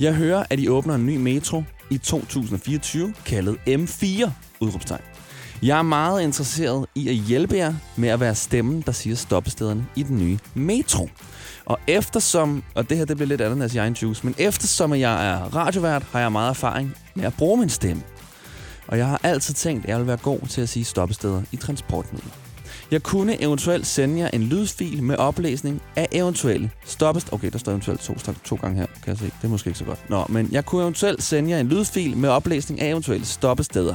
Jeg 0.00 0.14
hører, 0.14 0.44
at 0.50 0.60
I 0.60 0.68
åbner 0.68 0.94
en 0.94 1.06
ny 1.06 1.16
metro 1.16 1.62
i 1.90 1.98
2024, 1.98 3.14
kaldet 3.26 3.56
M4, 3.68 4.30
udråbstegn. 4.60 5.02
Jeg 5.62 5.78
er 5.78 5.82
meget 5.82 6.22
interesseret 6.22 6.86
i 6.94 7.08
at 7.08 7.14
hjælpe 7.14 7.56
jer 7.56 7.74
med 7.96 8.08
at 8.08 8.20
være 8.20 8.34
stemmen, 8.34 8.80
der 8.80 8.92
siger 8.92 9.16
stoppestederne 9.16 9.86
i 9.96 10.02
den 10.02 10.18
nye 10.18 10.38
metro. 10.54 11.08
Og 11.66 11.78
eftersom, 11.86 12.62
og 12.74 12.90
det 12.90 12.98
her 12.98 13.04
det 13.04 13.16
bliver 13.16 13.28
lidt 13.28 13.40
andet 13.40 13.62
end 13.62 13.80
egen 13.80 13.92
juice, 13.92 14.26
men 14.26 14.34
eftersom 14.38 14.94
jeg 14.94 15.28
er 15.30 15.56
radiovært, 15.56 16.02
har 16.02 16.20
jeg 16.20 16.32
meget 16.32 16.50
erfaring 16.50 16.94
med 17.14 17.24
at 17.24 17.34
bruge 17.34 17.58
min 17.58 17.68
stemme. 17.68 18.02
Og 18.86 18.98
jeg 18.98 19.06
har 19.06 19.20
altid 19.22 19.54
tænkt, 19.54 19.84
at 19.84 19.90
jeg 19.90 19.98
vil 19.98 20.06
være 20.06 20.16
god 20.16 20.40
til 20.48 20.60
at 20.60 20.68
sige 20.68 20.84
stoppesteder 20.84 21.42
i 21.52 21.56
transportmidler. 21.56 22.45
Jeg 22.90 23.02
kunne 23.02 23.42
eventuelt 23.42 23.86
sende 23.86 24.18
jer 24.18 24.30
en 24.32 24.42
lydfil 24.42 25.02
med 25.02 25.16
oplæsning 25.16 25.82
af 25.96 26.08
eventuelle 26.12 26.70
stoppest... 26.84 27.32
Okay, 27.32 27.50
der 27.50 27.58
står 27.58 27.72
eventuelt 27.72 28.00
to, 28.00 28.14
to 28.44 28.56
gange 28.56 28.76
her, 28.76 28.86
kan 28.86 29.06
jeg 29.06 29.18
se. 29.18 29.24
Det 29.24 29.32
er 29.42 29.48
måske 29.48 29.68
ikke 29.68 29.78
så 29.78 29.84
godt. 29.84 30.10
Nå, 30.10 30.24
men 30.28 30.48
jeg 30.52 30.64
kunne 30.66 30.82
eventuelt 30.82 31.22
sende 31.22 31.50
jer 31.50 31.60
en 31.60 31.68
lydfil 31.68 32.16
med 32.16 32.28
oplæsning 32.28 32.80
af 32.80 32.90
eventuelle 32.90 33.26
stoppesteder. 33.26 33.94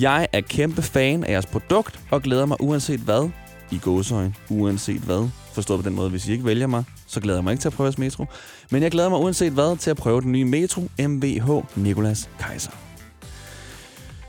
Jeg 0.00 0.28
er 0.32 0.40
kæmpe 0.40 0.82
fan 0.82 1.24
af 1.24 1.32
jeres 1.32 1.46
produkt 1.46 2.00
og 2.10 2.22
glæder 2.22 2.46
mig 2.46 2.56
uanset 2.60 3.00
hvad. 3.00 3.30
I 3.70 3.78
gåsøjne, 3.78 4.34
uanset 4.50 5.00
hvad. 5.00 5.28
Forstået 5.52 5.80
på 5.80 5.88
den 5.88 5.96
måde, 5.96 6.10
hvis 6.10 6.28
I 6.28 6.32
ikke 6.32 6.44
vælger 6.44 6.66
mig, 6.66 6.84
så 7.06 7.20
glæder 7.20 7.38
jeg 7.38 7.44
mig 7.44 7.50
ikke 7.52 7.62
til 7.62 7.68
at 7.68 7.72
prøve 7.72 7.84
jeres 7.86 7.98
metro. 7.98 8.26
Men 8.70 8.82
jeg 8.82 8.90
glæder 8.90 9.08
mig 9.08 9.18
uanset 9.18 9.52
hvad 9.52 9.76
til 9.76 9.90
at 9.90 9.96
prøve 9.96 10.20
den 10.20 10.32
nye 10.32 10.44
metro 10.44 10.88
MVH 10.98 11.50
Nikolas 11.76 12.30
Kaiser. 12.40 12.87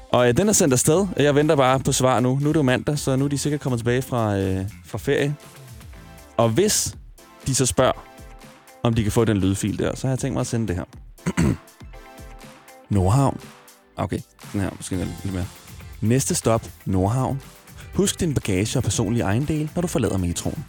Og 0.10 0.28
øh, 0.28 0.38
den 0.38 0.50
er 0.50 0.54
sendt 0.54 0.74
afsted. 0.74 1.08
Jeg 1.18 1.36
venter 1.36 1.56
bare 1.56 1.80
på 1.80 1.92
svar 1.92 2.20
nu. 2.20 2.40
Nu 2.42 2.50
er 2.50 2.54
det 2.54 2.58
jo 2.58 2.62
mandag, 2.62 3.00
så 3.00 3.16
nu 3.16 3.26
er 3.26 3.30
de 3.30 3.38
sikkert 3.38 3.62
kommet 3.62 3.80
tilbage 3.80 4.02
fra, 4.02 4.38
øh, 4.38 4.66
fra 4.86 4.98
ferie. 4.98 5.36
Og 6.38 6.50
hvis 6.50 6.98
de 7.48 7.56
så 7.56 7.66
spørger, 7.66 8.06
om 8.84 8.94
de 8.94 9.04
kan 9.04 9.12
få 9.12 9.26
den 9.26 9.38
lydfil 9.38 9.80
der, 9.80 9.96
så 9.96 10.08
har 10.08 10.12
jeg 10.12 10.20
tænkt 10.20 10.34
mig 10.34 10.42
at 10.42 10.48
sende 10.48 10.68
det 10.68 10.76
her. 10.76 10.84
Nordhavn. 12.90 13.40
Okay, 13.96 14.20
den 14.54 14.62
her 14.62 14.70
måske 14.78 14.96
lidt 14.96 15.34
mere. 15.34 15.46
Næste 16.02 16.36
stop, 16.36 16.62
Nordhavn. 16.86 17.42
Husk 17.94 18.20
din 18.20 18.34
bagage 18.34 18.80
og 18.80 18.84
personlige 18.84 19.24
ejendel, 19.24 19.72
når 19.76 19.82
du 19.82 19.88
forlader 19.88 20.18
metroen. 20.18 20.66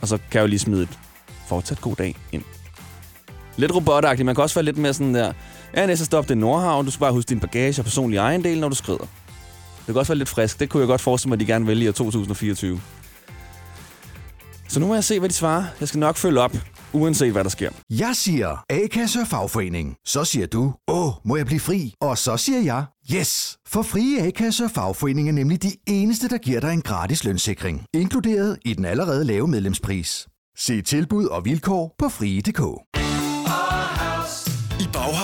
Og 0.00 0.08
så 0.08 0.16
kan 0.16 0.26
jeg 0.34 0.42
jo 0.42 0.46
lige 0.46 0.58
smide 0.58 0.82
et 0.82 0.98
fortsat 1.46 1.80
god 1.80 1.96
dag 1.96 2.16
ind. 2.32 2.42
Lidt 3.56 3.74
robotagtigt. 3.74 4.26
Man 4.26 4.34
kan 4.34 4.42
også 4.42 4.54
være 4.54 4.64
lidt 4.64 4.78
mere 4.78 4.94
sådan 4.94 5.14
der... 5.14 5.32
Ja, 5.76 5.86
næste 5.86 6.04
stop, 6.04 6.24
det 6.24 6.30
er 6.30 6.34
Nordhavn. 6.38 6.84
Du 6.84 6.90
skal 6.90 7.00
bare 7.00 7.12
huske 7.12 7.28
din 7.28 7.40
bagage 7.40 7.80
og 7.80 7.84
personlige 7.84 8.20
ejendel, 8.20 8.60
når 8.60 8.68
du 8.68 8.74
skrider. 8.74 8.98
Det 8.98 9.86
kan 9.86 9.96
også 9.96 10.12
være 10.12 10.18
lidt 10.18 10.28
frisk. 10.28 10.60
Det 10.60 10.68
kunne 10.68 10.80
jeg 10.80 10.88
godt 10.88 11.00
forestille 11.00 11.28
mig, 11.28 11.36
at 11.36 11.40
de 11.40 11.46
gerne 11.46 11.66
vælger 11.66 11.90
i 11.90 11.92
2024. 11.92 12.80
Så 14.68 14.80
nu 14.80 14.86
må 14.86 14.94
jeg 14.94 15.04
se, 15.04 15.18
hvad 15.18 15.28
de 15.28 15.34
svarer. 15.34 15.64
Jeg 15.80 15.88
skal 15.88 16.00
nok 16.00 16.16
følge 16.16 16.40
op, 16.40 16.56
uanset 16.92 17.32
hvad 17.32 17.44
der 17.44 17.50
sker. 17.50 17.70
Jeg 17.90 18.10
siger 18.14 18.64
A-kasse 18.70 19.20
og 19.20 19.26
fagforening. 19.26 19.94
Så 20.06 20.24
siger 20.24 20.46
du, 20.46 20.72
åh, 20.88 21.12
må 21.24 21.36
jeg 21.36 21.46
blive 21.46 21.60
fri? 21.60 21.94
Og 22.00 22.18
så 22.18 22.36
siger 22.36 22.60
jeg, 22.60 22.84
yes! 23.14 23.56
For 23.68 23.82
frie 23.82 24.26
A-kasse 24.26 24.64
og 24.64 24.70
fagforening 24.70 25.28
er 25.28 25.32
nemlig 25.32 25.62
de 25.62 25.72
eneste, 25.86 26.28
der 26.28 26.38
giver 26.38 26.60
dig 26.60 26.72
en 26.72 26.82
gratis 26.82 27.24
lønssikring. 27.24 27.84
Inkluderet 27.94 28.58
i 28.64 28.74
den 28.74 28.84
allerede 28.84 29.24
lave 29.24 29.48
medlemspris. 29.48 30.26
Se 30.56 30.82
tilbud 30.82 31.26
og 31.26 31.44
vilkår 31.44 31.94
på 31.98 32.08
frie.dk. 32.08 32.60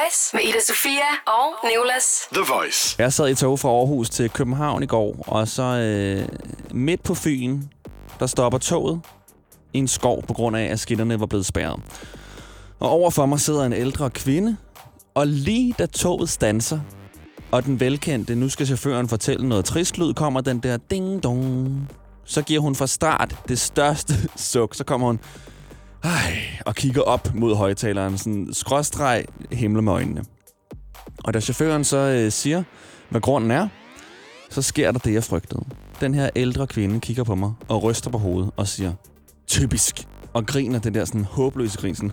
The 0.00 0.06
Voice 0.06 0.36
med 0.36 0.42
Ida 0.42 0.60
Sofia 0.66 1.10
og 1.26 1.68
Nicolas. 1.68 2.28
The 2.32 2.42
Voice. 2.54 2.96
Jeg 2.98 3.12
sad 3.12 3.28
i 3.28 3.34
tog 3.34 3.58
fra 3.58 3.68
Aarhus 3.68 4.10
til 4.10 4.30
København 4.30 4.82
i 4.82 4.86
går, 4.86 5.24
og 5.26 5.48
så 5.48 5.62
øh, 5.62 6.28
midt 6.70 7.02
på 7.02 7.14
Fyn, 7.14 7.62
der 8.20 8.26
stopper 8.26 8.58
toget 8.58 9.00
i 9.72 9.78
en 9.78 9.88
skov 9.88 10.22
på 10.26 10.32
grund 10.32 10.56
af, 10.56 10.64
at 10.64 10.80
skinnerne 10.80 11.20
var 11.20 11.26
blevet 11.26 11.46
spærret. 11.46 11.80
Og 12.78 12.90
overfor 12.90 13.26
mig 13.26 13.40
sidder 13.40 13.64
en 13.64 13.72
ældre 13.72 14.10
kvinde, 14.10 14.56
og 15.14 15.26
lige 15.26 15.74
da 15.78 15.86
toget 15.86 16.28
stanser, 16.28 16.80
og 17.50 17.64
den 17.64 17.80
velkendte, 17.80 18.34
nu 18.34 18.48
skal 18.48 18.66
chaufføren 18.66 19.08
fortælle 19.08 19.48
noget 19.48 19.64
trist 19.64 19.98
lyd, 19.98 20.14
kommer 20.14 20.40
den 20.40 20.58
der 20.58 20.78
ding-dong. 20.90 21.88
Så 22.24 22.42
giver 22.42 22.60
hun 22.60 22.74
fra 22.74 22.86
start 22.86 23.36
det 23.48 23.58
største 23.60 24.14
suk. 24.52 24.74
Så 24.74 24.84
kommer 24.84 25.06
hun 25.06 25.20
ej, 26.04 26.38
og 26.66 26.74
kigger 26.74 27.02
op 27.02 27.34
mod 27.34 27.56
højtaleren, 27.56 28.18
sådan 28.18 28.48
skråstreg 28.52 29.24
himler 29.52 29.82
med 29.82 29.92
øjnene. 29.92 30.24
Og 31.24 31.34
da 31.34 31.40
chaufføren 31.40 31.84
så 31.84 31.96
øh, 31.96 32.32
siger, 32.32 32.62
hvad 33.08 33.20
grunden 33.20 33.50
er, 33.50 33.68
så 34.50 34.62
sker 34.62 34.92
der 34.92 34.98
det, 34.98 35.14
jeg 35.14 35.24
frygtede. 35.24 35.64
Den 36.00 36.14
her 36.14 36.30
ældre 36.36 36.66
kvinde 36.66 37.00
kigger 37.00 37.24
på 37.24 37.34
mig 37.34 37.52
og 37.68 37.82
ryster 37.82 38.10
på 38.10 38.18
hovedet 38.18 38.50
og 38.56 38.68
siger, 38.68 38.92
typisk, 39.46 40.06
og 40.32 40.46
griner 40.46 40.78
den 40.78 40.94
der 40.94 41.04
sådan 41.04 41.24
håbløse 41.24 41.78
grin, 41.78 41.94
sådan, 41.94 42.12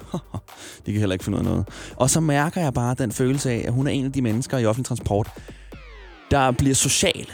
de 0.86 0.92
kan 0.92 1.00
heller 1.00 1.14
ikke 1.14 1.26
finde 1.26 1.38
ud 1.38 1.44
af 1.46 1.50
noget. 1.50 1.68
Og 1.96 2.10
så 2.10 2.20
mærker 2.20 2.62
jeg 2.62 2.74
bare 2.74 2.96
den 2.98 3.12
følelse 3.12 3.52
af, 3.52 3.64
at 3.68 3.74
hun 3.74 3.88
er 3.88 3.92
en 3.92 4.06
af 4.06 4.12
de 4.12 4.22
mennesker 4.22 4.58
i 4.58 4.66
offentlig 4.66 4.86
transport, 4.86 5.30
der 6.32 6.52
bliver 6.52 6.76
social, 6.76 7.28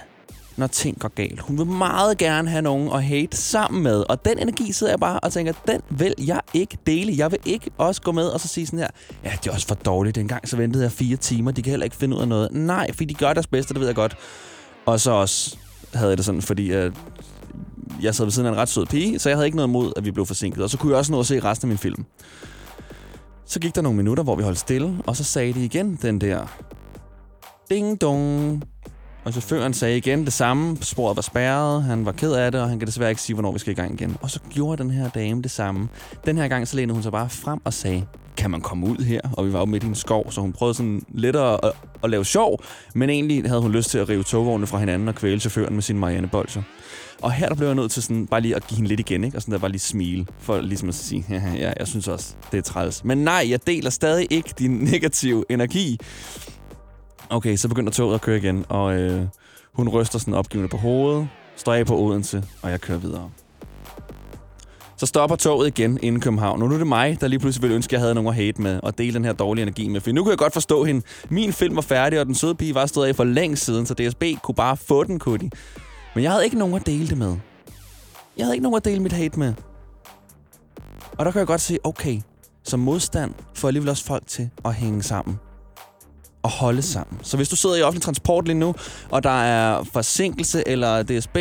når 0.57 0.67
ting 0.67 0.99
går 0.99 1.07
galt. 1.07 1.39
Hun 1.39 1.57
vil 1.57 1.65
meget 1.65 2.17
gerne 2.17 2.49
have 2.49 2.61
nogen 2.61 2.89
at 2.93 3.03
hate 3.03 3.37
sammen 3.37 3.83
med, 3.83 4.03
og 4.09 4.25
den 4.25 4.39
energi 4.39 4.71
sidder 4.71 4.93
jeg 4.93 4.99
bare 4.99 5.19
og 5.19 5.31
tænker, 5.31 5.53
den 5.67 5.81
vil 5.89 6.13
jeg 6.27 6.41
ikke 6.53 6.77
dele. 6.87 7.13
Jeg 7.17 7.31
vil 7.31 7.39
ikke 7.45 7.71
også 7.77 8.01
gå 8.01 8.11
med 8.11 8.25
og 8.27 8.39
så 8.39 8.47
sige 8.47 8.65
sådan 8.65 8.79
her, 8.79 8.87
ja, 9.23 9.31
det 9.43 9.49
er 9.49 9.53
også 9.53 9.67
for 9.67 9.75
dårligt. 9.75 10.15
Dengang 10.15 10.49
så 10.49 10.57
ventede 10.57 10.83
jeg 10.83 10.91
fire 10.91 11.17
timer, 11.17 11.51
de 11.51 11.61
kan 11.61 11.69
heller 11.69 11.83
ikke 11.83 11.95
finde 11.95 12.15
ud 12.15 12.21
af 12.21 12.27
noget. 12.27 12.49
Nej, 12.51 12.91
fordi 12.91 13.05
de 13.05 13.13
gør 13.13 13.33
deres 13.33 13.47
bedste, 13.47 13.73
det 13.73 13.79
ved 13.79 13.87
jeg 13.87 13.95
godt. 13.95 14.17
Og 14.85 14.99
så 14.99 15.11
også 15.11 15.57
havde 15.93 16.09
jeg 16.09 16.17
det 16.17 16.25
sådan, 16.25 16.41
fordi 16.41 16.71
at 16.71 16.93
jeg 18.01 18.15
sad 18.15 18.25
ved 18.25 18.31
siden 18.31 18.47
af 18.47 18.51
en 18.51 18.57
ret 18.57 18.69
sød 18.69 18.85
pige, 18.85 19.19
så 19.19 19.29
jeg 19.29 19.37
havde 19.37 19.45
ikke 19.45 19.57
noget 19.57 19.69
imod, 19.69 19.93
at 19.95 20.05
vi 20.05 20.11
blev 20.11 20.25
forsinket. 20.25 20.63
Og 20.63 20.69
så 20.69 20.77
kunne 20.77 20.91
jeg 20.91 20.97
også 20.97 21.11
nå 21.11 21.19
at 21.19 21.25
se 21.25 21.39
resten 21.39 21.65
af 21.65 21.69
min 21.69 21.77
film. 21.77 22.05
Så 23.45 23.59
gik 23.59 23.75
der 23.75 23.81
nogle 23.81 23.97
minutter, 23.97 24.23
hvor 24.23 24.35
vi 24.35 24.43
holdt 24.43 24.59
stille, 24.59 24.97
og 25.07 25.15
så 25.15 25.23
sagde 25.23 25.53
de 25.53 25.65
igen 25.65 25.99
den 26.01 26.21
der 26.21 26.47
ding 27.69 28.01
dong. 28.01 28.63
Og 29.25 29.31
chaufføren 29.31 29.73
sagde 29.73 29.97
igen 29.97 30.25
det 30.25 30.33
samme. 30.33 30.77
Sporet 30.81 31.15
var 31.15 31.21
spærret, 31.21 31.83
han 31.83 32.05
var 32.05 32.11
ked 32.11 32.33
af 32.33 32.51
det, 32.51 32.61
og 32.61 32.69
han 32.69 32.79
kan 32.79 32.87
desværre 32.87 33.09
ikke 33.09 33.21
sige, 33.21 33.33
hvornår 33.33 33.51
vi 33.51 33.59
skal 33.59 33.71
i 33.71 33.75
gang 33.75 33.93
igen. 33.93 34.17
Og 34.21 34.29
så 34.29 34.39
gjorde 34.49 34.83
den 34.83 34.91
her 34.91 35.09
dame 35.09 35.41
det 35.41 35.51
samme. 35.51 35.89
Den 36.25 36.37
her 36.37 36.47
gang 36.47 36.67
så 36.67 36.75
lænede 36.75 36.93
hun 36.93 37.03
sig 37.03 37.11
bare 37.11 37.29
frem 37.29 37.59
og 37.63 37.73
sagde, 37.73 38.05
kan 38.37 38.51
man 38.51 38.61
komme 38.61 38.87
ud 38.87 39.03
her? 39.03 39.21
Og 39.33 39.45
vi 39.45 39.53
var 39.53 39.59
jo 39.59 39.65
midt 39.65 39.83
i 39.83 39.87
en 39.87 39.95
skov, 39.95 40.31
så 40.31 40.41
hun 40.41 40.53
prøvede 40.53 40.75
sådan 40.75 41.01
lidt 41.09 41.35
at, 41.35 41.59
at, 41.63 41.71
at 42.03 42.09
lave 42.09 42.25
sjov, 42.25 42.63
men 42.95 43.09
egentlig 43.09 43.43
havde 43.47 43.61
hun 43.61 43.71
lyst 43.71 43.89
til 43.89 43.97
at 43.97 44.09
rive 44.09 44.23
togvognene 44.23 44.67
fra 44.67 44.77
hinanden 44.77 45.07
og 45.07 45.15
kvæle 45.15 45.39
chaufføren 45.39 45.73
med 45.73 45.81
sin 45.81 45.99
Marianne 45.99 46.27
Bolcher. 46.27 46.61
Og 47.21 47.31
her 47.31 47.47
der 47.47 47.55
blev 47.55 47.67
jeg 47.67 47.75
nødt 47.75 47.91
til 47.91 48.03
sådan, 48.03 48.27
bare 48.27 48.41
lige 48.41 48.55
at 48.55 48.67
give 48.67 48.75
hende 48.75 48.89
lidt 48.89 48.99
igen, 48.99 49.23
ikke? 49.23 49.37
og 49.37 49.41
sådan 49.41 49.51
der 49.51 49.59
bare 49.59 49.71
lige 49.71 49.81
smile, 49.81 50.25
for 50.39 50.61
ligesom 50.61 50.89
at 50.89 50.95
sige, 50.95 51.25
ja, 51.29 51.41
ja, 51.55 51.73
jeg 51.79 51.87
synes 51.87 52.07
også, 52.07 52.33
det 52.51 52.57
er 52.57 52.61
træls. 52.61 53.03
Men 53.03 53.17
nej, 53.17 53.45
jeg 53.49 53.67
deler 53.67 53.89
stadig 53.89 54.27
ikke 54.29 54.53
din 54.59 54.71
negative 54.91 55.45
energi. 55.49 55.99
Okay, 57.33 57.55
så 57.55 57.67
begynder 57.67 57.91
toget 57.91 58.15
at 58.15 58.21
køre 58.21 58.37
igen, 58.37 58.65
og 58.69 58.95
øh, 58.95 59.25
hun 59.73 59.89
ryster 59.89 60.19
sådan 60.19 60.33
opgivende 60.33 60.69
på 60.69 60.77
hovedet, 60.77 61.29
står 61.55 61.73
af 61.73 61.85
på 61.85 61.97
Odense, 61.97 62.43
og 62.61 62.71
jeg 62.71 62.81
kører 62.81 62.97
videre. 62.97 63.29
Så 64.97 65.05
stopper 65.05 65.35
toget 65.35 65.67
igen 65.67 65.99
inden 66.01 66.21
København. 66.21 66.61
Og 66.61 66.69
nu 66.69 66.75
er 66.75 66.77
det 66.77 66.87
mig, 66.87 67.21
der 67.21 67.27
lige 67.27 67.39
pludselig 67.39 67.61
ville 67.61 67.75
ønske, 67.75 67.89
at 67.89 67.91
jeg 67.91 67.99
havde 67.99 68.15
nogen 68.15 68.27
at 68.27 68.35
hate 68.35 68.61
med 68.61 68.79
og 68.83 68.97
dele 68.97 69.13
den 69.13 69.25
her 69.25 69.33
dårlige 69.33 69.63
energi 69.63 69.87
med. 69.87 70.01
For 70.01 70.11
nu 70.11 70.23
kan 70.23 70.29
jeg 70.29 70.37
godt 70.37 70.53
forstå 70.53 70.83
hende. 70.83 71.01
Min 71.29 71.53
film 71.53 71.75
var 71.75 71.81
færdig, 71.81 72.19
og 72.19 72.25
den 72.25 72.35
søde 72.35 72.55
pige 72.55 72.75
var 72.75 72.85
stået 72.85 73.07
af 73.07 73.15
for 73.15 73.23
længe 73.23 73.55
siden, 73.55 73.85
så 73.85 73.93
DSB 73.93 74.23
kunne 74.43 74.55
bare 74.55 74.77
få 74.77 75.03
den, 75.03 75.19
kunne 75.19 75.39
de. 75.39 75.49
Men 76.15 76.23
jeg 76.23 76.31
havde 76.31 76.45
ikke 76.45 76.57
nogen 76.57 76.75
at 76.75 76.85
dele 76.85 77.07
det 77.07 77.17
med. 77.17 77.35
Jeg 78.37 78.45
havde 78.45 78.55
ikke 78.55 78.63
nogen 78.63 78.77
at 78.77 78.85
dele 78.85 78.99
mit 78.99 79.13
hate 79.13 79.39
med. 79.39 79.53
Og 81.17 81.25
der 81.25 81.31
kan 81.31 81.39
jeg 81.39 81.47
godt 81.47 81.61
se, 81.61 81.77
okay, 81.83 82.21
som 82.63 82.79
modstand 82.79 83.33
får 83.53 83.67
alligevel 83.67 83.89
også 83.89 84.05
folk 84.05 84.27
til 84.27 84.49
at 84.65 84.73
hænge 84.73 85.03
sammen 85.03 85.39
og 86.43 86.49
holde 86.49 86.81
sammen. 86.81 87.19
Så 87.23 87.37
hvis 87.37 87.49
du 87.49 87.55
sidder 87.55 87.75
i 87.75 87.81
offentlig 87.81 88.03
transport 88.03 88.45
lige 88.45 88.59
nu, 88.59 88.75
og 89.09 89.23
der 89.23 89.43
er 89.43 89.83
forsinkelse 89.93 90.63
eller 90.67 91.03
DSB 91.03 91.37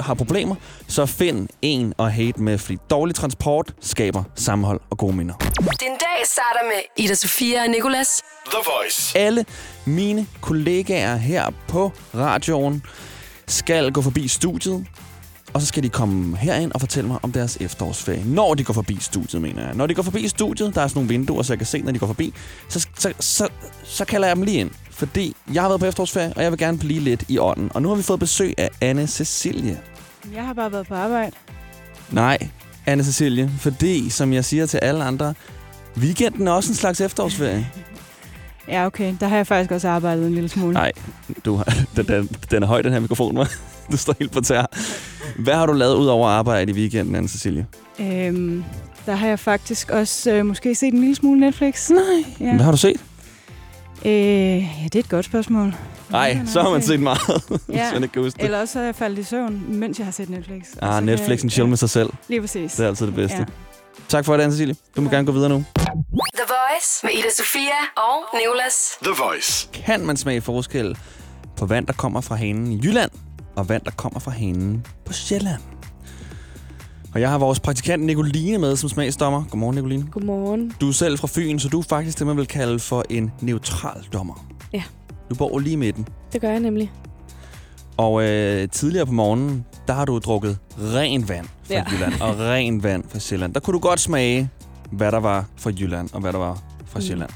har 0.00 0.14
problemer, 0.14 0.54
så 0.88 1.06
find 1.06 1.48
en 1.62 1.94
at 1.98 2.12
hate 2.12 2.40
med, 2.42 2.58
fordi 2.58 2.78
dårlig 2.90 3.14
transport 3.14 3.74
skaber 3.80 4.24
sammenhold 4.34 4.80
og 4.90 4.98
gode 4.98 5.16
minder. 5.16 5.34
Den 5.58 5.92
dag 6.00 6.26
starter 6.26 6.64
med 6.64 7.04
Ida 7.04 7.14
Sofia 7.14 7.62
og 7.62 7.68
Nicolas. 7.68 8.22
The 8.46 8.58
Voice. 8.78 9.18
Alle 9.18 9.44
mine 9.84 10.26
kollegaer 10.40 11.16
her 11.16 11.50
på 11.68 11.92
radioen 12.14 12.82
skal 13.46 13.92
gå 13.92 14.02
forbi 14.02 14.28
studiet, 14.28 14.86
og 15.54 15.60
så 15.60 15.66
skal 15.66 15.82
de 15.82 15.88
komme 15.88 16.36
herind 16.36 16.72
og 16.72 16.80
fortælle 16.80 17.08
mig 17.08 17.18
om 17.22 17.32
deres 17.32 17.56
efterårsferie. 17.60 18.24
Når 18.24 18.54
de 18.54 18.64
går 18.64 18.74
forbi 18.74 18.96
studiet, 19.00 19.42
mener 19.42 19.66
jeg. 19.66 19.74
Når 19.74 19.86
de 19.86 19.94
går 19.94 20.02
forbi 20.02 20.28
studiet, 20.28 20.74
der 20.74 20.80
er 20.80 20.88
sådan 20.88 20.98
nogle 20.98 21.08
vinduer, 21.08 21.42
så 21.42 21.52
jeg 21.52 21.58
kan 21.58 21.66
se, 21.66 21.82
når 21.82 21.92
de 21.92 21.98
går 21.98 22.06
forbi, 22.06 22.34
så, 22.68 22.86
så, 22.98 23.12
så, 23.20 23.48
så 23.84 24.04
kalder 24.04 24.28
jeg 24.28 24.36
dem 24.36 24.44
lige 24.44 24.58
ind. 24.58 24.70
Fordi 24.90 25.36
jeg 25.52 25.62
har 25.62 25.68
været 25.68 25.80
på 25.80 25.86
efterårsferie, 25.86 26.32
og 26.36 26.42
jeg 26.42 26.50
vil 26.50 26.58
gerne 26.58 26.78
blive 26.78 27.00
lidt 27.00 27.24
i 27.28 27.38
ånden. 27.38 27.70
Og 27.74 27.82
nu 27.82 27.88
har 27.88 27.96
vi 27.96 28.02
fået 28.02 28.20
besøg 28.20 28.54
af 28.58 28.70
Anne 28.80 29.06
Cecilie. 29.06 29.80
Jeg 30.34 30.46
har 30.46 30.52
bare 30.54 30.72
været 30.72 30.86
på 30.86 30.94
arbejde. 30.94 31.36
Nej, 32.10 32.38
Anne 32.86 33.04
Cecilie, 33.04 33.50
fordi, 33.58 34.10
som 34.10 34.32
jeg 34.32 34.44
siger 34.44 34.66
til 34.66 34.78
alle 34.78 35.04
andre, 35.04 35.34
weekenden 35.96 36.48
er 36.48 36.52
også 36.52 36.70
en 36.70 36.76
slags 36.76 37.00
efterårsferie. 37.00 37.70
Ja, 38.68 38.86
okay. 38.86 39.14
Der 39.20 39.28
har 39.28 39.36
jeg 39.36 39.46
faktisk 39.46 39.70
også 39.70 39.88
arbejdet 39.88 40.26
en 40.26 40.34
lille 40.34 40.48
smule. 40.48 40.72
Nej, 40.72 40.92
du 41.44 41.56
har, 41.56 41.74
den, 41.96 42.06
den, 42.08 42.28
den 42.50 42.62
er 42.62 42.66
høj, 42.66 42.82
den 42.82 42.92
her 42.92 43.00
mikrofon, 43.00 43.38
hva'? 43.38 43.58
Du 43.92 43.96
står 43.96 44.14
helt 44.18 44.32
på 44.32 44.40
tær. 44.40 44.66
Hvad 45.38 45.54
har 45.54 45.66
du 45.66 45.72
lavet 45.72 45.94
ud 45.96 46.06
over 46.06 46.28
arbejde 46.28 46.72
i 46.72 46.74
weekenden, 46.74 47.14
anne 47.14 47.28
Cecilie? 47.28 47.66
Øhm, 48.00 48.64
der 49.06 49.14
har 49.14 49.26
jeg 49.28 49.38
faktisk 49.38 49.90
også 49.90 50.30
øh, 50.32 50.46
måske 50.46 50.74
set 50.74 50.94
en 50.94 51.00
lille 51.00 51.14
smule 51.14 51.40
Netflix. 51.40 51.90
Nej. 51.90 52.00
Ja. 52.40 52.54
Hvad 52.54 52.64
har 52.64 52.70
du 52.72 52.76
set? 52.78 53.00
Øh, 54.04 54.10
ja, 54.12 54.64
det 54.84 54.94
er 54.94 54.98
et 54.98 55.08
godt 55.08 55.24
spørgsmål. 55.24 55.74
Nej, 56.10 56.38
så 56.46 56.62
har 56.62 56.70
man 56.70 56.82
set 56.82 57.00
meget, 57.00 57.18
Ja, 57.50 57.56
hvis 57.68 57.92
man 57.92 58.02
ikke 58.02 58.12
kan 58.12 58.22
huske 58.22 58.36
det. 58.36 58.44
eller 58.44 58.60
også 58.60 58.78
har 58.78 58.84
jeg 58.86 58.94
faldet 58.94 59.18
i 59.18 59.22
søvn, 59.22 59.64
mens 59.68 59.98
jeg 59.98 60.06
har 60.06 60.12
set 60.12 60.30
Netflix. 60.30 60.62
Ah, 60.82 60.94
kan 60.94 61.02
Netflix 61.02 61.40
en 61.42 61.46
jeg- 61.46 61.52
chill 61.52 61.68
med 61.68 61.76
sig 61.76 61.90
selv. 61.90 62.10
Lige 62.28 62.40
præcis. 62.40 62.72
Det 62.72 62.84
er 62.84 62.88
altid 62.88 63.06
det 63.06 63.14
bedste. 63.14 63.36
Ja. 63.38 63.44
Tak 64.08 64.24
for 64.24 64.36
det, 64.36 64.42
anne 64.42 64.52
Cecilie. 64.52 64.76
Du 64.96 65.00
må 65.00 65.10
gerne 65.10 65.26
gå 65.26 65.32
videre 65.32 65.48
nu. 65.48 65.64
The 66.34 66.44
Voice 66.48 67.00
med 67.02 67.10
Ida 67.12 67.28
Sofia 67.36 67.78
og 67.96 68.38
Nicolas. 68.40 68.74
The 69.02 69.12
Voice. 69.24 69.68
Kan 69.72 70.06
man 70.06 70.16
smage 70.16 70.40
forskel 70.40 70.98
på 71.56 71.66
vand, 71.66 71.86
der 71.86 71.92
kommer 71.92 72.20
fra 72.20 72.34
hanen 72.34 72.72
i 72.72 72.80
Jylland, 72.84 73.10
og 73.56 73.68
vand, 73.68 73.82
der 73.84 73.90
kommer 73.90 74.20
fra 74.20 74.30
hanen 74.30 74.86
på 75.04 75.12
Sjælland? 75.12 75.60
Og 77.14 77.20
jeg 77.20 77.30
har 77.30 77.38
vores 77.38 77.60
praktikant 77.60 78.02
Nicoline 78.04 78.58
med 78.58 78.76
som 78.76 78.88
smagsdommer. 78.88 79.44
Godmorgen, 79.50 79.74
Nicoline. 79.74 80.06
Godmorgen. 80.10 80.72
Du 80.80 80.88
er 80.88 80.92
selv 80.92 81.18
fra 81.18 81.28
Fyn, 81.30 81.58
så 81.58 81.68
du 81.68 81.78
er 81.78 81.82
faktisk 81.82 82.18
det, 82.18 82.26
man 82.26 82.36
vil 82.36 82.46
kalde 82.46 82.78
for 82.78 83.04
en 83.10 83.32
neutral 83.40 84.00
dommer. 84.12 84.46
Ja. 84.72 84.82
Du 85.30 85.34
bor 85.34 85.58
lige 85.58 85.72
i 85.72 85.76
midten. 85.76 86.08
Det 86.32 86.40
gør 86.40 86.50
jeg 86.50 86.60
nemlig. 86.60 86.92
Og 87.96 88.22
øh, 88.28 88.68
tidligere 88.68 89.06
på 89.06 89.12
morgenen, 89.12 89.64
der 89.88 89.94
har 89.94 90.04
du 90.04 90.18
drukket 90.18 90.58
ren 90.78 91.28
vand 91.28 91.46
fra 91.64 91.74
ja. 91.74 91.84
Jylland 91.92 92.20
og 92.20 92.38
ren 92.50 92.82
vand 92.82 93.04
fra 93.08 93.18
Sjælland. 93.18 93.54
Der 93.54 93.60
kunne 93.60 93.74
du 93.74 93.78
godt 93.78 94.00
smage, 94.00 94.48
hvad 94.90 95.12
der 95.12 95.20
var 95.20 95.44
fra 95.56 95.70
Jylland 95.70 96.08
og 96.12 96.20
hvad 96.20 96.32
der 96.32 96.38
var 96.38 96.62
fra 96.86 96.98
Mm. 96.98 97.04
Sjælland. 97.06 97.30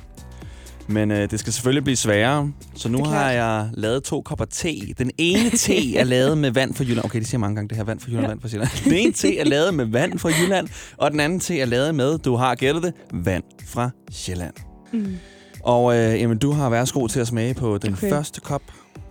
Men 0.88 1.10
øh, 1.10 1.30
det 1.30 1.40
skal 1.40 1.52
selvfølgelig 1.52 1.84
blive 1.84 1.96
sværere, 1.96 2.52
så 2.74 2.88
nu 2.88 3.04
har 3.04 3.30
jeg 3.30 3.68
lavet 3.74 4.02
to 4.04 4.22
kopper 4.22 4.44
te. 4.44 4.74
Den 4.98 5.10
ene 5.18 5.50
te 5.50 5.96
er 5.96 6.04
lavet 6.04 6.38
med 6.38 6.50
vand 6.50 6.74
fra 6.74 6.84
Jylland. 6.84 7.04
Okay, 7.04 7.18
det 7.18 7.28
siger 7.28 7.38
mange 7.38 7.54
gange, 7.56 7.68
det 7.68 7.76
her 7.76 7.84
vand 7.84 8.00
fra 8.00 8.08
Jylland, 8.10 8.24
Ja. 8.24 8.28
vand 8.28 8.40
fra 8.40 8.48
Sjælland. 8.48 8.70
Den 8.84 8.92
ene 8.92 9.12
te 9.12 9.38
er 9.38 9.44
lavet 9.44 9.74
med 9.74 9.84
vand 9.84 10.18
fra 10.18 10.28
Jylland, 10.42 10.68
og 10.96 11.10
den 11.10 11.20
anden 11.20 11.40
te 11.40 11.60
er 11.60 11.66
lavet 11.66 11.94
med, 11.94 12.18
du 12.18 12.36
har 12.36 12.54
gættet 12.54 12.82
det, 12.82 12.92
vand 13.12 13.44
fra 13.66 13.90
Sjælland. 14.12 14.54
Mm. 14.92 15.16
Og 15.62 15.96
øh, 15.96 16.20
jamen, 16.20 16.38
du 16.38 16.52
har 16.52 16.70
værsgo 16.70 17.06
til 17.06 17.20
at 17.20 17.26
smage 17.26 17.54
på 17.54 17.78
den 17.78 17.92
okay. 17.92 18.10
første 18.10 18.40
kop. 18.40 18.62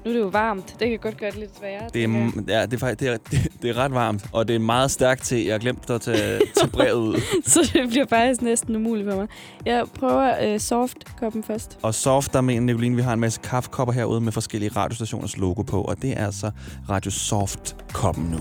Nu 0.05 0.11
er 0.11 0.13
det 0.13 0.21
jo 0.21 0.27
varmt. 0.27 0.75
Det 0.79 0.89
kan 0.89 0.99
godt 0.99 1.17
gøre 1.17 1.31
det 1.31 1.39
lidt 1.39 1.57
sværere. 1.57 1.89
Det 1.93 2.03
er, 2.03 2.07
ja, 2.47 2.65
det 2.65 2.83
er, 2.83 2.93
det, 2.93 3.07
er, 3.07 3.17
det, 3.61 3.69
er 3.69 3.77
ret 3.77 3.93
varmt, 3.93 4.25
og 4.33 4.47
det 4.47 4.55
er 4.55 4.59
meget 4.59 4.91
stærkt 4.91 5.23
til. 5.23 5.43
Jeg 5.43 5.53
har 5.53 5.59
glemt 5.59 5.89
at 5.89 6.01
tage, 6.01 6.41
tage 6.55 6.67
brevet 6.71 7.07
ud. 7.07 7.21
Så 7.45 7.71
det 7.73 7.89
bliver 7.89 8.05
faktisk 8.09 8.41
næsten 8.41 8.75
umuligt 8.75 9.09
for 9.09 9.17
mig. 9.17 9.27
Jeg 9.65 9.85
prøver 9.99 10.53
øh, 10.53 10.59
soft-koppen 10.59 11.43
først. 11.43 11.79
Og 11.81 11.93
soft, 11.93 12.33
der 12.33 12.41
mener 12.41 12.61
Nicoline, 12.61 12.95
vi 12.95 13.01
har 13.01 13.13
en 13.13 13.19
masse 13.19 13.39
kaffekopper 13.43 13.93
herude 13.93 14.21
med 14.21 14.31
forskellige 14.31 14.71
radiostationers 14.75 15.37
logo 15.37 15.61
på, 15.61 15.81
og 15.81 16.01
det 16.01 16.11
er 16.11 16.25
altså 16.25 16.51
Radio 16.89 17.11
Soft-koppen 17.11 18.23
nu. 18.31 18.39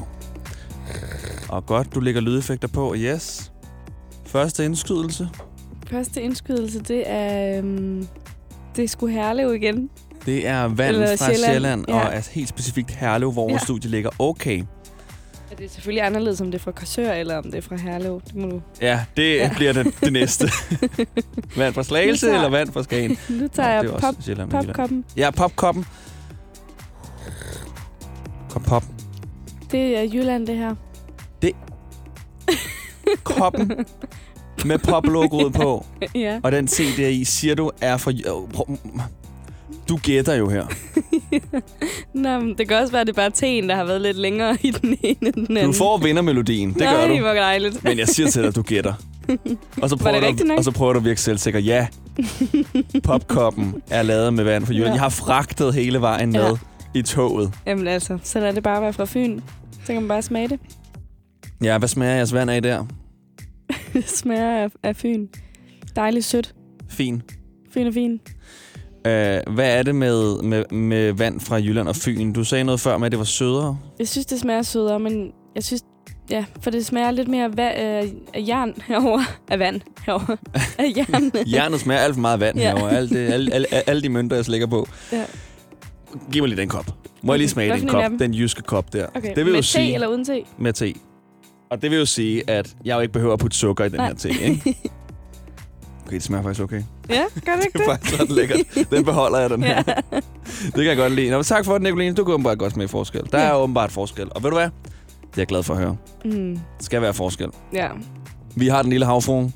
Og 1.48 1.66
godt, 1.66 1.94
du 1.94 2.00
lægger 2.00 2.20
lydeffekter 2.20 2.68
på. 2.68 2.94
Yes. 2.96 3.53
Første 4.27 4.64
indskydelse. 4.64 5.29
Første 5.90 6.22
indskydelse, 6.22 6.81
det 6.81 7.03
er... 7.07 7.59
Øhm, 7.59 8.09
det 8.77 8.90
sgu 8.90 9.07
Herlev 9.07 9.55
igen. 9.55 9.90
Det 10.27 10.47
er 10.47 10.63
vand 10.69 10.81
Eller 10.95 11.17
fra 11.17 11.27
Sjælland. 11.27 11.53
Sjælland, 11.53 11.85
Ja. 11.89 11.95
og 11.95 12.15
er 12.15 12.29
helt 12.33 12.49
specifikt 12.49 12.91
Herlev, 12.91 13.33
hvor 13.33 13.47
Ja. 13.49 13.53
vores 13.53 13.63
studie 13.63 13.91
ligger. 13.91 14.11
Okay. 14.19 14.63
Er 15.53 15.57
det 15.57 15.71
selvfølgelig 15.71 16.03
anderledes, 16.07 16.41
om 16.41 16.51
det 16.51 16.59
er 16.59 16.63
fra 16.63 16.71
Korsør, 16.73 17.13
eller 17.13 17.37
om 17.37 17.45
det 17.45 17.55
er 17.55 17.61
fra 17.63 17.77
Herlev. 17.77 18.23
Det 18.27 18.35
må 18.35 18.47
du... 18.49 18.61
Ja, 18.81 19.05
det 19.17 19.37
ja. 19.37 19.51
bliver 19.57 19.73
det, 19.73 19.95
det 20.01 20.13
næste. 20.13 20.45
vand 21.57 21.75
fra 21.75 21.83
Slagelse 21.83 22.27
tager- 22.27 22.37
eller 22.37 22.49
vand 22.51 22.73
fra 22.73 22.83
Skagen? 22.83 23.19
Nu 23.29 23.49
tager 23.49 23.69
Nå, 23.69 23.75
jeg 23.75 23.85
det 23.85 23.91
er 23.93 23.99
pop, 23.99 24.15
Sjælland 24.21 24.51
popkoppen. 24.51 25.05
Ja, 25.17 25.31
popkoppen. 25.31 25.85
Kop 28.51 28.63
pop. 28.63 28.85
Det 29.71 29.99
er 29.99 30.03
Jylland, 30.03 30.47
det 30.47 30.57
her. 30.57 30.75
Koppen 33.25 33.73
med 34.65 34.79
poplogoet 34.79 35.53
på. 35.53 35.87
ja. 36.15 36.41
Og 36.43 36.53
den 36.53 36.67
der 36.67 37.09
i, 37.09 37.25
siger 37.25 37.55
du, 37.55 37.71
er 37.81 37.97
for... 37.97 38.13
Du 39.88 39.97
gætter 40.03 40.35
jo 40.35 40.49
her. 40.49 40.66
Nå, 42.14 42.38
men 42.38 42.55
det 42.59 42.68
kan 42.68 42.77
også 42.77 42.92
være, 42.92 43.01
at 43.01 43.07
det 43.07 43.12
er 43.12 43.16
bare 43.16 43.31
teen, 43.31 43.68
der 43.68 43.75
har 43.77 43.85
været 43.85 44.01
lidt 44.01 44.16
længere 44.16 44.57
i 44.62 44.70
den 44.70 44.99
ene 45.03 45.16
end 45.37 45.47
den 45.47 45.57
anden. 45.57 45.66
Du 45.66 45.73
får 45.73 45.99
vindermelodien, 45.99 46.68
det 46.68 46.79
gør 46.79 46.87
Nej, 47.07 47.09
du. 47.09 47.18
hvor 47.18 47.29
dejligt. 47.33 47.85
Men 47.85 47.99
jeg 47.99 48.09
siger 48.09 48.31
til 48.31 48.42
dig, 48.42 48.49
at 48.49 48.57
du 48.57 48.62
gætter. 48.62 48.92
Og 49.83 49.90
så 49.90 49.97
prøver, 49.97 50.20
du, 50.33 50.53
og 50.59 50.64
så 50.64 50.70
prøver 50.70 50.92
du 50.92 50.99
at 50.99 51.05
virke 51.05 51.20
selvsikker. 51.20 51.61
Ja, 51.61 51.87
popkoppen 53.05 53.75
er 53.90 54.03
lavet 54.03 54.35
med 54.35 54.44
vand 54.44 54.66
fra 54.66 54.73
Jylland. 54.73 54.87
Ja. 54.88 54.92
Jeg 54.92 55.01
har 55.03 55.09
fragtet 55.09 55.75
hele 55.75 56.01
vejen 56.01 56.33
med 56.33 56.40
Ja. 56.94 56.99
i 56.99 57.03
toget. 57.03 57.53
Jamen 57.66 57.88
altså, 57.88 58.18
så 58.23 58.40
lad 58.40 58.53
det 58.53 58.62
bare 58.62 58.83
være 58.83 58.92
fra 58.92 59.05
Fyn. 59.05 59.40
Så 59.81 59.87
kan 59.92 59.94
man 60.03 60.09
bare 60.09 60.23
smage 60.23 60.49
det. 60.49 60.61
Ja, 61.62 61.79
hvad 61.79 61.88
smager 61.88 62.14
jeres 62.14 62.33
vand 62.35 62.51
af 62.51 62.62
der? 62.62 62.87
Det 63.92 64.09
smager 64.20 64.62
af, 64.64 64.68
af 64.83 64.97
Fyn. 64.97 65.27
Dejligt 65.97 66.25
sødt. 66.25 66.55
Fin. 66.88 67.23
Fyn 67.75 67.87
og 67.87 67.94
fin. 67.94 68.20
Uh, 69.09 69.55
hvad 69.55 69.79
er 69.79 69.83
det 69.83 69.95
med, 69.95 70.43
med, 70.43 70.64
med 70.71 71.12
vand 71.12 71.40
fra 71.40 71.57
Jylland 71.57 71.88
og 71.88 71.97
Fyn? 71.97 72.33
Du 72.33 72.45
sagde 72.45 72.64
noget 72.64 72.81
før 72.81 72.99
med, 72.99 73.07
at 73.07 73.12
det 73.12 73.19
var 73.19 73.25
sødere. 73.25 73.79
Jeg 73.99 74.09
synes, 74.09 74.27
det 74.27 74.40
smager 74.40 74.62
sødere, 74.62 74.99
men 75.01 75.33
jeg 75.55 75.64
synes... 75.64 75.83
Ja, 76.31 76.45
for 76.61 76.71
det 76.71 76.87
smager 76.87 77.11
lidt 77.11 77.29
mere 77.29 77.47
va- 77.47 77.83
øh, 77.85 78.11
af 78.35 78.45
jern 78.49 78.75
herover 78.87 79.21
Af 79.49 79.59
vand 79.59 79.81
herover 80.07 80.37
Af 80.79 80.93
jern. 80.97 81.33
Hjernet 81.47 81.81
smager 81.81 82.01
alt 82.01 82.14
for 82.14 82.21
meget 82.21 82.40
vand 82.40 82.59
Ja. 82.59 82.62
herovre. 82.75 82.90
Alt 82.97 83.11
det, 83.11 83.33
alle, 83.33 83.55
alle, 83.55 83.67
alle 83.88 84.03
de 84.03 84.09
mønter, 84.09 84.37
jeg 84.37 84.45
slækker 84.45 84.67
på. 84.67 84.88
Ja. 85.12 85.25
Giv 86.33 86.43
mig 86.43 86.49
lige 86.49 86.61
den 86.61 86.69
kop. 86.69 86.87
Må 87.23 87.33
jeg 87.33 87.38
lige 87.38 87.49
smage 87.49 87.69
Hvad 87.71 87.81
den 87.81 87.88
kop? 87.88 88.11
Den 88.19 88.35
jyske 88.35 88.62
kop 88.62 88.93
der. 88.93 89.07
Okay, 89.14 89.29
det 89.29 89.37
vil 89.37 89.45
med 89.47 89.55
jo 89.55 89.61
te 89.62 89.69
sige, 89.69 89.95
eller 89.95 90.07
uden 90.07 90.25
te? 90.25 90.43
Med 90.59 90.73
te. 90.73 90.95
Og 91.71 91.83
det 91.83 91.90
vil 91.90 91.99
jo 91.99 92.07
sige, 92.07 92.51
at 92.51 92.75
jeg 92.85 92.95
jo 92.97 93.01
ikke 93.01 93.12
behøver 93.12 93.33
at 93.33 93.38
putte 93.38 93.57
sukker 93.57 93.85
i 93.85 93.88
den 93.88 93.97
Nej. 93.97 94.07
her 94.07 94.14
te, 94.14 94.29
ikke? 94.31 94.77
Okay, 96.07 96.14
det 96.14 96.23
smager 96.23 96.43
faktisk 96.43 96.62
okay. 96.62 96.83
ja, 97.09 97.25
gør 97.47 97.57
det 97.57 97.64
ikke 97.64 97.79
Det 97.79 97.88
er 97.88 97.93
det? 97.93 98.01
faktisk 98.01 98.21
ret 98.21 98.31
lækkert. 98.31 98.90
Den 98.90 99.05
beholder 99.05 99.38
jeg, 99.38 99.51
den 99.51 99.62
her. 99.62 99.83
Ja. 99.87 99.95
Det 100.64 100.75
kan 100.75 100.87
jeg 100.87 100.97
godt 100.97 101.12
lide. 101.12 101.31
Nå, 101.31 101.43
tak 101.43 101.64
for 101.64 101.73
det, 101.73 101.83
Nicoline. 101.83 102.14
Du 102.14 102.25
kan 102.25 102.35
åbenbart 102.35 102.59
godt 102.59 102.73
smage 102.73 102.88
forskel. 102.88 103.23
Der 103.33 103.38
Ja. 103.38 103.45
er 103.47 103.55
åbenbart 103.55 103.93
forskel. 103.93 104.29
Og 104.35 104.43
ved 104.43 104.51
du 104.51 104.57
hvad? 104.57 104.64
Det 104.64 104.71
er 105.38 105.43
jeg 105.43 105.47
glad 105.47 105.62
for 105.62 105.75
at 105.75 105.81
høre. 105.81 105.97
Mm, 106.25 106.59
skal 106.81 107.03
være 107.03 107.14
forskel. 107.14 107.49
ja. 107.73 107.88
Vi 108.57 108.69
har 108.69 108.83
den 108.83 108.90
lille 108.90 109.07
havfruen, 109.07 109.55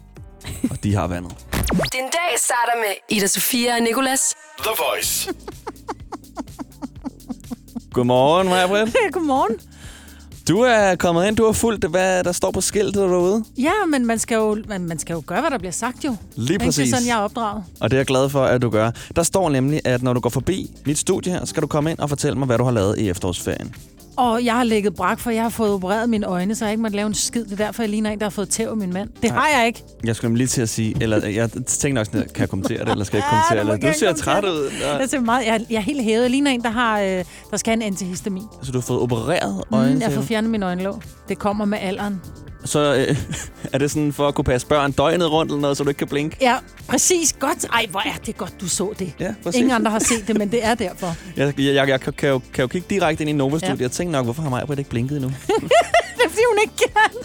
og 0.70 0.82
de 0.84 0.94
har 0.94 1.06
vandet. 1.06 1.32
Din 1.72 2.02
dag 2.02 2.38
starter 2.38 2.76
med 2.80 3.16
Ida 3.16 3.26
Sofia 3.26 3.74
og 3.76 3.82
Nicolas. 3.82 4.34
The 4.58 4.70
Voice. 4.78 5.32
Godmorgen, 7.92 8.48
Maja 8.48 8.66
Britt. 8.66 8.96
Godmorgen. 9.12 9.56
Du 10.48 10.61
er 10.61 10.94
kommet 10.94 11.26
ind, 11.28 11.37
du 11.37 11.44
har 11.44 11.52
fulgt, 11.52 11.84
hvad 11.84 12.24
der 12.24 12.32
står 12.32 12.50
på 12.50 12.61
skiltet 12.61 12.94
derude. 12.94 13.44
Ja, 13.58 13.72
men 13.88 14.06
man 14.06 14.18
skal, 14.18 14.34
jo, 14.34 14.56
man, 14.68 14.84
man 14.84 14.98
skal 14.98 15.14
jo 15.14 15.22
gøre, 15.26 15.40
hvad 15.40 15.50
der 15.50 15.58
bliver 15.58 15.72
sagt 15.72 16.04
jo. 16.04 16.16
Lige 16.37 16.52
Ikke? 16.52 16.58
Det 16.58 16.68
præcis. 16.68 16.92
er 16.92 16.96
sådan, 16.96 17.08
jeg 17.08 17.18
er 17.18 17.22
opdraget. 17.22 17.64
Og 17.80 17.90
det 17.90 17.96
er 17.96 17.98
jeg 17.98 18.06
glad 18.06 18.28
for, 18.28 18.44
at 18.44 18.62
du 18.62 18.70
gør. 18.70 18.90
Der 19.16 19.22
står 19.22 19.50
nemlig, 19.50 19.80
at 19.84 20.02
når 20.02 20.12
du 20.12 20.20
går 20.20 20.30
forbi 20.30 20.70
mit 20.87 20.98
studie 20.98 21.32
her, 21.32 21.44
skal 21.44 21.62
du 21.62 21.66
komme 21.66 21.90
ind 21.90 21.98
og 21.98 22.08
fortælle 22.08 22.38
mig, 22.38 22.46
hvad 22.46 22.58
du 22.58 22.64
har 22.64 22.70
lavet 22.70 22.98
i 22.98 23.08
efterårsferien. 23.08 23.74
Og 24.18 24.44
jeg 24.44 24.54
har 24.54 24.64
ligget 24.64 24.94
brak, 24.94 25.20
for 25.20 25.31
jeg 25.31 25.42
har 25.42 25.48
fået 25.50 25.70
opereret 25.72 26.09
mine 26.11 26.26
øjne, 26.26 26.54
så 26.54 26.64
jeg 26.64 26.72
ikke 26.72 26.83
måtte 26.83 26.96
lave 26.96 27.07
en 27.07 27.14
skid. 27.14 27.44
Det 27.44 27.52
er 27.61 27.64
derfor, 27.66 27.83
jeg 27.83 27.90
ligner 27.90 28.11
en, 28.11 28.18
der 28.18 28.24
har 28.24 28.31
fået 28.31 28.48
tæv 28.48 28.68
af 28.68 28.76
min 28.76 28.92
mand. 28.92 29.09
Det 29.22 29.31
Nej. 29.31 29.38
har 29.40 29.59
jeg 29.59 29.66
ikke. 29.66 29.83
Jeg 30.04 30.16
skulle 30.16 30.37
lige 30.37 30.46
til 30.46 30.62
at 30.62 30.68
sige, 30.68 30.94
eller 31.00 31.26
jeg 31.26 31.50
tænkte 31.50 31.92
nok 31.92 32.07
sådan, 32.07 32.20
kan 32.20 32.40
jeg 32.40 32.48
kommentere 32.48 32.85
det, 32.85 32.88
eller 32.92 33.04
skal 33.04 33.16
jeg 33.16 33.24
ikke 33.24 33.37
Ja, 33.37 33.42
kommentere 33.62 33.64
må 33.78 33.88
det? 33.88 33.94
Du 33.94 33.98
ser 33.98 34.12
træt 34.12 34.44
ud. 34.44 34.70
Jeg, 34.87 34.98
Ja. 35.00 35.07
ser 35.07 35.20
meget, 35.20 35.46
jeg, 35.46 35.66
jeg 35.70 35.76
er 35.76 35.81
helt 35.81 36.02
hævet. 36.02 36.22
Jeg 36.22 36.31
ligner 36.31 36.50
en, 36.50 36.62
der, 36.62 36.70
har, 36.70 37.00
øh, 37.00 37.24
der 37.50 37.57
skal 37.57 37.70
have 37.70 37.76
en 37.76 37.83
antihistamin. 37.83 38.42
Så 38.62 38.72
du 38.72 38.78
har 38.78 38.83
fået 38.87 39.00
opereret 39.00 39.64
øjne 39.72 39.94
Mm, 39.94 40.00
jeg 40.00 40.09
har 40.09 40.14
fået 40.14 40.26
fjernet 40.26 40.50
min 40.50 40.62
øjenlåg. 40.62 41.02
Det 41.28 41.38
kommer 41.38 41.64
med 41.64 41.78
alderen. 41.80 42.20
Så 42.64 42.94
øh, 42.94 43.16
er 43.72 43.78
det 43.78 43.90
sådan 43.90 44.12
for 44.12 44.28
at 44.28 44.34
kunne 44.34 44.44
passe 44.44 44.66
børn 44.66 44.92
døgnet 44.92 45.30
rundt 45.32 45.52
eller 45.52 45.60
noget, 45.60 45.76
så 45.76 45.84
du 45.84 45.88
ikke 45.90 45.98
kan 45.98 46.08
blinke? 46.08 46.36
Ja, 46.40 46.56
præcis. 46.88 47.32
Godt. 47.40 47.64
Ej, 47.72 47.86
hvor 47.90 48.00
er 48.00 48.18
det 48.26 48.36
godt, 48.36 48.60
du 48.60 48.68
så 48.68 48.92
det. 48.98 49.12
Ja, 49.20 49.34
præcis. 49.42 49.58
Ingen 49.58 49.74
andre 49.74 49.90
har 49.90 49.98
set 49.98 50.24
det, 50.28 50.38
men 50.38 50.50
det 50.50 50.64
er 50.64 50.74
derfor. 50.74 51.06
Jeg, 51.36 51.60
jeg, 51.60 51.74
jeg, 51.74 51.88
jeg 51.88 52.00
kan, 52.00 52.12
kan, 52.12 52.28
jo, 52.28 52.40
kan 52.52 52.62
jo 52.62 52.66
kigge 52.68 52.86
direkte 52.90 53.22
ind 53.22 53.30
i 53.30 53.32
Nova-studiet. 53.32 53.78
Ja. 53.78 53.82
Jeg 53.84 53.90
tænkte 53.90 54.12
nok, 54.12 54.24
hvorfor 54.24 54.42
har 54.42 54.50
Maja 54.50 54.64
ikke 54.78 54.90
blinket 54.90 55.16
endnu? 55.16 55.28
det 55.46 56.24
er, 56.24 56.28
fordi 56.28 56.42
hun 56.50 56.58
ikke 56.62 56.74
kan. 56.76 57.20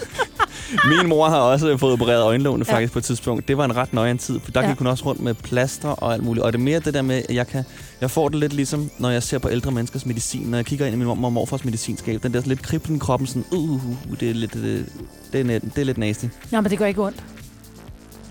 Min 0.98 1.08
mor 1.08 1.28
har 1.28 1.36
også 1.38 1.76
fået 1.76 1.92
opereret 1.92 2.22
øjenlågene 2.22 2.64
Ja. 2.68 2.74
faktisk 2.74 2.92
på 2.92 2.98
et 2.98 3.04
tidspunkt. 3.04 3.48
Det 3.48 3.56
var 3.58 3.64
en 3.64 3.76
ret 3.76 3.92
nøjeren 3.92 4.18
tid, 4.18 4.40
for 4.44 4.50
der 4.50 4.62
Ja. 4.62 4.68
gik 4.68 4.78
hun 4.78 4.86
også 4.86 5.04
rundt 5.04 5.20
med 5.20 5.34
plaster 5.34 5.88
og 5.88 6.12
alt 6.12 6.22
muligt. 6.24 6.44
Og 6.44 6.52
det 6.52 6.58
er 6.58 6.62
mere 6.62 6.80
det 6.80 6.94
der 6.94 7.02
med, 7.02 7.22
at 7.28 7.34
jeg, 7.34 7.46
kan, 7.46 7.64
jeg 8.00 8.10
får 8.10 8.28
det 8.28 8.38
lidt 8.38 8.52
ligesom, 8.52 8.90
når 8.98 9.10
jeg 9.10 9.22
ser 9.22 9.38
på 9.38 9.50
ældre 9.50 9.70
menneskers 9.70 10.06
medicin. 10.06 10.46
Når 10.46 10.58
jeg 10.58 10.66
kigger 10.66 10.86
ind 10.86 10.94
i 10.94 10.98
min 10.98 11.06
mor 11.06 11.26
og 11.26 11.32
morfars 11.32 11.64
medicinskab, 11.64 12.22
den 12.22 12.34
der 12.34 12.42
lidt 12.44 12.62
kriblen 12.62 12.96
i 12.96 12.98
kroppen, 12.98 13.26
sådan, 13.26 13.44
uh, 13.52 13.80
uh, 14.10 14.20
det 14.20 14.30
er 14.30 14.34
lidt, 14.34 14.52
det, 14.54 14.86
det, 15.32 15.40
er, 15.40 15.58
det 15.58 15.78
er 15.78 15.84
lidt 15.84 15.98
nasty. 15.98 16.26
Nå, 16.50 16.60
men 16.60 16.70
det 16.70 16.78
gør 16.78 16.86
ikke 16.86 17.02
ondt. 17.02 17.24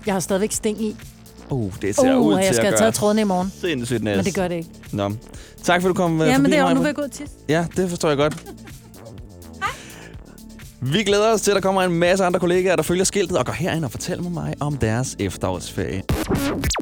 Jeg 0.06 0.14
har 0.14 0.20
stadigvæk 0.20 0.52
sting 0.52 0.82
i. 0.82 0.96
Uh, 1.50 1.72
det 1.82 1.96
ser 1.96 2.16
Uh, 2.16 2.26
ud 2.26 2.34
jeg 2.36 2.46
til 2.46 2.54
skal 2.54 2.66
at 2.66 2.72
have 2.72 2.78
taget 2.78 2.94
trådene 2.94 3.20
i 3.20 3.24
morgen. 3.24 3.52
sindssygt 3.60 4.02
næst. 4.04 4.16
Men 4.16 4.24
det 4.24 4.34
gør 4.34 4.48
det 4.48 4.54
ikke. 4.54 4.70
Nå. 4.92 5.12
Tak 5.62 5.82
for, 5.82 5.88
at 5.88 5.94
du 5.94 5.94
kom 5.94 6.20
øh, 6.20 6.28
Ja, 6.28 6.32
forbi 6.32 6.42
men 6.42 6.50
det 6.52 6.58
er 6.58 6.68
jo 6.68 6.74
nu 6.74 6.80
ved 6.80 6.86
jeg 6.86 6.94
gå 6.94 7.02
til. 7.12 7.28
Ja, 7.48 7.66
det 7.76 7.88
forstår 7.90 8.08
jeg 8.08 8.16
godt. 8.18 8.44
Vi 10.80 11.02
glæder 11.02 11.32
os 11.32 11.40
til, 11.40 11.50
at 11.50 11.54
der 11.54 11.60
kommer 11.60 11.82
en 11.82 11.92
masse 11.92 12.24
andre 12.24 12.40
kollegaer, 12.40 12.76
der 12.76 12.82
følger 12.82 13.04
skiltet 13.04 13.38
og 13.38 13.46
går 13.46 13.52
herind 13.52 13.84
og 13.84 13.90
fortæller 13.90 14.30
mig 14.30 14.54
om 14.60 14.76
deres 14.76 15.16
efterårsferie. 15.18 16.02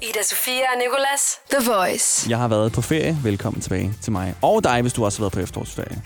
Ida 0.02 0.22
Sofia 0.30 0.52
og 0.52 0.78
Nicolas. 0.78 1.20
The 1.50 1.70
Voice. 1.72 2.30
Jeg 2.30 2.38
har 2.38 2.48
været 2.48 2.72
på 2.72 2.80
ferie. 2.82 3.18
Velkommen 3.24 3.60
tilbage 3.62 3.94
til 4.02 4.12
mig. 4.12 4.34
Og 4.42 4.64
dig, 4.64 4.82
hvis 4.82 4.92
du 4.92 5.04
også 5.04 5.18
har 5.18 5.22
været 5.22 5.32
på 5.32 5.40
efterårsferie. 5.40 6.02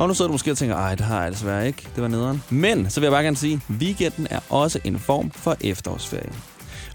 Og 0.00 0.08
nu 0.08 0.14
sidder 0.14 0.28
du 0.28 0.32
måske 0.32 0.50
og 0.50 0.58
tænker, 0.58 0.76
ej, 0.76 0.94
det 0.94 1.06
har 1.06 1.22
jeg 1.22 1.32
desværre 1.32 1.66
ikke. 1.66 1.88
Det 1.94 2.02
var 2.02 2.08
nederen. 2.08 2.42
Men 2.50 2.90
så 2.90 3.00
vil 3.00 3.06
jeg 3.06 3.12
bare 3.12 3.22
gerne 3.22 3.36
sige, 3.36 3.60
weekenden 3.70 4.26
er 4.30 4.40
også 4.48 4.78
en 4.84 4.98
form 4.98 5.30
for 5.30 5.56
efterårsferie. 5.60 6.32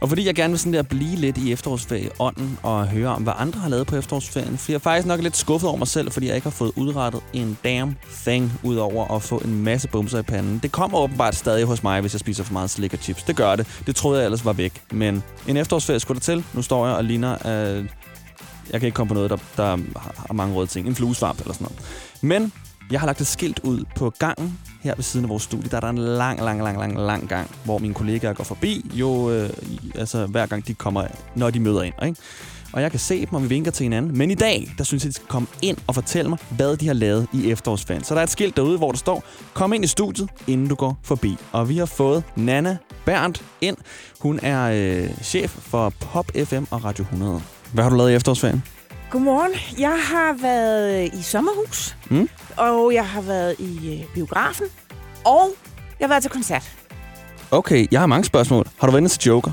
Og 0.01 0.09
fordi 0.09 0.25
jeg 0.25 0.35
gerne 0.35 0.51
vil 0.51 0.59
sådan 0.59 0.73
der 0.73 0.81
blive 0.81 1.15
lidt 1.15 1.37
i 1.37 1.51
efterårsferieånden 1.51 2.57
og 2.63 2.87
høre 2.87 3.09
om, 3.09 3.23
hvad 3.23 3.33
andre 3.37 3.59
har 3.59 3.69
lavet 3.69 3.87
på 3.87 3.95
efterårsferien, 3.95 4.57
fordi 4.57 4.71
jeg 4.71 4.75
er 4.75 4.79
faktisk 4.79 5.07
nok 5.07 5.21
lidt 5.21 5.37
skuffet 5.37 5.69
over 5.69 5.77
mig 5.77 5.87
selv, 5.87 6.11
fordi 6.11 6.27
jeg 6.27 6.35
ikke 6.35 6.45
har 6.45 6.51
fået 6.51 6.71
udrettet 6.75 7.21
en 7.33 7.57
damn 7.63 7.95
thing, 8.23 8.53
udover 8.63 9.15
at 9.15 9.21
få 9.21 9.37
en 9.37 9.63
masse 9.63 9.87
bumser 9.87 10.19
i 10.19 10.23
panden. 10.23 10.59
Det 10.63 10.71
kommer 10.71 10.99
åbenbart 10.99 11.35
stadig 11.35 11.65
hos 11.65 11.83
mig, 11.83 12.01
hvis 12.01 12.13
jeg 12.13 12.19
spiser 12.19 12.43
for 12.43 12.53
meget 12.53 12.69
slik 12.69 12.93
og 12.93 12.99
chips. 12.99 13.23
Det 13.23 13.35
gør 13.35 13.55
det. 13.55 13.67
Det 13.87 13.95
troede 13.95 14.19
jeg 14.19 14.25
ellers 14.25 14.45
var 14.45 14.53
væk. 14.53 14.81
Men 14.91 15.23
en 15.47 15.57
efterårsferie 15.57 15.99
skulle 15.99 16.19
der 16.19 16.23
til. 16.23 16.43
Nu 16.53 16.61
står 16.61 16.87
jeg 16.87 16.95
og 16.95 17.03
ligner... 17.03 17.47
Øh, 17.47 17.85
jeg 18.71 18.79
kan 18.79 18.87
ikke 18.87 18.95
komme 18.95 19.07
på 19.07 19.13
noget, 19.13 19.29
der, 19.29 19.37
der 19.57 19.65
har 20.27 20.33
mange 20.33 20.55
røde 20.55 20.67
ting. 20.67 20.87
En 20.87 20.95
fluesvamp 20.95 21.39
eller 21.39 21.53
sådan 21.53 21.65
noget. 21.65 21.79
Men 22.21 22.51
jeg 22.91 22.99
har 22.99 23.05
lagt 23.05 23.21
et 23.21 23.27
skilt 23.27 23.59
ud 23.63 23.83
på 23.95 24.09
gangen 24.19 24.59
her 24.81 24.95
ved 24.95 25.03
siden 25.03 25.25
af 25.25 25.29
vores 25.29 25.43
studie. 25.43 25.69
Der 25.69 25.77
er 25.77 25.81
der 25.81 25.89
en 25.89 25.97
lang, 25.97 26.41
lang, 26.41 26.63
lang, 26.63 26.77
lang, 26.79 26.97
lang 26.97 27.29
gang, 27.29 27.51
hvor 27.63 27.77
mine 27.77 27.93
kollegaer 27.93 28.33
går 28.33 28.43
forbi, 28.43 28.91
jo 28.93 29.31
øh, 29.31 29.49
altså 29.95 30.25
hver 30.25 30.45
gang 30.45 30.67
de 30.67 30.73
kommer, 30.73 31.07
når 31.35 31.49
de 31.49 31.59
møder 31.59 31.81
ind. 31.81 31.93
Ikke? 32.05 32.21
Og 32.73 32.81
jeg 32.81 32.91
kan 32.91 32.99
se 32.99 33.25
dem, 33.25 33.33
og 33.33 33.43
vi 33.43 33.47
vinker 33.47 33.71
til 33.71 33.83
hinanden. 33.83 34.17
Men 34.17 34.31
i 34.31 34.35
dag, 34.35 34.71
der 34.77 34.83
synes 34.83 35.03
jeg, 35.03 35.09
de 35.09 35.15
skal 35.15 35.27
komme 35.27 35.47
ind 35.61 35.77
og 35.87 35.95
fortælle 35.95 36.29
mig, 36.29 36.37
hvad 36.49 36.77
de 36.77 36.87
har 36.87 36.93
lavet 36.93 37.27
i 37.33 37.51
efterårsferien. 37.51 38.03
Så 38.03 38.13
der 38.13 38.19
er 38.19 38.23
et 38.23 38.29
skilt 38.29 38.55
derude, 38.55 38.77
hvor 38.77 38.91
der 38.91 38.97
står, 38.97 39.23
kom 39.53 39.73
ind 39.73 39.83
i 39.83 39.87
studiet, 39.87 40.29
inden 40.47 40.67
du 40.67 40.75
går 40.75 40.97
forbi. 41.03 41.37
Og 41.51 41.69
vi 41.69 41.77
har 41.77 41.85
fået 41.85 42.23
Nana 42.35 42.77
Berndt 43.05 43.43
ind. 43.61 43.77
Hun 44.19 44.39
er 44.43 44.61
øh, 44.63 45.09
chef 45.23 45.51
for 45.51 45.93
Pop 45.99 46.31
FM 46.45 46.63
og 46.71 46.83
Radio 46.83 47.03
100. 47.03 47.41
Hvad 47.73 47.83
har 47.83 47.89
du 47.89 47.97
lavet 47.97 48.11
i 48.11 48.13
efterårsferien? 48.13 48.63
Godmorgen. 49.11 49.51
Jeg 49.79 49.99
har 50.03 50.33
været 50.41 51.13
i 51.13 51.21
sommerhus, 51.21 51.95
Mm? 52.09 52.29
og 52.57 52.93
jeg 52.93 53.07
har 53.07 53.21
været 53.21 53.55
i 53.59 53.93
øh, 54.01 54.13
biografen, 54.13 54.65
og 55.25 55.49
jeg 55.99 56.05
har 56.05 56.09
været 56.09 56.21
til 56.23 56.31
koncert. 56.31 56.71
Okay, 57.51 57.87
jeg 57.91 57.99
har 57.99 58.07
mange 58.07 58.25
spørgsmål. 58.25 58.67
Har 58.79 58.87
du 58.87 58.91
været 58.91 59.01
inde 59.01 59.09
til 59.09 59.21
Joker? 59.27 59.51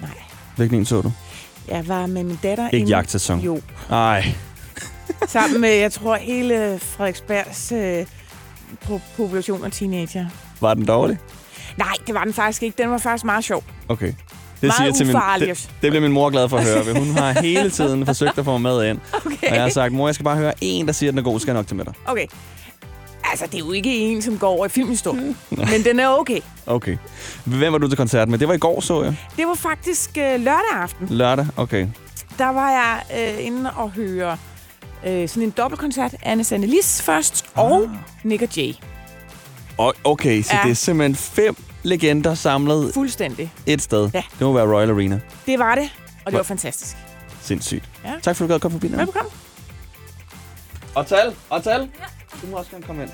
Nej. 0.00 0.10
Hvilken 0.56 0.78
en 0.78 0.84
så 0.84 1.00
du? 1.00 1.12
Jeg 1.68 1.88
var 1.88 2.06
med 2.06 2.24
min 2.24 2.38
datter... 2.42 2.68
Ikke 2.68 2.86
jagtsæson? 2.88 3.40
Jo. 3.40 3.60
Nej. 3.90 4.34
Sammen 5.28 5.60
med, 5.60 5.70
jeg 5.70 5.92
tror, 5.92 6.16
hele 6.16 6.78
Frederiksbergs 6.82 7.72
øh, 7.72 8.06
po- 8.84 9.00
population 9.16 9.64
af 9.64 9.72
teenager. 9.72 10.26
Var 10.60 10.74
den 10.74 10.86
dårlig? 10.86 11.18
Nej, 11.76 11.92
det 12.06 12.14
var 12.14 12.24
den 12.24 12.32
faktisk 12.34 12.62
ikke. 12.62 12.82
Den 12.82 12.90
var 12.90 12.98
faktisk 12.98 13.24
meget 13.24 13.44
sjov. 13.44 13.64
Okay. 13.88 14.12
Det 14.60 14.72
siger 14.74 14.92
til 14.92 15.06
min, 15.06 15.16
det, 15.40 15.70
det 15.82 15.90
bliver 15.90 16.00
min 16.00 16.12
mor 16.12 16.30
glad 16.30 16.48
for 16.48 16.56
at 16.56 16.64
høre. 16.64 16.98
Hun 16.98 17.10
har 17.10 17.40
hele 17.42 17.70
tiden 17.70 18.06
forsøgt 18.06 18.38
at 18.38 18.44
få 18.44 18.58
mig 18.58 18.60
med 18.60 18.90
ind. 18.90 18.98
Okay. 19.12 19.48
Og 19.48 19.54
jeg 19.54 19.62
har 19.62 19.68
sagt, 19.70 19.92
mor, 19.92 20.08
jeg 20.08 20.14
skal 20.14 20.24
bare 20.24 20.36
høre 20.36 20.52
en, 20.60 20.86
der 20.86 20.92
siger, 20.92 21.10
at 21.10 21.12
den 21.12 21.18
er 21.18 21.22
god, 21.22 21.40
skal 21.40 21.50
jeg 21.50 21.58
nok 21.58 21.66
til 21.66 21.76
med 21.76 21.84
dig. 21.84 21.94
Okay. 22.06 22.26
Altså, 23.30 23.46
det 23.46 23.54
er 23.54 23.58
jo 23.58 23.72
ikke 23.72 23.96
en, 23.96 24.22
som 24.22 24.38
går 24.38 24.48
over 24.48 24.66
i 24.66 24.68
filmhistorien. 24.68 25.36
men 25.72 25.84
den 25.84 26.00
er 26.00 26.08
okay. 26.08 26.40
Okay. 26.66 26.96
Hvem 27.44 27.72
var 27.72 27.78
du 27.78 27.88
til 27.88 27.96
koncert 27.96 28.28
med? 28.28 28.38
Det 28.38 28.48
var 28.48 28.54
i 28.54 28.58
går, 28.58 28.80
så 28.80 29.02
jeg. 29.02 29.16
Det 29.36 29.46
var 29.46 29.54
faktisk 29.54 30.10
øh, 30.18 30.40
lørdag 30.40 30.72
aften. 30.72 31.06
Lørdag? 31.10 31.46
Okay. 31.56 31.86
Der 32.38 32.48
var 32.48 32.70
jeg 32.70 33.02
øh, 33.38 33.46
inde 33.46 33.70
og 33.76 33.90
høre 33.90 34.36
øh, 35.06 35.28
sådan 35.28 35.42
en 35.42 35.50
dobbeltkoncert. 35.50 36.14
Anne 36.22 36.44
Sandelis 36.44 37.02
først, 37.02 37.44
og 37.54 37.90
Nick 38.24 38.42
og 38.42 38.48
Jay. 38.56 38.72
Og, 39.78 39.94
okay, 40.04 40.42
så 40.42 40.54
ja. 40.54 40.60
det 40.64 40.70
er 40.70 40.74
simpelthen 40.74 41.16
fem 41.16 41.56
legender 41.86 42.34
samlet 42.34 42.94
Fuldstændig. 42.94 43.52
et 43.66 43.82
sted. 43.82 44.10
Ja. 44.14 44.22
Det 44.38 44.40
må 44.46 44.52
være 44.52 44.74
Royal 44.74 44.90
Arena. 44.90 45.20
Det 45.46 45.58
var 45.58 45.74
det, 45.74 45.90
og 46.24 46.32
det 46.32 46.36
var 46.36 46.42
fantastisk. 46.44 46.96
Sindssygt. 47.42 47.84
Ja. 48.04 48.12
Tak 48.22 48.36
for, 48.36 48.44
at 48.44 48.48
du 48.48 48.52
gad 48.52 48.54
at 48.54 48.60
komme 48.60 48.74
forbi. 48.80 48.92
Velbekomme. 48.96 49.30
Og 50.94 51.06
tal, 51.06 51.34
og 51.50 51.62
tal. 51.62 51.88
Du 52.42 52.46
må 52.46 52.56
også 52.56 52.70
gerne 52.70 52.84
komme 52.84 53.02
ind. 53.02 53.10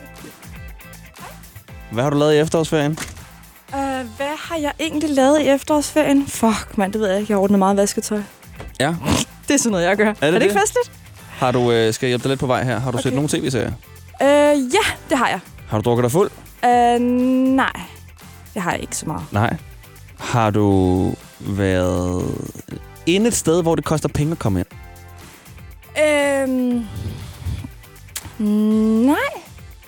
Hvad 1.93 2.03
har 2.03 2.11
du 2.11 2.19
lavet 2.19 2.35
i 2.35 2.39
efterårsferien? 2.39 2.99
Uh, 3.73 3.79
hvad 4.17 4.37
har 4.39 4.57
jeg 4.57 4.73
egentlig 4.81 5.11
lavet 5.11 5.41
i 5.41 5.49
efterårsferien? 5.49 6.27
Fuck, 6.27 6.79
mand, 6.79 6.93
det 6.93 7.01
ved 7.01 7.09
jeg 7.09 7.21
ikke. 7.21 7.31
Jeg 7.31 7.37
har 7.37 7.43
ordnet 7.43 7.59
meget 7.59 7.77
vasketøj. 7.77 8.23
Ja. 8.81 8.95
Det 9.49 9.55
er 9.55 9.59
sådan 9.59 9.71
noget, 9.71 9.85
jeg 9.85 9.97
gør. 9.97 10.09
Er 10.09 10.13
det 10.13 10.27
er 10.27 10.31
det 10.31 10.43
ikke 10.43 10.55
det? 10.55 10.61
festligt? 10.61 10.93
Har 11.31 11.51
du, 11.53 11.73
øh, 11.73 11.95
skal 11.95 12.07
jeg 12.07 12.11
hjælpe 12.11 12.23
dig 12.23 12.29
lidt 12.29 12.41
på 12.41 12.47
vej 12.47 12.65
her? 12.65 12.79
Har 12.79 12.91
du 12.91 12.97
okay. 12.99 13.03
set 13.03 13.13
nogle 13.15 13.29
tv-serier? 13.29 13.73
Uh, 14.21 14.27
ja, 14.75 14.85
det 15.09 15.19
har 15.19 15.29
jeg. 15.29 15.41
Har 15.69 15.79
du 15.79 15.83
drukket 15.83 16.03
dig 16.03 16.13
fuld? 16.13 16.31
Uh, 16.63 17.01
nej, 17.57 17.73
det 18.55 18.63
har 18.63 18.73
jeg 18.73 18.81
ikke 18.81 18.97
så 18.97 19.07
meget. 19.07 19.23
Nej. 19.31 19.57
Har 20.19 20.51
du 20.51 21.15
været 21.41 22.25
inde 23.07 23.27
et 23.29 23.35
sted, 23.35 23.63
hvor 23.63 23.75
det 23.75 23.85
koster 23.85 24.09
penge 24.09 24.33
at 24.33 24.39
komme 24.39 24.59
ind? 24.59 24.67
Uh, 28.41 28.47
nej, 29.07 29.17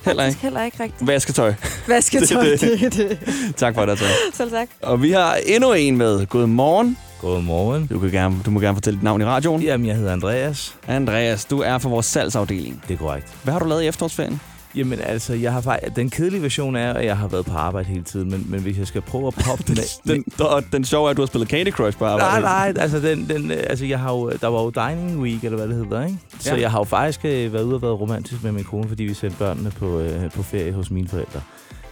Heller 0.04 0.24
ikke. 0.24 0.38
heller 0.40 0.62
ikke 0.62 0.82
rigtigt. 0.82 1.06
Vasketøj. 1.08 1.54
Vasketøj, 1.88 2.44
Det 2.44 2.62
er 2.62 2.78
det 2.78 2.92
det. 2.92 3.18
det. 3.20 3.54
tak 3.56 3.74
for 3.74 3.86
det, 3.86 3.98
Tal. 3.98 4.08
Selv 4.34 4.50
tak. 4.50 4.68
Og 4.82 5.02
vi 5.02 5.10
har 5.12 5.38
endnu 5.46 5.72
en 5.72 5.96
med. 5.96 6.26
Godmorgen. 6.26 6.98
Godmorgen. 7.20 7.86
Du, 7.86 7.98
kan 7.98 8.10
gerne, 8.10 8.36
du 8.46 8.50
må 8.50 8.60
gerne 8.60 8.76
fortælle 8.76 8.96
dit 8.96 9.02
navn 9.04 9.20
i 9.20 9.24
radioen. 9.24 9.62
Jamen, 9.62 9.86
jeg 9.86 9.96
hedder 9.96 10.12
Andreas. 10.12 10.76
Andreas, 10.88 11.44
du 11.44 11.60
er 11.60 11.78
fra 11.78 11.88
vores 11.88 12.06
salgsafdeling. 12.06 12.82
Det 12.88 12.94
er 12.94 12.98
korrekt. 12.98 13.32
Hvad 13.42 13.52
har 13.52 13.60
du 13.60 13.66
lavet 13.66 13.82
i 13.82 13.86
efterårsferien? 13.86 14.40
Jamen 14.76 15.00
altså, 15.00 15.34
jeg 15.34 15.52
har 15.52 15.60
faktisk, 15.60 15.96
den 15.96 16.10
kedelige 16.10 16.42
version 16.42 16.76
er, 16.76 16.92
at 16.92 17.04
jeg 17.04 17.16
har 17.16 17.28
været 17.28 17.46
på 17.46 17.52
arbejde 17.56 17.88
hele 17.88 18.02
tiden, 18.04 18.30
men, 18.30 18.46
men 18.48 18.60
hvis 18.60 18.78
jeg 18.78 18.86
skal 18.86 19.00
prøve 19.02 19.26
at 19.26 19.34
poppe 19.34 19.64
den, 19.68 19.76
Den, 20.06 20.24
og 20.40 20.62
den 20.72 20.84
sjove 20.84 21.06
er, 21.06 21.10
at 21.10 21.16
du 21.16 21.22
har 21.22 21.26
spillet 21.26 21.48
Candy 21.48 21.70
Crush 21.72 21.98
på 21.98 22.04
arbejde. 22.04 22.42
Nej, 22.42 22.72
nej, 22.72 22.82
altså, 22.82 23.00
den, 23.00 23.28
den, 23.28 23.50
altså 23.50 23.84
jeg 23.86 23.98
har 23.98 24.12
jo, 24.12 24.30
der 24.40 24.46
var 24.48 24.62
jo 24.62 24.70
dining 24.70 25.20
week, 25.20 25.44
eller 25.44 25.56
hvad 25.56 25.68
det 25.68 25.76
hedder, 25.76 26.04
ikke? 26.06 26.18
Så 26.38 26.54
Ja. 26.54 26.60
jeg 26.60 26.70
har 26.70 26.78
jo 26.78 26.84
faktisk 26.84 27.24
øh, 27.24 27.52
været 27.52 27.62
ude 27.62 27.74
og 27.74 27.82
været 27.82 28.00
romantisk 28.00 28.42
med 28.42 28.52
min 28.52 28.64
kone, 28.64 28.88
fordi 28.88 29.02
vi 29.04 29.14
sendte 29.14 29.38
børnene 29.38 29.70
på, 29.70 29.98
øh, 30.00 30.30
på 30.30 30.42
ferie 30.42 30.72
hos 30.72 30.90
mine 30.90 31.08
forældre. 31.08 31.40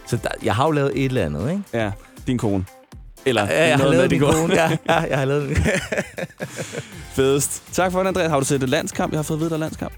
Så 0.07 0.17
der, 0.23 0.29
jeg 0.43 0.55
har 0.55 0.65
jo 0.65 0.71
lavet 0.71 0.91
et 0.95 1.05
eller 1.05 1.25
andet, 1.25 1.49
ikke? 1.51 1.63
Ja, 1.73 1.91
din 2.27 2.37
kone. 2.37 2.65
Eller 3.25 3.43
Ja, 3.45 3.67
jeg 3.67 3.77
har 3.77 3.83
noget 3.83 3.95
lavet 3.97 4.11
med 4.11 4.19
min 4.19 4.29
din 4.29 4.41
kone. 4.41 4.53
Ja, 4.55 4.69
ja, 4.89 4.99
jeg 5.09 5.17
har 5.17 5.25
lavet 5.25 5.47
min 5.49 5.57
Fedest. 7.13 7.63
Tak 7.73 7.91
for 7.91 7.99
det, 7.99 8.07
Andreas. 8.07 8.29
Har 8.29 8.39
du 8.39 8.45
set 8.45 8.63
et 8.63 8.69
landskamp? 8.69 9.11
Jeg 9.13 9.17
har 9.17 9.23
fået 9.23 9.37
at 9.37 9.39
vide, 9.39 9.49
der 9.49 9.55
er 9.55 9.59
landskamp. 9.59 9.93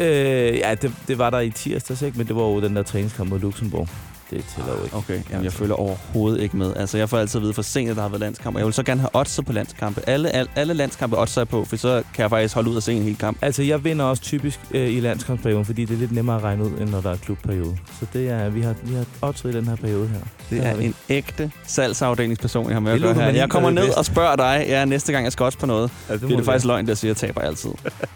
Øh, 0.00 0.58
ja, 0.58 0.74
det, 0.74 0.92
det 1.08 1.18
var 1.18 1.30
der 1.30 1.40
i 1.40 1.50
tirsdags, 1.50 2.02
ikke? 2.02 2.18
Men 2.18 2.26
det 2.26 2.36
var 2.36 2.42
jo 2.42 2.60
den 2.60 2.76
der 2.76 2.82
træningskamp 2.82 3.30
mod 3.30 3.38
Luxembourg. 3.38 3.88
Det 4.30 4.44
tæller 4.56 4.72
jo 4.78 4.84
ikke. 4.84 4.96
Okay, 4.96 5.20
jamen, 5.30 5.44
jeg 5.44 5.52
følger 5.52 5.74
overhovedet 5.74 6.40
ikke 6.40 6.56
med. 6.56 6.76
Altså, 6.76 6.98
jeg 6.98 7.08
får 7.08 7.18
altid 7.18 7.38
at 7.38 7.42
vide 7.42 7.52
for 7.52 7.62
sent, 7.62 7.90
at 7.90 7.96
der 7.96 8.02
har 8.02 8.08
været 8.08 8.20
landskamp. 8.20 8.56
Og 8.56 8.60
jeg 8.60 8.66
vil 8.66 8.74
så 8.74 8.82
gerne 8.82 9.00
have 9.00 9.10
oddser 9.14 9.42
på 9.42 9.52
landskampe. 9.52 10.02
Alle, 10.06 10.30
alle, 10.30 10.50
alle 10.56 10.74
landskampe 10.74 11.18
oddser 11.18 11.44
på, 11.44 11.64
for 11.64 11.76
så 11.76 12.02
kan 12.14 12.22
jeg 12.22 12.30
faktisk 12.30 12.54
holde 12.54 12.70
ud 12.70 12.76
og 12.76 12.82
se 12.82 12.92
en 12.92 13.02
hel 13.02 13.16
kamp. 13.16 13.38
Altså, 13.42 13.62
jeg 13.62 13.84
vinder 13.84 14.04
også 14.04 14.22
typisk 14.22 14.60
øh, 14.70 14.90
i 14.90 15.00
landskampsperioden, 15.00 15.64
fordi 15.64 15.84
det 15.84 15.94
er 15.94 15.98
lidt 15.98 16.12
nemmere 16.12 16.36
at 16.36 16.42
regne 16.42 16.64
ud, 16.64 16.70
end 16.80 16.88
når 16.90 17.00
der 17.00 17.10
er 17.10 17.16
klubperiode. 17.16 17.76
Så 18.00 18.06
det 18.12 18.28
er, 18.28 18.48
vi 18.48 18.60
har, 18.60 18.74
vi 18.82 18.94
har 18.94 19.04
oddset 19.22 19.54
i 19.54 19.56
den 19.56 19.66
her 19.68 19.76
periode 19.76 20.08
her. 20.08 20.20
Det 20.50 20.66
er 20.66 20.74
en 20.74 20.94
ægte 21.08 21.52
salgsafdelingsperson, 21.66 22.66
jeg 22.66 22.74
har 22.74 22.80
med 22.80 22.92
Det 22.92 22.96
at 22.96 23.02
gøre 23.02 23.24
her. 23.24 23.30
Jeg 23.32 23.50
kommer 23.50 23.68
er 23.68 23.72
ned 23.74 23.96
og 23.98 24.04
spørger 24.04 24.36
dig, 24.36 24.64
ja, 24.68 24.84
næste 24.84 25.12
gang 25.12 25.24
jeg 25.24 25.32
skal 25.32 25.44
også 25.44 25.58
på 25.58 25.66
noget. 25.66 25.90
Ja, 26.08 26.14
det 26.14 26.22
det, 26.22 26.32
er 26.32 26.36
det 26.36 26.44
faktisk 26.44 26.66
løgn, 26.66 26.86
der 26.86 26.94
siger, 26.94 27.10
at 27.12 27.22
jeg 27.22 27.28
taber 27.28 27.40
altid. 27.40 27.70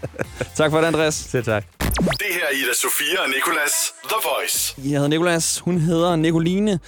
tak 0.56 0.70
for 0.70 0.78
det, 0.78 0.86
Andreas. 0.86 1.14
Selv 1.14 1.44
tak. 1.44 1.64
Det 1.98 2.26
her 2.30 2.44
er 2.44 2.54
Ida 2.54 2.74
Sofia 2.82 3.20
og 3.22 3.28
Nicolas 3.28 3.72
The 4.04 4.16
Voice. 4.24 4.74
Jeg 4.78 4.84
hedder 4.90 5.08
Nikolas. 5.08 5.58
Hun 5.58 5.78
hedder 5.78 6.16
Nicoline. 6.16 6.80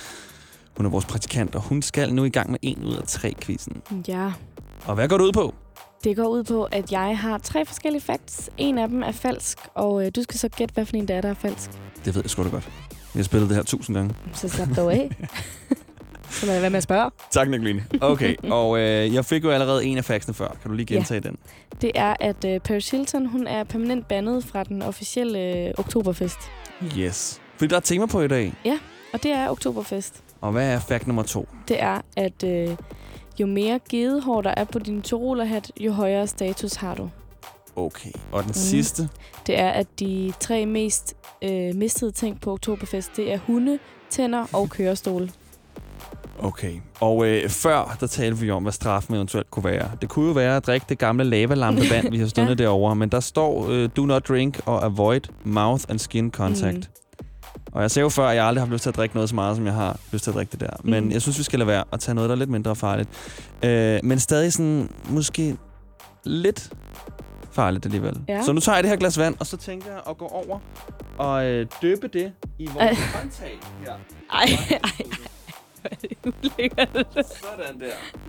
Hun 0.76 0.86
er 0.86 0.90
vores 0.90 1.04
praktikant, 1.04 1.54
og 1.54 1.60
hun 1.62 1.82
skal 1.82 2.14
nu 2.14 2.24
i 2.24 2.28
gang 2.28 2.50
med 2.50 2.58
en 2.62 2.84
ud 2.84 2.94
af 2.96 3.02
tre 3.08 3.34
quizzen. 3.42 3.82
Ja, 4.08 4.32
Og 4.86 4.94
hvad 4.94 5.08
går 5.08 5.18
det 5.18 5.24
ud 5.24 5.32
på? 5.32 5.54
det 6.04 6.16
går 6.16 6.26
ud 6.28 6.44
på, 6.44 6.64
at 6.64 6.92
jeg 6.92 7.18
har 7.18 7.38
tre 7.38 7.66
forskellige 7.66 8.02
facts. 8.02 8.50
En 8.56 8.78
af 8.78 8.88
dem 8.88 9.02
er 9.02 9.12
falsk, 9.12 9.58
og 9.74 10.06
øh, 10.06 10.12
du 10.16 10.22
skal 10.22 10.38
så 10.38 10.48
gætte, 10.48 10.72
hvad 10.74 10.86
for 10.86 10.96
en 10.96 11.08
der 11.08 11.14
er, 11.14 11.20
der 11.20 11.28
er 11.30 11.34
falsk. 11.34 11.70
Det 12.04 12.14
ved 12.14 12.22
jeg 12.22 12.30
sgu 12.30 12.44
da 12.44 12.48
godt. 12.48 12.64
Jeg 13.14 13.18
har 13.20 13.22
spillet 13.22 13.48
det 13.48 13.56
her 13.56 13.64
tusind 13.64 13.96
gange. 13.96 14.14
Så 14.34 14.48
slap 14.48 14.68
dog 14.76 14.92
af. 14.92 15.10
så 16.30 16.46
lad 16.46 16.54
jeg 16.54 16.62
være 16.62 16.70
med 16.70 16.76
at 16.76 16.82
spørge. 16.82 17.10
Tak, 17.30 17.48
Nicoline. 17.48 17.84
Okay, 18.00 18.34
og 18.50 18.78
øh, 18.78 19.14
jeg 19.14 19.24
fik 19.24 19.44
jo 19.44 19.50
allerede 19.50 19.84
en 19.84 19.98
af 19.98 20.04
faxene 20.04 20.34
før. 20.34 20.48
Kan 20.62 20.70
du 20.70 20.76
lige 20.76 20.86
gentage 20.86 21.20
den? 21.20 21.36
Det 21.80 21.90
er, 21.94 22.14
at 22.20 22.44
øh, 22.44 22.60
Paris 22.60 22.90
Hilton 22.90 23.26
hun 23.26 23.46
er 23.46 23.64
permanent 23.64 24.08
bandet 24.08 24.44
fra 24.44 24.64
den 24.64 24.82
officielle 24.82 25.38
øh, 25.38 25.70
Oktoberfest. 25.78 26.38
Yes. 26.98 27.40
Fordi 27.56 27.68
der 27.70 27.76
er 27.76 27.80
tema 27.80 28.06
på 28.06 28.20
i 28.20 28.28
dag. 28.28 28.52
Ja, 28.64 28.78
og 29.12 29.22
det 29.22 29.30
er 29.30 29.48
Oktoberfest. 29.50 30.22
Og 30.40 30.52
hvad 30.52 30.72
er 30.72 30.78
fact 30.80 31.06
nummer 31.06 31.22
to? 31.22 31.48
Det 31.68 31.82
er, 31.82 32.00
at 32.16 32.42
øh, 32.44 32.76
jo 33.40 33.46
mere 33.46 33.80
gedehår 33.90 34.40
der 34.42 34.54
er 34.56 34.64
på 34.64 34.78
din 34.78 35.02
Tyrolerhat, 35.02 35.72
jo 35.80 35.92
højere 35.92 36.26
status 36.26 36.74
har 36.74 36.94
du. 36.94 37.10
Okay. 37.76 38.10
Og 38.32 38.42
den 38.42 38.48
Mhm. 38.48 38.54
sidste? 38.54 39.08
Det 39.46 39.58
er, 39.58 39.70
at 39.70 39.86
de 40.00 40.32
tre 40.40 40.66
mest 40.66 41.14
øh, 41.42 41.74
mistede 41.74 42.10
ting 42.12 42.40
på 42.40 42.52
Oktoberfest, 42.52 43.16
det 43.16 43.32
er 43.32 43.38
hunde, 43.38 43.78
tænder 44.10 44.46
og 44.52 44.70
kørestole. 44.70 45.30
Okay. 46.38 46.72
Og 47.00 47.26
øh, 47.26 47.48
før, 47.50 47.96
der 48.00 48.06
talte 48.06 48.38
vi 48.38 48.50
om, 48.50 48.62
hvad 48.62 48.72
straffen 48.72 49.14
eventuelt 49.14 49.50
kunne 49.50 49.64
være. 49.64 49.90
Det 50.00 50.08
kunne 50.08 50.26
jo 50.26 50.32
være 50.32 50.56
at 50.56 50.66
drikke 50.66 50.86
det 50.88 50.98
gamle 50.98 51.24
lavalampevand, 51.24 52.10
vi 52.10 52.18
har 52.20 52.26
stående 52.26 52.52
Ja. 52.52 52.56
derovre. 52.64 52.96
Men 52.96 53.08
der 53.08 53.20
står, 53.20 53.66
øh, 53.70 53.88
do 53.96 54.06
not 54.06 54.28
drink 54.28 54.60
og 54.66 54.84
avoid 54.84 55.20
mouth 55.44 55.84
and 55.88 55.98
skin 55.98 56.30
contact. 56.30 56.76
Mm. 56.76 56.82
Og 57.72 57.82
jeg 57.82 57.90
sagde 57.90 58.02
jo 58.04 58.08
før, 58.08 58.26
at 58.28 58.36
jeg 58.36 58.44
aldrig 58.46 58.66
har 58.66 58.72
lyst 58.72 58.82
til 58.82 58.88
at 58.90 58.96
drikke 58.96 59.14
noget 59.14 59.28
så 59.28 59.34
meget, 59.34 59.56
som 59.56 59.66
jeg 59.66 59.74
har 59.74 59.98
lyst 60.12 60.24
til 60.24 60.30
at 60.30 60.34
drikke 60.34 60.50
det 60.52 60.60
der. 60.60 60.70
Men 60.84 61.04
Mm. 61.04 61.10
jeg 61.10 61.22
synes, 61.22 61.38
vi 61.38 61.42
skal 61.42 61.58
lade 61.58 61.66
være 61.66 61.84
at 61.92 62.00
tage 62.00 62.14
noget, 62.14 62.28
der 62.30 62.34
er 62.34 62.38
lidt 62.38 62.50
mindre 62.50 62.76
farligt. 62.76 63.08
Øh, 63.62 64.00
men 64.02 64.18
stadig 64.18 64.52
sådan, 64.52 64.90
måske 65.08 65.56
lidt 66.24 66.70
farligt 67.52 67.84
alligevel. 67.86 68.20
Ja. 68.28 68.42
Så 68.42 68.52
nu 68.52 68.60
tager 68.60 68.76
jeg 68.76 68.82
det 68.84 68.90
her 68.90 68.96
glas 68.96 69.18
vand, 69.18 69.34
og 69.40 69.46
så 69.46 69.56
tænker 69.56 69.90
jeg 69.90 70.00
at 70.08 70.18
gå 70.18 70.26
over 70.26 70.58
og 71.18 71.46
øh, 71.46 71.66
døbe 71.82 72.08
det 72.08 72.32
i 72.58 72.68
vores 72.74 72.98
håndtag 73.14 73.58
her. 73.84 73.92
Ej, 74.32 74.44
ej, 74.72 74.78
ej. 74.84 75.06
Hvor 75.88 76.32
er 76.32 76.34
det 76.34 76.52
ulækkert. 76.58 77.06
Sådan 77.14 77.80
der. 77.80 78.20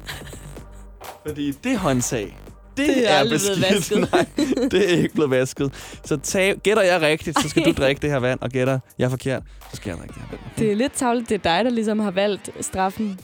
Fordi 1.27 1.51
det 1.51 1.77
håndtag, 1.77 2.37
det, 2.77 2.87
Det 2.87 3.09
er 3.11 3.13
er 3.13 3.29
beskidt. 3.29 3.61
vasket. 3.61 3.99
Nej, 4.13 4.25
det 4.71 4.93
er 4.93 4.97
ikke 4.97 5.13
blevet 5.13 5.31
vasket. 5.31 5.73
Så 6.05 6.17
tag, 6.17 6.55
gætter 6.63 6.83
jeg 6.83 7.01
rigtigt, 7.01 7.39
så 7.41 7.49
skal 7.49 7.65
du 7.65 7.71
drikke 7.71 8.01
det 8.01 8.09
her 8.09 8.17
vand, 8.19 8.39
og 8.41 8.49
gætter 8.49 8.79
jeg 8.97 9.09
forkert, 9.09 9.43
så 9.71 9.75
skal 9.75 9.89
jeg 9.89 9.97
drikke 9.97 10.13
det 10.13 10.21
her 10.21 10.29
vand. 10.31 10.39
Det 10.57 10.71
er 10.71 10.75
lidt 10.75 10.93
tavligt, 10.93 11.29
det 11.29 11.35
er 11.35 11.39
dig, 11.55 11.65
der 11.65 11.71
ligesom 11.71 11.99
har 11.99 12.11
valgt 12.11 12.49
straffen. 12.61 13.19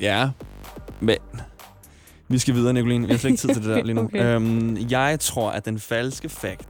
Ja, 0.00 0.28
men 1.00 1.16
vi 2.28 2.38
skal 2.38 2.54
videre, 2.54 2.72
Nicoline. 2.72 3.06
Vi 3.06 3.12
har 3.12 3.18
slet 3.18 3.30
ikke 3.30 3.40
tid 3.40 3.48
til 3.48 3.62
det 3.64 3.76
der 3.76 3.82
lige 3.82 3.94
nu. 3.94 4.02
Okay. 4.14 4.34
øhm, 4.34 4.76
jeg 4.90 5.20
tror, 5.20 5.50
at 5.50 5.64
den 5.64 5.80
falske 5.80 6.28
fakt 6.28 6.68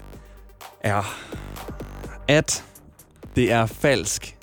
er, 0.81 1.17
at 2.29 2.65
det 3.37 3.53
er 3.53 3.67
falsk, 3.67 4.37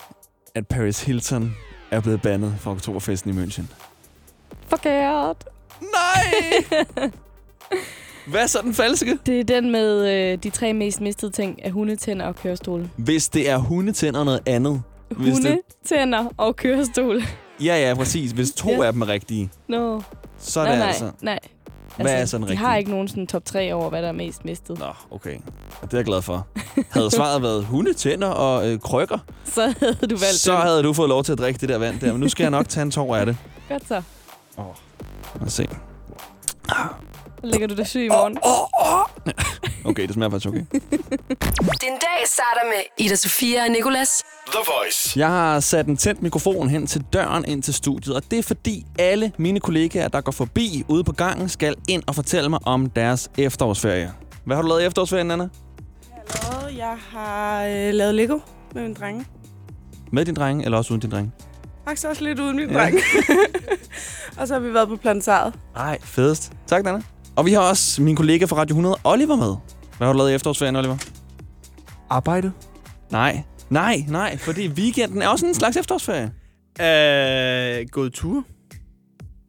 at 0.55 0.67
Paris 0.67 1.03
Hilton 1.03 1.55
er 1.91 1.99
blevet 2.01 2.21
bandet 2.21 2.55
fra 2.59 2.71
oktoberfesten 2.71 3.37
i 3.39 3.43
München. 3.43 3.63
Forkert. 4.67 5.43
Nej! 5.81 6.63
Hvad 8.27 8.41
er 8.41 8.47
så 8.47 8.59
den 8.63 8.73
falske? 8.73 9.17
Det 9.25 9.39
er 9.39 9.43
den 9.43 9.71
med 9.71 10.09
øh, 10.13 10.37
de 10.43 10.49
tre 10.49 10.73
mest 10.73 11.01
mistede 11.01 11.31
ting 11.31 11.65
af 11.65 11.71
hundetænder 11.71 12.25
og 12.25 12.35
kørestol. 12.35 12.89
Hvis 12.95 13.29
det 13.29 13.49
er 13.49 13.57
hundetænder 13.57 14.19
og 14.19 14.25
noget 14.25 14.41
andet. 14.45 14.81
Hvis 15.09 15.35
det, 15.37 15.45
Hundetænder 15.49 16.25
og 16.37 16.55
kørestol. 16.55 17.21
ja, 17.63 17.87
ja, 17.89 17.93
præcis. 17.95 18.31
Hvis 18.31 18.51
to 18.51 18.69
Ja. 18.69 18.83
af 18.87 18.93
dem 18.93 19.01
er 19.01 19.07
rigtige, 19.07 19.49
Nå. 19.67 20.01
så 20.37 20.59
er 20.59 20.63
nej, 20.63 20.71
det 20.71 20.79
nej, 20.79 20.87
altså... 20.87 21.11
Nej, 21.21 21.39
Hvad 22.03 22.21
er 22.21 22.25
så 22.25 22.37
den 22.37 22.47
De 22.47 22.55
har 22.57 22.75
ikke 22.75 22.91
nogen 22.91 23.07
sådan 23.07 23.27
top 23.27 23.45
3 23.45 23.73
over, 23.73 23.89
hvad 23.89 24.01
der 24.01 24.07
er 24.07 24.11
mest 24.11 24.45
mistet. 24.45 24.79
Nå, 24.79 24.85
okay. 25.11 25.37
Det 25.81 25.93
er 25.93 25.97
jeg 25.97 26.05
glad 26.05 26.21
for. 26.21 26.47
Havde 26.89 27.11
svaret 27.11 27.41
været 27.41 27.65
hundetænder 27.65 28.27
og 28.27 28.69
øh, 28.69 28.79
krykker, 28.79 29.17
Så 29.45 29.61
havde 29.79 29.93
du 29.93 30.07
valgt 30.17 30.25
så 30.25 30.51
den. 30.51 30.61
havde 30.61 30.83
du 30.83 30.93
fået 30.93 31.09
lov 31.09 31.23
til 31.23 31.31
at 31.31 31.37
drikke 31.37 31.57
det 31.57 31.69
der 31.69 31.77
vand 31.77 31.99
der. 31.99 32.11
Men 32.11 32.21
nu 32.21 32.29
skal 32.29 32.43
jeg 32.43 32.51
nok 32.51 32.69
tage 32.69 32.81
en 32.81 32.91
tår 32.91 33.15
af 33.15 33.25
det. 33.25 33.37
Godt 33.69 33.87
så. 33.87 34.01
Lad 35.39 35.47
os 35.47 35.53
se. 35.53 35.67
Ligger 37.43 37.67
du 37.67 37.75
der 37.75 37.83
syg 37.83 38.01
i 38.05 38.07
morgen. 38.09 38.37
Okay, 39.85 40.03
det 40.07 40.13
smager 40.13 40.29
faktisk 40.29 40.47
okay. 40.49 40.65
Din 41.81 41.91
dag 41.91 42.25
starter 42.25 42.61
med 42.67 43.05
Ida 43.05 43.15
Sofia 43.15 43.63
og 43.63 43.69
Nicolas. 43.71 44.23
The 44.47 44.59
Voice. 44.67 45.19
Jeg 45.19 45.27
har 45.27 45.59
sat 45.59 45.85
en 45.87 45.97
tændt 45.97 46.21
mikrofon 46.21 46.69
hen 46.69 46.87
til 46.87 47.03
døren 47.13 47.45
ind 47.47 47.63
til 47.63 47.73
studiet, 47.73 48.15
og 48.15 48.21
det 48.31 48.39
er 48.39 48.43
fordi 48.43 48.85
alle 48.99 49.31
mine 49.37 49.59
kollegaer, 49.59 50.07
der 50.07 50.21
går 50.21 50.31
forbi 50.31 50.83
ude 50.87 51.03
på 51.03 51.11
gangen, 51.11 51.49
skal 51.49 51.75
ind 51.89 52.03
og 52.07 52.15
fortælle 52.15 52.49
mig 52.49 52.59
om 52.65 52.89
deres 52.89 53.29
efterårsferie. 53.37 54.11
Hvad 54.45 54.55
har 54.55 54.61
du 54.63 54.67
lavet 54.69 54.81
i 54.81 54.85
efterårsferien, 54.85 55.31
Anna? 55.31 55.47
Og 56.27 56.77
jeg 56.77 56.95
har 57.09 57.63
øh, 57.63 57.93
lavet 57.93 58.15
Lego 58.15 58.39
med 58.73 58.83
min 58.83 58.93
drenge. 58.93 59.25
Med 60.11 60.25
din 60.25 60.35
dreng, 60.35 60.63
eller 60.63 60.77
også 60.77 60.93
uden 60.93 61.01
din 61.01 61.11
dreng? 61.11 61.33
Faktisk 61.85 62.07
også 62.07 62.23
lidt 62.23 62.39
uden 62.39 62.55
min 62.55 62.69
Ja. 62.69 62.77
dreng. 62.79 62.95
og 64.39 64.47
så 64.47 64.53
har 64.53 64.59
vi 64.61 64.73
været 64.73 64.87
på 64.87 64.95
plantaret. 64.95 65.53
Ej, 65.75 65.97
fedest. 66.03 66.51
Tak, 66.67 66.87
Anna. 66.87 67.01
Og 67.37 67.45
vi 67.45 67.53
har 67.53 67.61
også 67.61 68.01
min 68.01 68.15
kollega 68.15 68.45
fra 68.45 68.55
Radio 68.55 68.73
100, 68.73 68.95
Oliver, 69.03 69.35
med. 69.35 69.55
Hvad 69.97 70.07
har 70.07 70.13
du 70.13 70.17
lavet 70.17 70.31
i 70.31 70.33
efterårsferien, 70.33 70.75
Oliver? 70.75 70.97
Arbejde. 72.09 72.51
Nej. 73.11 73.43
Nej, 73.69 74.05
nej, 74.07 74.37
fordi 74.37 74.67
weekenden 74.67 75.21
er 75.21 75.27
også 75.27 75.45
en 75.45 75.53
slags 75.53 75.77
efterårsferie. 75.77 76.31
Øh, 76.81 77.87
gået 77.91 78.13
tur. 78.13 78.43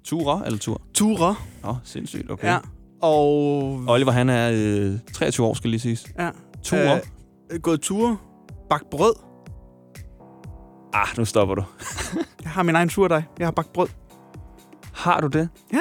Ture 0.04 0.46
eller 0.46 0.58
tur? 0.58 0.82
Ture. 0.94 1.36
Åh, 1.64 1.70
oh, 1.70 1.76
sindssygt, 1.84 2.30
okay. 2.30 2.48
Ja. 2.48 2.58
Og... 3.02 3.64
Oliver, 3.88 4.10
han 4.10 4.28
er 4.28 4.50
øh, 4.54 4.98
23 5.14 5.46
år, 5.46 5.54
skal 5.54 5.70
lige 5.70 5.80
siges. 5.80 6.06
Ja. 6.18 6.30
Ture? 6.62 7.00
Øh, 7.50 7.60
gået 7.60 7.80
ture. 7.80 8.16
Bagt 8.70 8.90
brød. 8.90 9.14
Ah, 10.92 11.06
nu 11.18 11.24
stopper 11.24 11.54
du. 11.54 11.64
Jeg 12.44 12.50
har 12.50 12.62
min 12.62 12.74
egen 12.74 12.90
surdej. 12.90 13.22
Jeg 13.38 13.46
har 13.46 13.52
bagt 13.52 13.72
brød. 13.72 13.88
Har 14.92 15.20
du 15.20 15.26
det? 15.26 15.48
Ja. 15.72 15.78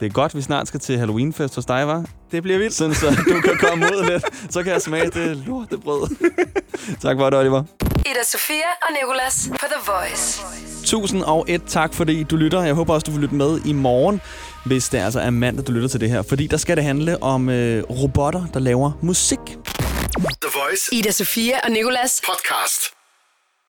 Det 0.00 0.06
er 0.06 0.10
godt, 0.10 0.36
vi 0.36 0.42
snart 0.42 0.68
skal 0.68 0.80
til 0.80 0.98
Halloweenfest 0.98 1.54
hos 1.54 1.64
dig, 1.64 1.86
var? 1.86 2.04
Det 2.32 2.42
bliver 2.42 2.58
vildt. 2.58 2.74
Sådan, 2.74 2.94
så 2.94 3.06
du 3.28 3.40
kan 3.40 3.56
komme 3.58 3.86
ud 3.86 4.10
lidt. 4.10 4.52
Så 4.52 4.62
kan 4.62 4.72
jeg 4.72 4.82
smage 4.82 5.10
det 5.10 5.36
lortebrød. 5.36 6.08
tak 7.02 7.16
for 7.18 7.30
det, 7.30 7.38
Oliver. 7.38 7.64
Ida 7.82 8.24
Sofia 8.24 8.70
og 8.82 8.88
Nicolas 9.02 9.48
på 9.50 9.66
The 9.66 9.92
Voice. 9.92 10.42
Tusind 10.84 11.22
og 11.22 11.44
et 11.48 11.62
tak, 11.66 11.94
fordi 11.94 12.22
du 12.22 12.36
lytter. 12.36 12.62
Jeg 12.62 12.74
håber 12.74 12.94
også, 12.94 13.04
du 13.04 13.10
vil 13.10 13.20
lytte 13.20 13.34
med 13.34 13.60
i 13.64 13.72
morgen, 13.72 14.20
hvis 14.66 14.88
det 14.88 14.98
altså 14.98 15.20
er 15.20 15.30
mandag, 15.30 15.66
du 15.66 15.72
lytter 15.72 15.88
til 15.88 16.00
det 16.00 16.10
her. 16.10 16.22
Fordi 16.22 16.46
der 16.46 16.56
skal 16.56 16.76
det 16.76 16.84
handle 16.84 17.22
om 17.22 17.48
øh, 17.48 17.84
robotter, 17.90 18.46
der 18.54 18.60
laver 18.60 18.92
musik. 19.02 19.38
The 19.46 20.50
Voice. 20.64 20.88
Ida 20.92 21.10
Sofia 21.10 21.54
og 21.64 21.70
Nicolas. 21.70 22.22
Podcast. 22.26 22.99